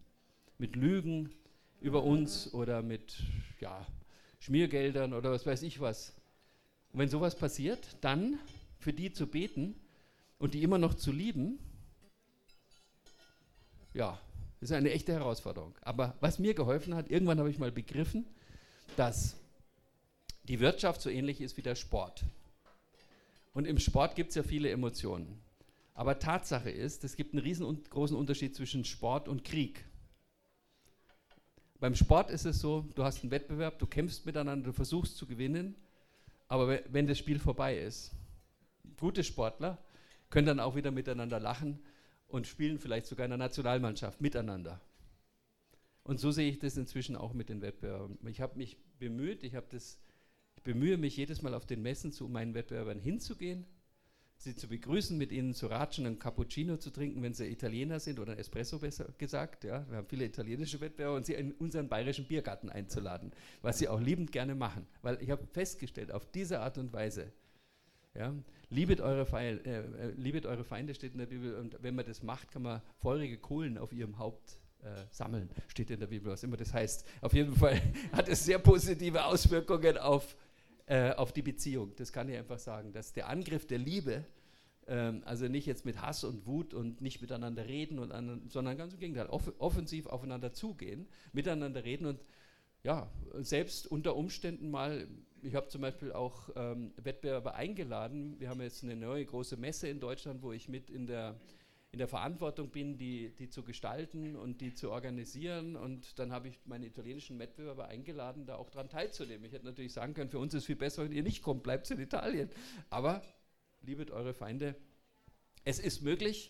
mit 0.58 0.76
Lügen 0.76 1.34
über 1.84 2.04
uns 2.04 2.54
oder 2.54 2.82
mit 2.82 3.22
ja, 3.60 3.86
Schmiergeldern 4.39 5.13
oder 5.13 5.32
was 5.32 5.46
weiß 5.46 5.62
ich 5.63 5.80
was. 5.80 6.15
Und 6.91 7.00
wenn 7.00 7.10
sowas 7.10 7.36
passiert, 7.36 7.98
dann 8.02 8.39
für 8.80 8.93
die 8.93 9.12
zu 9.12 9.28
beten 9.28 9.76
und 10.39 10.54
die 10.54 10.63
immer 10.63 10.78
noch 10.78 10.93
zu 10.93 11.12
lieben, 11.12 11.60
ja, 13.93 14.19
ist 14.62 14.72
eine 14.72 14.91
echte 14.91 15.13
Herausforderung. 15.13 15.76
Aber 15.82 16.15
was 16.22 16.39
mir 16.39 16.54
geholfen 16.54 16.96
hat, 16.96 17.12
irgendwann 17.12 17.39
habe 17.39 17.50
ich 17.50 17.60
mal 17.60 17.72
begriffen, 17.72 18.26
dass 18.96 19.36
die 20.43 20.60
Wirtschaft 20.60 21.02
so 21.02 21.10
ähnlich 21.10 21.41
ist 21.41 21.58
wie 21.58 21.62
der 21.62 21.76
Sport. 21.76 22.24
Und 23.54 23.65
im 23.65 23.78
Sport 23.78 24.15
gibt 24.15 24.30
es 24.30 24.36
ja 24.36 24.43
viele 24.43 24.72
Emotionen. 24.72 25.41
Aber 25.93 26.17
Tatsache 26.17 26.72
ist, 26.72 27.04
es 27.04 27.15
gibt 27.15 27.34
einen 27.34 27.43
riesengroßen 27.43 28.17
Unterschied 28.17 28.56
zwischen 28.56 28.84
Sport 28.84 29.28
und 29.28 29.43
Krieg. 29.43 29.86
Beim 31.84 31.96
Sport 31.96 32.32
ist 32.32 32.46
es 32.46 32.62
so, 32.62 32.88
du 32.96 33.04
hast 33.04 33.24
einen 33.24 33.32
Wettbewerb, 33.32 33.78
du 33.78 33.86
kämpfst 33.86 34.26
miteinander, 34.26 34.67
du 34.67 34.72
versuchst 34.72 35.17
zu 35.17 35.28
gewinnen, 35.28 35.76
aber 36.48 36.80
wenn 36.88 37.08
das 37.08 37.17
Spiel 37.17 37.39
vorbei 37.39 37.78
ist, 37.78 38.13
gute 38.98 39.22
Sportler 39.22 39.78
können 40.30 40.48
dann 40.48 40.62
auch 40.62 40.78
wieder 40.78 40.91
miteinander 40.91 41.41
lachen 41.41 41.84
und 42.30 42.48
spielen 42.48 42.80
vielleicht 42.80 43.06
sogar 43.08 43.26
in 43.26 43.32
der 43.32 43.38
Nationalmannschaft 43.38 44.22
miteinander. 44.22 44.80
Und 46.04 46.22
so 46.22 46.32
sehe 46.32 46.50
ich 46.50 46.58
das 46.58 46.78
inzwischen 46.78 47.17
auch 47.17 47.34
mit 47.34 47.50
den 47.50 47.62
Wettbewerben. 47.62 48.17
Ich 48.28 48.39
habe 48.39 48.58
mich 48.58 48.78
bemüht, 48.98 49.43
ich 49.43 49.56
habe 49.56 49.67
das 49.69 50.00
bemühe 50.63 50.96
mich 50.96 51.17
jedes 51.17 51.41
Mal 51.41 51.54
auf 51.54 51.65
den 51.65 51.82
Messen 51.82 52.13
zu 52.13 52.30
meinen 52.30 52.54
Wettbewerbern 52.54 53.02
hinzugehen, 53.02 53.65
sie 54.44 54.56
zu 54.56 54.68
begrüßen, 54.68 55.18
mit 55.18 55.32
ihnen 55.32 55.54
zu 55.54 55.68
ratschen, 55.68 56.06
einen 56.06 56.20
Cappuccino 56.20 56.78
zu 56.78 56.90
trinken, 56.90 57.24
wenn 57.24 57.34
sie 57.34 57.48
Italiener 57.48 58.00
sind 58.00 58.20
oder 58.20 58.38
Espresso 58.38 58.80
besser 58.80 59.08
gesagt. 59.18 59.64
Ja. 59.64 59.86
Wir 59.90 59.98
haben 59.98 60.08
viele 60.08 60.26
italienische 60.26 60.80
Wettbewerber 60.82 61.16
und 61.16 61.26
sie 61.26 61.34
in 61.34 61.54
unseren 61.54 61.88
bayerischen 61.88 62.26
Biergarten 62.26 62.70
einzuladen, 62.70 63.32
was 63.62 63.80
sie 63.80 63.88
auch 63.88 64.00
liebend 64.00 64.32
gerne 64.32 64.56
machen. 64.56 64.86
Weil 65.02 65.22
ich 65.22 65.30
habe 65.30 65.46
festgestellt, 65.48 66.12
auf 66.12 66.26
diese 66.32 66.60
Art 66.60 66.78
und 66.78 66.94
Weise, 66.94 67.32
ja, 68.16 68.34
liebet, 68.70 69.02
eure 69.02 69.26
Feinde, 69.26 69.64
äh, 69.66 70.08
äh, 70.08 70.12
liebet 70.12 70.46
eure 70.46 70.64
Feinde 70.64 70.94
steht 70.94 71.14
in 71.14 71.20
der 71.20 71.26
Bibel 71.26 71.56
und 71.56 71.78
wenn 71.82 71.96
man 71.96 72.06
das 72.06 72.22
macht, 72.22 72.52
kann 72.52 72.62
man 72.62 72.82
feurige 72.98 73.38
Kohlen 73.38 73.78
auf 73.78 73.92
ihrem 73.92 74.20
Haupt 74.20 74.60
äh, 74.84 75.06
sammeln, 75.10 75.50
steht 75.68 75.90
in 75.90 76.00
der 76.00 76.08
Bibel, 76.08 76.32
was 76.32 76.44
immer 76.44 76.58
das 76.58 76.74
heißt. 76.74 77.08
Auf 77.22 77.34
jeden 77.34 77.56
Fall 77.56 77.82
hat 78.12 78.28
es 78.30 78.46
sehr 78.46 78.60
positive 78.60 79.24
Auswirkungen 79.24 79.98
auf 79.98 80.36
äh, 80.86 81.12
auf 81.12 81.32
die 81.32 81.41
Beziehung. 81.41 81.93
Das 81.96 82.12
kann 82.12 82.30
ich 82.30 82.38
einfach 82.38 82.60
sagen, 82.60 82.91
dass 82.91 83.13
der 83.13 83.30
Angriff 83.30 83.65
der 83.65 83.78
Liebe, 83.78 84.26
ähm, 84.88 85.22
also 85.26 85.48
nicht 85.48 85.65
jetzt 85.65 85.86
mit 85.86 86.02
Hass 86.02 86.24
und 86.24 86.46
Wut 86.46 86.74
und 86.74 87.02
nicht 87.02 87.22
miteinander 87.22 87.65
reden, 87.65 88.00
und 88.00 88.12
an, 88.12 88.43
sondern 88.50 88.78
ganz 88.78 88.93
im 88.93 89.00
Gegenteil, 89.00 89.28
off 89.28 89.52
offensiv 89.60 90.08
aufeinander 90.08 90.54
zugehen, 90.54 91.08
miteinander 91.32 91.84
reden 91.84 92.06
und 92.06 92.19
ja, 92.84 93.10
selbst 93.36 93.88
unter 93.88 94.15
Umständen 94.15 94.69
mal, 94.69 95.08
ich 95.41 95.56
habe 95.56 95.69
zum 95.69 95.82
Beispiel 95.82 96.12
auch 96.12 96.50
ähm, 96.56 96.93
Wettbewerber 96.98 97.56
eingeladen. 97.56 98.36
Wir 98.39 98.50
haben 98.50 98.62
jetzt 98.62 98.84
eine 98.84 98.98
neue 98.98 99.26
große 99.26 99.56
Messe 99.56 99.88
in 99.88 100.02
Deutschland, 100.02 100.41
wo 100.41 100.52
ich 100.52 100.67
mit 100.67 100.89
in 100.89 101.08
der 101.08 101.39
in 101.94 102.00
der 102.00 102.08
Verantwortung 102.08 102.72
bin, 102.72 102.98
die, 102.98 103.36
die 103.36 103.50
zu 103.50 103.62
gestalten 103.62 104.36
und 104.36 104.62
die 104.62 104.74
zu 104.74 104.90
organisieren. 104.90 105.76
Und 105.76 106.18
dann 106.18 106.32
habe 106.32 106.48
ich 106.48 106.60
meine 106.66 106.88
italienischen 106.88 107.38
Wettbewerber 107.38 107.88
eingeladen, 107.88 108.48
da 108.48 108.56
auch 108.56 108.72
daran 108.72 108.90
teilzunehmen. 108.90 109.46
Ich 109.46 109.54
hätte 109.54 109.66
natürlich 109.66 109.94
sagen 109.94 110.16
können, 110.16 110.32
für 110.32 110.40
uns 110.40 110.56
ist 110.56 110.66
viel 110.66 110.76
besser, 110.76 111.04
wenn 111.04 111.12
ihr 111.12 111.22
nicht 111.22 111.44
kommt, 111.44 111.62
bleibt 111.62 111.92
in 111.92 112.00
Italien. 112.00 112.50
Aber 112.90 113.22
liebet 113.84 114.10
eure 114.10 114.34
Feinde. 114.34 114.76
Es 115.66 115.78
ist 115.78 116.02
möglich, 116.02 116.50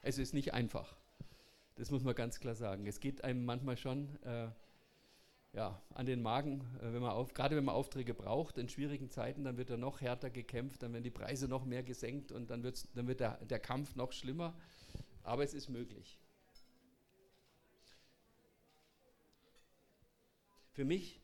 es 0.00 0.16
ist 0.16 0.32
nicht 0.32 0.54
einfach. 0.54 0.96
Das 1.74 1.90
muss 1.90 2.02
man 2.02 2.14
ganz 2.14 2.40
klar 2.40 2.54
sagen. 2.54 2.86
Es 2.86 2.98
geht 2.98 3.22
einem 3.24 3.44
manchmal 3.44 3.76
schon 3.76 4.16
äh, 4.22 4.48
ja, 5.52 5.80
an 5.94 6.06
den 6.06 6.22
Magen, 6.22 6.60
äh, 6.80 6.92
wenn 6.92 7.00
man 7.00 7.10
auf, 7.10 7.34
gerade 7.34 7.56
wenn 7.56 7.64
man 7.64 7.74
Aufträge 7.74 8.14
braucht 8.14 8.58
in 8.58 8.68
schwierigen 8.68 9.10
Zeiten, 9.10 9.44
dann 9.44 9.56
wird 9.56 9.70
er 9.70 9.76
noch 9.76 10.00
härter 10.00 10.30
gekämpft, 10.30 10.82
dann 10.82 10.92
werden 10.92 11.04
die 11.04 11.10
Preise 11.10 11.48
noch 11.48 11.64
mehr 11.64 11.82
gesenkt 11.82 12.32
und 12.32 12.50
dann, 12.50 12.62
dann 12.62 13.06
wird 13.06 13.20
der, 13.20 13.44
der 13.44 13.58
Kampf 13.58 13.96
noch 13.96 14.12
schlimmer 14.12 14.54
aber 15.28 15.44
es 15.44 15.52
ist 15.52 15.68
möglich. 15.68 16.18
Für 20.72 20.84
mich 20.84 21.20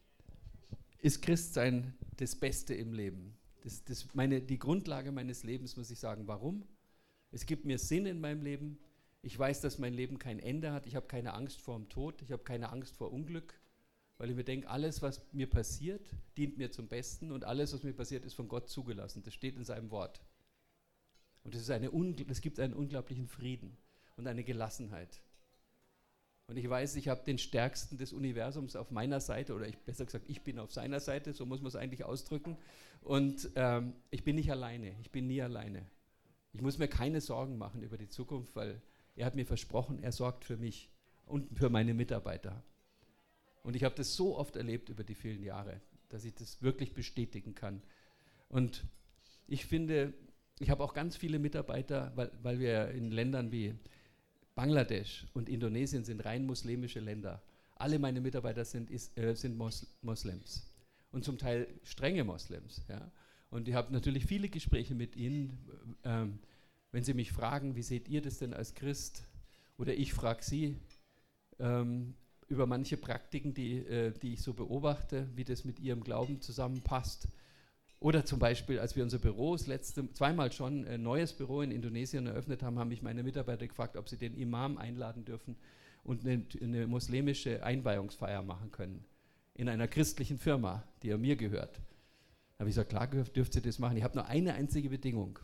ist 0.99 1.23
Christsein 1.23 1.95
das 2.19 2.37
Beste 2.37 2.75
im 2.75 2.93
Leben. 2.93 3.37
Das, 3.63 3.83
das 3.85 4.15
meine, 4.15 4.43
die 4.43 4.59
Grundlage 4.59 5.11
meines 5.11 5.43
Lebens, 5.43 5.77
muss 5.77 5.91
ich 5.91 5.99
sagen. 5.99 6.27
Warum? 6.27 6.65
Es 7.31 7.47
gibt 7.47 7.65
mir 7.65 7.79
Sinn 7.79 8.05
in 8.05 8.21
meinem 8.21 8.43
Leben. 8.43 8.79
Ich 9.23 9.39
weiß, 9.39 9.63
dass 9.63 9.79
mein 9.79 9.95
Leben 9.95 10.19
kein 10.19 10.39
Ende 10.39 10.73
hat. 10.73 10.87
Ich 10.87 10.97
habe 10.97 11.07
keine 11.07 11.33
Angst 11.33 11.63
vor 11.63 11.77
dem 11.77 11.89
Tod. 11.89 12.21
Ich 12.21 12.31
habe 12.31 12.45
keine 12.45 12.71
Angst 12.71 12.97
vor 12.97 13.11
Unglück, 13.11 13.59
weil 14.19 14.31
ich 14.31 14.37
mir 14.37 14.45
denke, 14.45 14.69
alles, 14.69 15.03
was 15.03 15.21
mir 15.33 15.49
passiert, 15.49 16.07
dient 16.37 16.57
mir 16.59 16.71
zum 16.71 16.89
Besten 16.89 17.33
und 17.33 17.45
alles, 17.45 17.73
was 17.73 17.83
mir 17.83 17.93
passiert, 17.93 18.25
ist 18.25 18.35
von 18.35 18.49
Gott 18.49 18.69
zugelassen. 18.69 19.23
Das 19.23 19.35
steht 19.35 19.57
in 19.57 19.65
seinem 19.65 19.91
Wort. 19.91 20.21
Und 21.43 21.55
es 21.55 22.41
gibt 22.41 22.59
einen 22.59 22.75
unglaublichen 22.75 23.29
Frieden 23.29 23.77
und 24.17 24.27
eine 24.27 24.45
Gelassenheit. 24.45 25.21
Und 26.47 26.59
ich 26.59 26.69
weiß, 26.69 26.97
ich 26.97 27.09
habe 27.09 27.25
den 27.25 27.39
Stärksten 27.39 27.97
des 27.97 28.13
Universums 28.13 28.77
auf 28.77 28.91
meiner 28.91 29.21
Seite, 29.21 29.55
oder 29.55 29.67
ich, 29.67 29.79
besser 29.79 30.05
gesagt, 30.05 30.27
ich 30.29 30.43
bin 30.43 30.59
auf 30.59 30.73
seiner 30.73 31.01
Seite, 31.01 31.33
so 31.33 31.47
muss 31.47 31.61
man 31.61 31.69
es 31.69 31.77
eigentlich 31.77 32.05
ausdrücken. 32.05 32.59
Und 33.01 33.51
ähm, 33.57 33.95
ich 34.11 34.25
bin 34.25 34.37
nicht 34.37 34.51
alleine, 34.51 34.95
ich 35.01 35.11
bin 35.11 35.27
nie 35.27 35.41
alleine. 35.41 35.87
Ich 36.53 36.61
muss 36.61 36.79
mir 36.79 36.89
keine 36.89 37.21
Sorgen 37.21 37.59
machen 37.59 37.83
über 37.83 37.97
die 37.97 38.09
Zukunft, 38.09 38.55
weil 38.57 38.81
er 39.17 39.27
hat 39.27 39.35
mir 39.35 39.47
versprochen, 39.47 40.03
er 40.03 40.13
sorgt 40.13 40.45
für 40.45 40.57
mich 40.57 40.91
und 41.27 41.59
für 41.59 41.71
meine 41.71 41.95
Mitarbeiter. 41.95 42.63
Und 43.65 43.75
ich 43.75 43.83
habe 43.83 43.97
das 43.97 44.15
so 44.15 44.37
oft 44.37 44.55
erlebt 44.55 44.89
über 44.91 45.03
die 45.03 45.17
vielen 45.17 45.43
Jahre, 45.43 45.81
dass 46.11 46.25
ich 46.25 46.35
das 46.35 46.63
wirklich 46.63 46.95
bestätigen 46.95 47.57
kann. 47.57 47.83
Und 48.49 48.85
ich 49.49 49.65
finde, 49.67 50.15
ich 50.61 50.71
habe 50.71 50.85
auch 50.85 50.95
ganz 50.95 51.17
viele 51.17 51.41
Mitarbeiter, 51.41 52.13
weil, 52.15 52.31
weil 52.43 52.61
wir 52.61 52.91
in 52.91 53.11
Ländern 53.11 53.51
wie 53.51 53.75
Bangladesch 54.55 55.27
und 55.33 55.49
Indonesien 55.49 56.05
sind 56.05 56.25
rein 56.25 56.47
muslimische 56.47 57.01
Länder. 57.01 57.43
Alle 57.75 57.99
meine 57.99 58.21
Mitarbeiter 58.21 58.65
sind, 58.65 58.91
ist, 58.91 59.19
äh, 59.19 59.35
sind 59.35 59.57
Mos 59.57 59.87
Moslems 60.03 60.71
und 61.11 61.25
zum 61.25 61.39
Teil 61.39 61.67
strenge 61.83 62.23
Moslems. 62.23 62.85
Ja. 62.89 63.11
Und 63.51 63.67
ich 63.67 63.75
habe 63.75 63.93
natürlich 63.93 64.27
viele 64.27 64.49
Gespräche 64.49 64.95
mit 64.95 65.17
ihnen. 65.17 65.59
Ähm, 66.05 66.39
wenn 66.93 67.03
sie 67.03 67.15
mich 67.15 67.33
fragen, 67.33 67.75
wie 67.75 67.83
seht 67.83 68.09
ihr 68.09 68.23
das 68.23 68.39
denn 68.39 68.55
als 68.55 68.75
Christ? 68.75 69.27
Oder 69.79 69.95
ich 69.95 70.13
frage 70.13 70.45
sie 70.45 70.77
ähm, 71.59 72.15
über 72.49 72.67
manche 72.67 72.97
Praktiken, 72.97 73.55
die, 73.55 73.79
äh, 73.79 74.13
die 74.13 74.35
ich 74.35 74.43
so 74.43 74.55
beobachte, 74.55 75.29
wie 75.35 75.45
das 75.45 75.65
mit 75.65 75.81
ihrem 75.81 76.03
Glauben 76.03 76.41
zusammenpasst. 76.41 77.29
Oder 78.01 78.27
zum 78.27 78.39
Beispiel, 78.39 78.79
als 78.79 78.97
wir 78.97 79.03
unser 79.03 79.19
Büro 79.19 79.55
das 79.55 79.67
letzte, 79.67 80.13
zweimal 80.13 80.53
schon 80.53 80.87
ein 80.87 81.03
neues 81.03 81.33
Büro 81.33 81.63
in 81.63 81.71
Indonesien 81.71 82.27
eröffnet 82.27 82.63
haben, 82.63 82.79
haben 82.79 82.89
mich 82.89 83.03
meine 83.03 83.23
Mitarbeiter 83.23 83.67
gefragt, 83.67 83.97
ob 83.97 84.09
sie 84.09 84.19
den 84.19 84.35
Imam 84.37 84.77
einladen 84.77 85.25
dürfen 85.25 85.57
und 86.03 86.27
eine, 86.27 86.45
eine 86.61 86.87
muslimische 86.87 87.63
Einweihungsfeier 87.65 88.43
machen 88.43 88.71
können. 88.71 89.05
In 89.55 89.69
einer 89.69 89.89
christlichen 89.89 90.37
Firma, 90.37 90.85
die 91.03 91.09
ja 91.09 91.17
mir 91.17 91.37
gehört. 91.37 91.77
Da 91.77 92.61
habe 92.61 92.69
ich 92.69 92.77
gesagt, 92.77 92.91
klar 92.91 93.07
dürft 93.07 93.57
ihr 93.57 93.63
das 93.63 93.79
machen. 93.79 93.97
Ich 93.97 94.05
habe 94.05 94.17
nur 94.17 94.27
eine 94.27 94.55
einzige 94.55 94.91
Bedingung. 94.91 95.39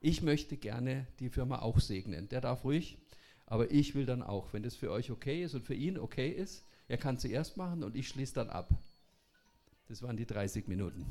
Ich 0.00 0.20
möchte 0.20 0.58
gerne 0.58 1.06
die 1.20 1.30
Firma 1.30 1.60
auch 1.60 1.80
segnen. 1.80 2.28
Der 2.28 2.42
darf 2.42 2.64
ruhig, 2.64 2.98
aber 3.46 3.70
ich 3.70 3.94
will 3.94 4.06
dann 4.06 4.22
auch, 4.22 4.52
wenn 4.52 4.62
das 4.62 4.74
für 4.74 4.90
euch 4.90 5.10
okay 5.10 5.42
ist 5.42 5.54
und 5.54 5.64
für 5.64 5.74
ihn 5.74 5.98
okay 5.98 6.30
ist, 6.30 6.64
er 6.88 6.98
kann 6.98 7.18
zuerst 7.18 7.56
machen 7.56 7.82
und 7.82 7.96
ich 7.96 8.08
schließe 8.08 8.34
dann 8.34 8.50
ab. 8.50 8.70
Das 9.88 10.02
waren 10.02 10.16
die 10.16 10.26
30 10.26 10.66
Minuten. 10.68 11.06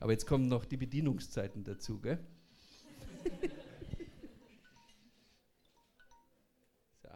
Aber 0.00 0.12
jetzt 0.12 0.26
kommen 0.26 0.48
noch 0.48 0.64
die 0.64 0.76
Bedienungszeiten 0.76 1.64
dazu, 1.64 2.00
gell? 2.00 2.18
so. 7.02 7.08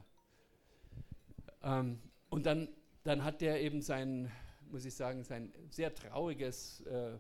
ähm, 1.63 1.99
und 2.31 2.47
dann, 2.47 2.69
dann 3.05 3.25
hat 3.25 3.41
der 3.41 3.61
eben 3.61 3.83
sein, 3.83 4.31
muss 4.71 4.85
ich 4.85 4.95
sagen, 4.95 5.25
sein 5.25 5.53
sehr 5.71 5.95
trauriges 5.95 6.81
äh, 6.83 7.19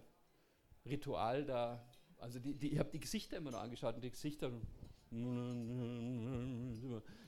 Ritual 0.87 1.45
da. 1.45 1.85
Also 2.19 2.39
die, 2.39 2.55
die, 2.55 2.73
ich 2.73 2.79
habe 2.79 2.91
die 2.91 3.01
Gesichter 3.01 3.37
immer 3.39 3.51
noch 3.51 3.61
angeschaut 3.61 3.97
und 3.97 4.05
die 4.05 4.11
Gesichter. 4.11 4.53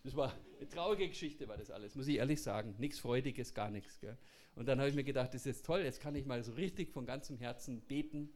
Das 0.02 0.16
war 0.16 0.34
eine 0.58 0.68
traurige 0.68 1.08
Geschichte, 1.08 1.46
war 1.48 1.56
das 1.56 1.70
alles, 1.70 1.94
muss 1.94 2.08
ich 2.08 2.16
ehrlich 2.16 2.42
sagen. 2.42 2.74
Nichts 2.78 2.98
Freudiges, 2.98 3.54
gar 3.54 3.70
nichts. 3.70 4.00
Gell? 4.00 4.16
Und 4.54 4.66
dann 4.66 4.78
habe 4.78 4.88
ich 4.88 4.94
mir 4.96 5.04
gedacht, 5.04 5.28
das 5.28 5.42
ist 5.42 5.46
jetzt 5.46 5.66
toll, 5.66 5.80
jetzt 5.80 6.00
kann 6.00 6.14
ich 6.14 6.26
mal 6.26 6.42
so 6.42 6.52
richtig 6.52 6.90
von 6.90 7.06
ganzem 7.06 7.38
Herzen 7.38 7.80
beten. 7.82 8.30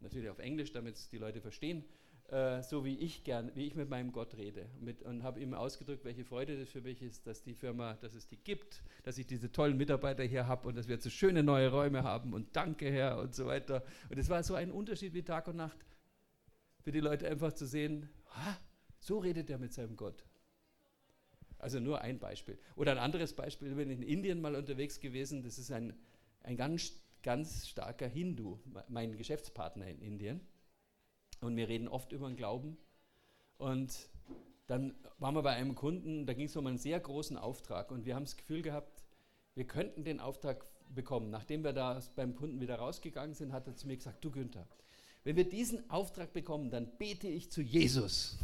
Natürlich 0.00 0.28
auf 0.28 0.38
Englisch, 0.38 0.72
damit 0.72 0.96
es 0.96 1.08
die 1.08 1.18
Leute 1.18 1.40
verstehen. 1.40 1.84
Äh, 2.28 2.62
so 2.62 2.84
wie 2.84 2.96
ich 2.98 3.22
gern, 3.22 3.50
wie 3.54 3.66
ich 3.66 3.74
mit 3.74 3.90
meinem 3.90 4.12
Gott 4.12 4.36
rede. 4.36 4.66
Mit, 4.80 5.02
und 5.02 5.22
habe 5.22 5.40
ihm 5.40 5.52
ausgedrückt, 5.52 6.04
welche 6.04 6.24
Freude 6.24 6.58
das 6.58 6.70
für 6.70 6.80
mich 6.80 7.02
ist, 7.02 7.26
dass 7.26 7.42
die 7.42 7.54
Firma, 7.54 7.94
dass 7.94 8.14
es 8.14 8.26
die 8.28 8.38
gibt, 8.38 8.82
dass 9.02 9.18
ich 9.18 9.26
diese 9.26 9.52
tollen 9.52 9.76
Mitarbeiter 9.76 10.24
hier 10.24 10.46
habe 10.46 10.68
und 10.68 10.76
dass 10.76 10.88
wir 10.88 10.98
so 10.98 11.10
schöne 11.10 11.42
neue 11.42 11.70
Räume 11.70 12.02
haben 12.02 12.32
und 12.32 12.56
danke 12.56 12.90
Herr 12.90 13.18
und 13.18 13.34
so 13.34 13.46
weiter. 13.46 13.84
Und 14.08 14.18
es 14.18 14.30
war 14.30 14.42
so 14.42 14.54
ein 14.54 14.70
Unterschied 14.70 15.12
wie 15.12 15.22
Tag 15.22 15.48
und 15.48 15.56
Nacht. 15.56 15.78
für 16.80 16.92
die 16.92 17.00
Leute 17.00 17.28
einfach 17.28 17.52
zu 17.52 17.66
sehen, 17.66 18.08
so 19.04 19.18
redet 19.18 19.50
er 19.50 19.58
mit 19.58 19.72
seinem 19.72 19.96
Gott. 19.96 20.24
Also 21.58 21.78
nur 21.78 22.00
ein 22.00 22.18
Beispiel. 22.18 22.58
Oder 22.74 22.92
ein 22.92 22.98
anderes 22.98 23.34
Beispiel, 23.34 23.68
ich 23.68 23.76
bin 23.76 23.90
in 23.90 24.02
Indien 24.02 24.40
mal 24.40 24.54
unterwegs 24.54 25.00
gewesen, 25.00 25.42
das 25.42 25.58
ist 25.58 25.70
ein, 25.70 25.94
ein 26.42 26.56
ganz, 26.56 26.92
ganz 27.22 27.68
starker 27.68 28.06
Hindu, 28.06 28.58
mein 28.88 29.16
Geschäftspartner 29.16 29.86
in 29.86 30.00
Indien. 30.00 30.40
Und 31.40 31.56
wir 31.56 31.68
reden 31.68 31.88
oft 31.88 32.12
über 32.12 32.28
den 32.28 32.36
Glauben. 32.36 32.78
Und 33.58 34.08
dann 34.66 34.94
waren 35.18 35.34
wir 35.34 35.42
bei 35.42 35.52
einem 35.52 35.74
Kunden, 35.74 36.26
da 36.26 36.32
ging 36.32 36.46
es 36.46 36.56
um 36.56 36.66
einen 36.66 36.78
sehr 36.78 36.98
großen 36.98 37.36
Auftrag 37.36 37.90
und 37.90 38.06
wir 38.06 38.14
haben 38.14 38.24
das 38.24 38.36
Gefühl 38.36 38.62
gehabt, 38.62 39.04
wir 39.54 39.66
könnten 39.66 40.04
den 40.04 40.20
Auftrag 40.20 40.64
bekommen. 40.94 41.30
Nachdem 41.30 41.62
wir 41.62 41.74
da 41.74 42.00
beim 42.16 42.34
Kunden 42.34 42.60
wieder 42.60 42.76
rausgegangen 42.76 43.34
sind, 43.34 43.52
hat 43.52 43.66
er 43.66 43.76
zu 43.76 43.86
mir 43.86 43.96
gesagt, 43.96 44.24
du 44.24 44.30
Günther, 44.30 44.66
wenn 45.24 45.36
wir 45.36 45.48
diesen 45.48 45.88
Auftrag 45.90 46.32
bekommen, 46.32 46.70
dann 46.70 46.96
bete 46.98 47.28
ich 47.28 47.50
zu 47.50 47.62
Jesus. 47.62 48.38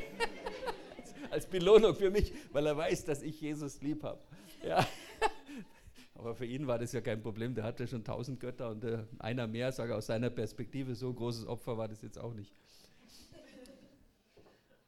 Als 1.30 1.46
Belohnung 1.46 1.94
für 1.94 2.10
mich, 2.10 2.32
weil 2.52 2.66
er 2.66 2.76
weiß, 2.76 3.04
dass 3.04 3.22
ich 3.22 3.40
Jesus 3.40 3.80
lieb 3.82 4.02
habe. 4.02 4.20
Ja. 4.66 4.86
Aber 6.14 6.34
für 6.34 6.46
ihn 6.46 6.66
war 6.66 6.78
das 6.78 6.92
ja 6.92 7.00
kein 7.00 7.20
Problem, 7.20 7.54
der 7.54 7.64
hatte 7.64 7.86
schon 7.86 8.02
tausend 8.02 8.40
Götter 8.40 8.70
und 8.70 8.84
äh, 8.84 9.04
einer 9.18 9.46
mehr, 9.46 9.70
sage 9.70 9.94
aus 9.94 10.06
seiner 10.06 10.30
Perspektive, 10.30 10.94
so 10.94 11.10
ein 11.10 11.14
großes 11.14 11.46
Opfer 11.46 11.76
war 11.76 11.88
das 11.88 12.02
jetzt 12.02 12.18
auch 12.18 12.32
nicht. 12.32 12.54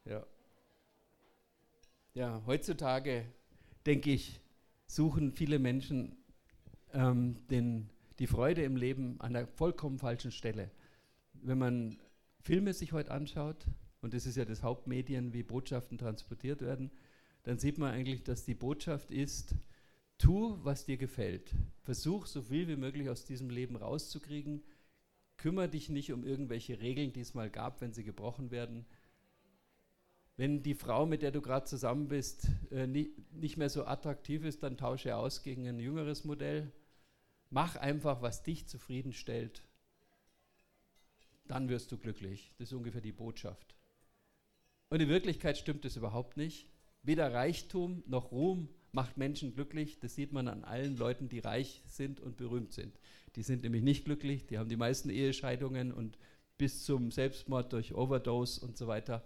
Ja. 0.05 0.27
Ja, 2.15 2.43
heutzutage, 2.47 3.27
denke 3.85 4.11
ich, 4.11 4.41
suchen 4.87 5.33
viele 5.33 5.59
Menschen 5.59 6.17
ähm, 6.93 7.47
den, 7.49 7.91
die 8.19 8.27
Freude 8.27 8.63
im 8.65 8.77
Leben 8.77 9.21
an 9.21 9.35
der 9.35 9.47
vollkommen 9.47 9.99
falschen 9.99 10.33
Stelle. 10.33 10.71
Wenn 11.35 11.59
man 11.59 11.99
Filme 12.41 12.73
sich 12.73 12.93
heute 12.93 13.11
anschaut, 13.11 13.67
und 14.01 14.15
das 14.15 14.27
ist 14.27 14.37
ja 14.37 14.45
das 14.45 14.63
Hauptmedien, 14.63 15.33
wie 15.33 15.43
Botschaften 15.43 15.99
transportiert 15.99 16.63
werden, 16.63 16.91
dann 17.43 17.59
sieht 17.59 17.79
man 17.79 17.93
eigentlich, 17.93 18.23
dass 18.23 18.45
die 18.45 18.55
Botschaft 18.55 19.11
ist, 19.11 19.55
tu, 20.19 20.59
was 20.63 20.85
dir 20.85 20.97
gefällt. 20.97 21.55
Versuch 21.83 22.27
so 22.27 22.43
viel 22.43 22.69
wie 22.69 22.77
möglich 22.77 23.09
aus 23.09 23.25
diesem 23.25 23.51
Leben 23.51 23.77
rauszukriegen. 23.77 24.63
Kümmere 25.37 25.69
dich 25.69 25.89
nicht 25.89 26.13
um 26.13 26.25
irgendwelche 26.25 26.81
Regeln, 26.81 27.13
die 27.13 27.21
es 27.21 27.35
mal 27.35 27.49
gab, 27.49 27.81
wenn 27.81 27.93
sie 27.93 28.05
gebrochen 28.05 28.51
werden. 28.51 28.85
Wenn 30.37 30.63
die 30.63 30.75
Frau, 30.75 31.07
mit 31.07 31.23
der 31.23 31.31
du 31.31 31.41
gerade 31.41 31.67
zusammen 31.67 32.09
bist, 32.09 32.49
äh, 32.71 32.87
nicht 32.87 33.57
mehr 33.57 33.71
so 33.71 33.87
attraktiv 33.87 34.45
ist, 34.45 34.63
dann 34.63 34.77
tausche 34.77 35.17
aus 35.17 35.43
gegen 35.43 35.67
ein 35.67 35.81
jüngeres 35.81 36.25
Modell. 36.25 36.71
Mach 37.51 37.77
einfach, 37.77 38.21
was 38.21 38.43
dich 38.43 38.67
zufriedenstellt. 38.67 39.63
Dann 41.47 41.69
wirst 41.69 41.91
du 41.91 41.99
glücklich. 41.99 42.53
Das 42.59 42.69
ist 42.69 42.75
ungefähr 42.75 43.01
die 43.01 43.13
Botschaft. 43.13 43.78
Und 44.91 45.01
in 45.01 45.09
Wirklichkeit 45.09 45.59
stimmt 45.59 45.85
es 45.85 45.97
überhaupt 45.97 46.37
nicht. 46.37 46.67
Weder 47.03 47.33
Reichtum 47.33 48.03
noch 48.07 48.33
Ruhm 48.33 48.69
macht 48.93 49.17
Menschen 49.17 49.55
glücklich. 49.55 49.99
Das 50.01 50.15
sieht 50.15 50.33
man 50.33 50.49
an 50.49 50.65
allen 50.65 50.97
Leuten, 50.97 51.29
die 51.29 51.41
reich 51.41 51.83
sind 51.87 52.21
und 52.21 52.37
berühmt 52.37 52.73
sind. 52.73 52.99
Die 53.37 53.43
sind 53.43 53.63
nämlich 53.63 53.83
nicht 53.83 54.05
glücklich, 54.05 54.47
die 54.47 54.59
haben 54.59 54.69
die 54.69 54.77
meisten 54.77 55.11
Ehescheidungen 55.11 55.93
und 55.93 56.19
bis 56.57 56.85
zum 56.85 57.11
Selbstmord 57.11 57.73
durch 57.73 57.95
Overdose 57.95 58.61
und 58.61 58.77
so 58.77 58.87
weiter. 58.89 59.25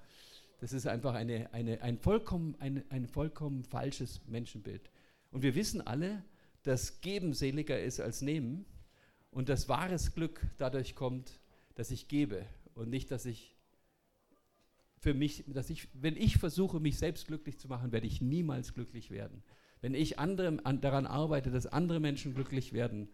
Das 0.60 0.72
ist 0.72 0.86
einfach 0.86 1.14
eine, 1.14 1.52
eine, 1.54 1.80
ein, 1.82 1.98
vollkommen, 1.98 2.54
ein, 2.58 2.84
ein 2.90 3.06
vollkommen 3.06 3.64
falsches 3.64 4.20
Menschenbild. 4.26 4.90
Und 5.30 5.42
wir 5.42 5.54
wissen 5.54 5.80
alle, 5.80 6.22
dass 6.62 7.00
Geben 7.00 7.32
seliger 7.32 7.80
ist 7.80 8.00
als 8.00 8.20
Nehmen 8.20 8.66
und 9.30 9.48
dass 9.48 9.68
wahres 9.68 10.14
Glück 10.14 10.46
dadurch 10.58 10.94
kommt, 10.94 11.40
dass 11.74 11.90
ich 11.90 12.06
gebe 12.06 12.46
und 12.74 12.90
nicht, 12.90 13.10
dass 13.10 13.24
ich 13.24 13.51
für 15.03 15.14
mich, 15.14 15.44
dass 15.48 15.68
ich, 15.68 15.88
wenn 15.94 16.16
ich 16.16 16.36
versuche, 16.38 16.78
mich 16.78 16.96
selbst 16.96 17.26
glücklich 17.26 17.59
zu 17.59 17.66
machen, 17.66 17.90
werde 17.90 18.07
ich 18.07 18.20
niemals 18.20 18.72
glücklich 18.72 19.11
werden. 19.11 19.42
Wenn 19.80 19.94
ich 19.94 20.20
andere, 20.20 20.64
an, 20.64 20.80
daran 20.80 21.07
arbeite, 21.07 21.50
dass 21.50 21.66
andere 21.66 21.98
Menschen 21.98 22.34
glücklich 22.34 22.72
werden, 22.72 23.09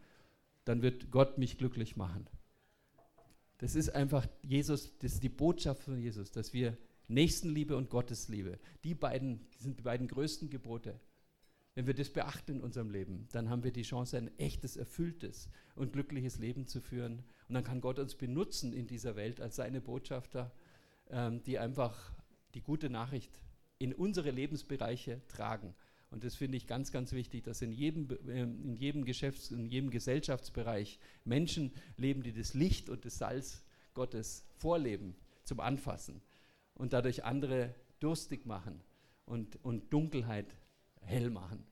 dann 0.66 0.82
wird 0.82 1.11
Gott 1.11 1.39
mich 1.39 1.57
glücklich 1.57 1.97
machen. 1.97 2.28
Das 3.57 3.74
ist 3.74 3.89
einfach 3.95 4.28
Jesus, 4.43 4.99
das 4.99 5.14
ist 5.14 5.22
die 5.22 5.30
Botschaft 5.30 5.82
von 5.82 5.99
Jesus, 5.99 6.30
dass 6.30 6.53
wir 6.53 6.76
Nächstenliebe 7.09 7.74
und 7.74 7.89
Gottesliebe, 7.89 8.59
die 8.84 8.95
beiden 8.95 9.49
die 9.55 9.62
sind 9.62 9.78
die 9.78 9.82
beiden 9.82 10.09
größten 10.09 10.51
Gebote. 10.51 11.01
Wenn 11.74 11.86
wir 11.86 11.95
das 11.95 12.11
beachten 12.11 12.57
in 12.57 12.61
unserem 12.61 12.91
Leben, 12.91 13.28
dann 13.32 13.49
haben 13.49 13.64
wir 13.64 13.72
die 13.72 13.80
Chance, 13.80 14.18
ein 14.18 14.36
echtes, 14.39 14.76
erfülltes 14.76 15.49
und 15.74 15.95
glückliches 15.95 16.39
Leben 16.39 16.66
zu 16.66 16.82
führen. 16.82 17.24
Und 17.49 17.55
dann 17.55 17.64
kann 17.64 17.80
Gott 17.80 17.99
uns 17.99 18.14
benutzen 18.14 18.74
in 18.74 18.86
dieser 18.86 19.16
Welt 19.16 19.41
als 19.41 19.57
seine 19.57 19.80
Botschafter 19.80 20.53
ähm, 21.11 21.43
die 21.45 21.59
einfach 21.59 22.13
die 22.55 22.63
gute 22.63 22.91
Nachricht 22.91 23.41
in 23.79 23.95
unsere 23.95 24.31
Lebensbereiche 24.31 25.23
tragen. 25.29 25.75
Und 26.11 26.25
das 26.25 26.35
finde 26.35 26.57
ich 26.57 26.67
ganz, 26.67 26.91
ganz 26.91 27.13
wichtig, 27.13 27.45
dass 27.45 27.61
in 27.61 27.73
jedem, 27.73 28.09
ähm, 28.29 28.65
in 28.65 28.77
jedem 28.77 29.05
Geschäfts-, 29.05 29.51
in 29.51 29.67
jedem 29.67 29.91
Gesellschaftsbereich 29.91 30.99
Menschen 31.25 31.73
leben, 31.97 32.23
die 32.23 32.33
das 32.33 32.55
Licht 32.55 32.89
und 32.89 33.05
das 33.05 33.19
Salz 33.19 33.65
Gottes 33.95 34.47
vorleben, 34.57 35.17
zum 35.45 35.61
Anfassen 35.61 36.23
und 36.75 36.93
dadurch 36.93 37.25
andere 37.25 37.75
durstig 38.01 38.47
machen 38.47 38.81
und, 39.27 39.63
und 39.65 39.93
Dunkelheit 39.93 40.57
hell 41.01 41.31
machen. 41.31 41.67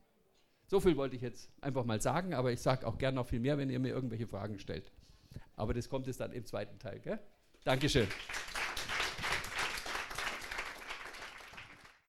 So 0.67 0.79
viel 0.79 0.97
wollte 0.97 1.15
ich 1.15 1.21
jetzt 1.21 1.49
einfach 1.61 1.85
mal 1.85 2.01
sagen, 2.01 2.33
aber 2.33 2.51
ich 2.51 2.59
sage 2.59 2.85
auch 2.85 2.97
gerne 2.97 3.15
noch 3.15 3.27
viel 3.27 3.39
mehr, 3.39 3.57
wenn 3.57 3.69
ihr 3.69 3.79
mir 3.79 3.93
irgendwelche 3.93 4.27
Fragen 4.27 4.59
stellt. 4.59 4.91
Aber 5.55 5.73
das 5.73 5.87
kommt 5.87 6.07
jetzt 6.07 6.19
dann 6.19 6.33
im 6.33 6.45
zweiten 6.45 6.77
Teil. 6.77 6.99
Gell? 6.99 7.19
Dankeschön. 7.63 8.07